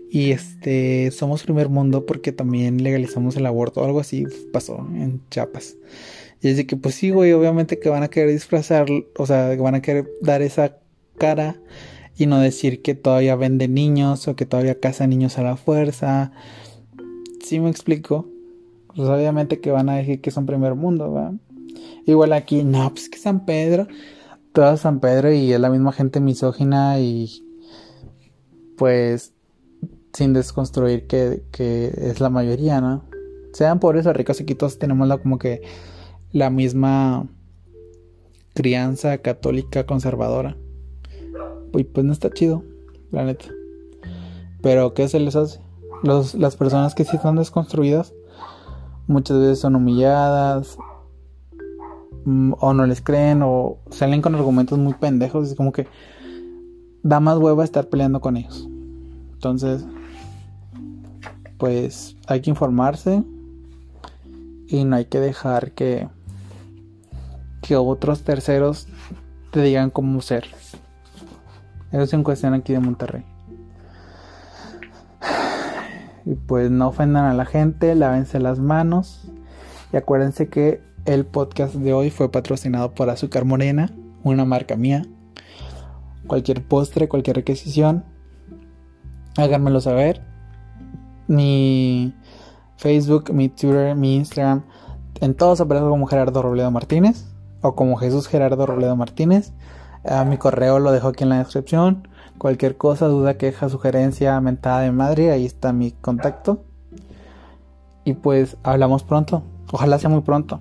Y 0.09 0.31
este, 0.31 1.11
somos 1.11 1.43
primer 1.43 1.69
mundo 1.69 2.07
porque 2.07 2.31
también 2.31 2.81
legalizamos 2.81 3.35
el 3.35 3.45
aborto, 3.45 3.85
algo 3.85 3.99
así 3.99 4.25
pasó 4.51 4.79
en 4.95 5.21
Chiapas. 5.29 5.77
Y 6.41 6.47
es 6.47 6.57
de 6.57 6.65
que, 6.65 6.75
pues 6.75 6.95
sí, 6.95 7.11
güey, 7.11 7.33
obviamente 7.33 7.77
que 7.77 7.89
van 7.89 8.01
a 8.01 8.07
querer 8.07 8.31
disfrazar, 8.31 8.87
o 9.15 9.27
sea, 9.27 9.55
que 9.55 9.61
van 9.61 9.75
a 9.75 9.83
querer 9.83 10.09
dar 10.23 10.41
esa 10.41 10.79
cara 11.19 11.61
y 12.17 12.27
no 12.27 12.39
decir 12.39 12.81
que 12.81 12.95
todavía 12.95 13.35
vende 13.35 13.67
niños 13.67 14.27
o 14.27 14.35
que 14.35 14.45
todavía 14.45 14.79
caza 14.79 15.07
niños 15.07 15.37
a 15.37 15.43
la 15.43 15.57
fuerza. 15.57 16.31
Si 17.43 17.59
me 17.59 17.69
explico? 17.69 18.29
Pues 18.95 19.09
obviamente 19.09 19.59
que 19.59 19.71
van 19.71 19.89
a 19.89 19.97
decir 19.97 20.21
que 20.21 20.31
son 20.31 20.45
primer 20.45 20.75
mundo, 20.75 21.11
¿va? 21.11 21.33
Igual 22.05 22.33
aquí, 22.33 22.63
no, 22.63 22.89
pues 22.91 23.09
que 23.09 23.17
San 23.17 23.45
Pedro, 23.45 23.87
todo 24.53 24.77
San 24.77 24.99
Pedro 24.99 25.33
y 25.33 25.51
es 25.51 25.59
la 25.59 25.69
misma 25.69 25.91
gente 25.91 26.19
misógina 26.19 26.99
y 26.99 27.43
pues 28.77 29.33
sin 30.13 30.33
desconstruir 30.33 31.07
que, 31.07 31.43
que 31.51 31.91
es 31.97 32.21
la 32.21 32.29
mayoría, 32.29 32.79
¿no? 32.79 33.03
Sean 33.53 33.79
pobres 33.79 34.05
o 34.05 34.13
ricos, 34.13 34.39
aquí 34.39 34.55
todos 34.55 34.79
tenemos 34.79 35.07
la, 35.07 35.17
como 35.17 35.39
que 35.39 35.61
la 36.31 36.49
misma 36.49 37.27
crianza 38.53 39.17
católica 39.17 39.85
conservadora. 39.85 40.57
Y 41.77 41.83
pues 41.83 42.05
no 42.05 42.13
está 42.13 42.29
chido, 42.29 42.63
la 43.11 43.23
neta. 43.23 43.45
Pero 44.61 44.93
¿qué 44.93 45.07
se 45.07 45.19
les 45.19 45.35
hace? 45.35 45.59
las 46.03 46.55
personas 46.55 46.93
que 46.93 47.03
sí 47.03 47.15
están 47.15 47.35
desconstruidas 47.35 48.13
muchas 49.07 49.39
veces 49.39 49.59
son 49.59 49.75
humilladas 49.75 50.77
mm, 52.25 52.53
o 52.59 52.73
no 52.73 52.85
les 52.85 53.01
creen 53.01 53.41
o 53.43 53.79
salen 53.89 54.21
con 54.21 54.35
argumentos 54.35 54.77
muy 54.77 54.93
pendejos. 54.93 55.49
Es 55.49 55.55
como 55.55 55.71
que 55.71 55.87
da 57.01 57.19
más 57.19 57.37
hueva 57.37 57.63
estar 57.63 57.87
peleando 57.87 58.21
con 58.21 58.37
ellos. 58.37 58.67
Entonces, 59.33 59.85
pues 61.57 62.15
hay 62.27 62.41
que 62.41 62.49
informarse 62.49 63.23
y 64.67 64.83
no 64.83 64.95
hay 64.95 65.05
que 65.05 65.19
dejar 65.19 65.71
que 65.71 66.07
que 67.61 67.75
otros 67.75 68.21
terceros 68.21 68.87
te 69.51 69.61
digan 69.61 69.89
cómo 69.89 70.21
ser. 70.21 70.45
Eso 71.91 72.01
es 72.03 72.13
en 72.13 72.23
cuestión 72.23 72.53
aquí 72.53 72.73
de 72.73 72.79
Monterrey. 72.79 73.23
Y 76.25 76.35
pues 76.35 76.71
no 76.71 76.87
ofendan 76.87 77.25
a 77.25 77.33
la 77.33 77.45
gente, 77.45 77.93
lávense 77.95 78.39
las 78.39 78.59
manos. 78.59 79.31
Y 79.93 79.97
acuérdense 79.97 80.49
que 80.49 80.81
el 81.05 81.25
podcast 81.25 81.75
de 81.75 81.93
hoy 81.93 82.09
fue 82.09 82.31
patrocinado 82.31 82.93
por 82.93 83.09
Azúcar 83.09 83.45
Morena, 83.45 83.91
una 84.23 84.43
marca 84.43 84.75
mía. 84.75 85.03
Cualquier 86.25 86.67
postre, 86.67 87.07
cualquier 87.07 87.35
requisición, 87.35 88.03
háganmelo 89.37 89.81
saber. 89.81 90.23
Mi 91.27 92.15
Facebook, 92.77 93.31
mi 93.31 93.49
Twitter, 93.49 93.95
mi 93.95 94.15
Instagram, 94.15 94.63
en 95.21 95.35
todos 95.35 95.61
aparezco 95.61 95.89
como 95.89 96.07
Gerardo 96.07 96.41
Robledo 96.41 96.71
Martínez 96.71 97.25
o 97.61 97.75
como 97.75 97.95
Jesús 97.97 98.27
Gerardo 98.27 98.65
Robledo 98.65 98.95
Martínez. 98.95 99.53
Mi 100.25 100.37
correo 100.37 100.79
lo 100.79 100.91
dejo 100.91 101.09
aquí 101.09 101.23
en 101.23 101.29
la 101.29 101.39
descripción. 101.39 102.07
Cualquier 102.37 102.77
cosa, 102.77 103.07
duda, 103.07 103.37
queja, 103.37 103.69
sugerencia, 103.69 104.39
mentada 104.41 104.81
de 104.81 104.91
madre, 104.91 105.31
ahí 105.31 105.45
está 105.45 105.73
mi 105.73 105.91
contacto. 105.91 106.63
Y 108.03 108.13
pues 108.13 108.57
hablamos 108.63 109.03
pronto. 109.03 109.43
Ojalá 109.71 109.97
sea 109.97 110.09
muy 110.09 110.21
pronto. 110.21 110.59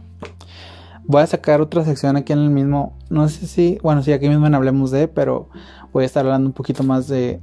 Voy 1.07 1.21
a 1.21 1.27
sacar 1.27 1.61
otra 1.61 1.85
sección 1.85 2.17
aquí 2.17 2.33
en 2.33 2.39
el 2.39 2.51
mismo. 2.51 2.95
No 3.11 3.29
sé 3.29 3.47
si. 3.47 3.79
Bueno, 3.83 4.03
sí, 4.03 4.13
aquí 4.13 4.29
mismo 4.29 4.47
en 4.47 4.55
Hablemos 4.55 4.91
de. 4.91 5.09
Pero 5.09 5.51
voy 5.93 6.05
a 6.05 6.07
estar 6.07 6.25
hablando 6.25 6.49
un 6.49 6.55
poquito 6.55 6.83
más 6.83 7.07
de. 7.09 7.41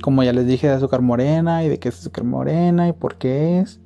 Como 0.00 0.22
ya 0.22 0.32
les 0.32 0.46
dije, 0.46 0.68
de 0.68 0.74
azúcar 0.74 1.02
morena. 1.02 1.62
Y 1.64 1.68
de 1.68 1.78
qué 1.78 1.90
es 1.90 1.98
azúcar 1.98 2.24
morena. 2.24 2.88
Y 2.88 2.92
por 2.94 3.16
qué 3.16 3.60
es. 3.60 3.80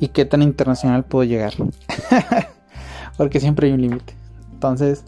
Y 0.00 0.08
qué 0.08 0.24
tan 0.24 0.42
internacional 0.42 1.04
puedo 1.04 1.22
llegar. 1.22 1.52
Porque 3.16 3.38
siempre 3.38 3.68
hay 3.68 3.74
un 3.74 3.82
límite. 3.82 4.14
Entonces, 4.52 5.04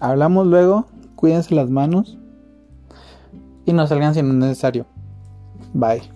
hablamos 0.00 0.46
luego, 0.46 0.86
cuídense 1.14 1.54
las 1.54 1.70
manos 1.70 2.18
y 3.64 3.72
no 3.72 3.86
salgan 3.86 4.14
si 4.14 4.22
no 4.22 4.30
es 4.30 4.34
necesario. 4.34 4.86
Bye. 5.74 6.15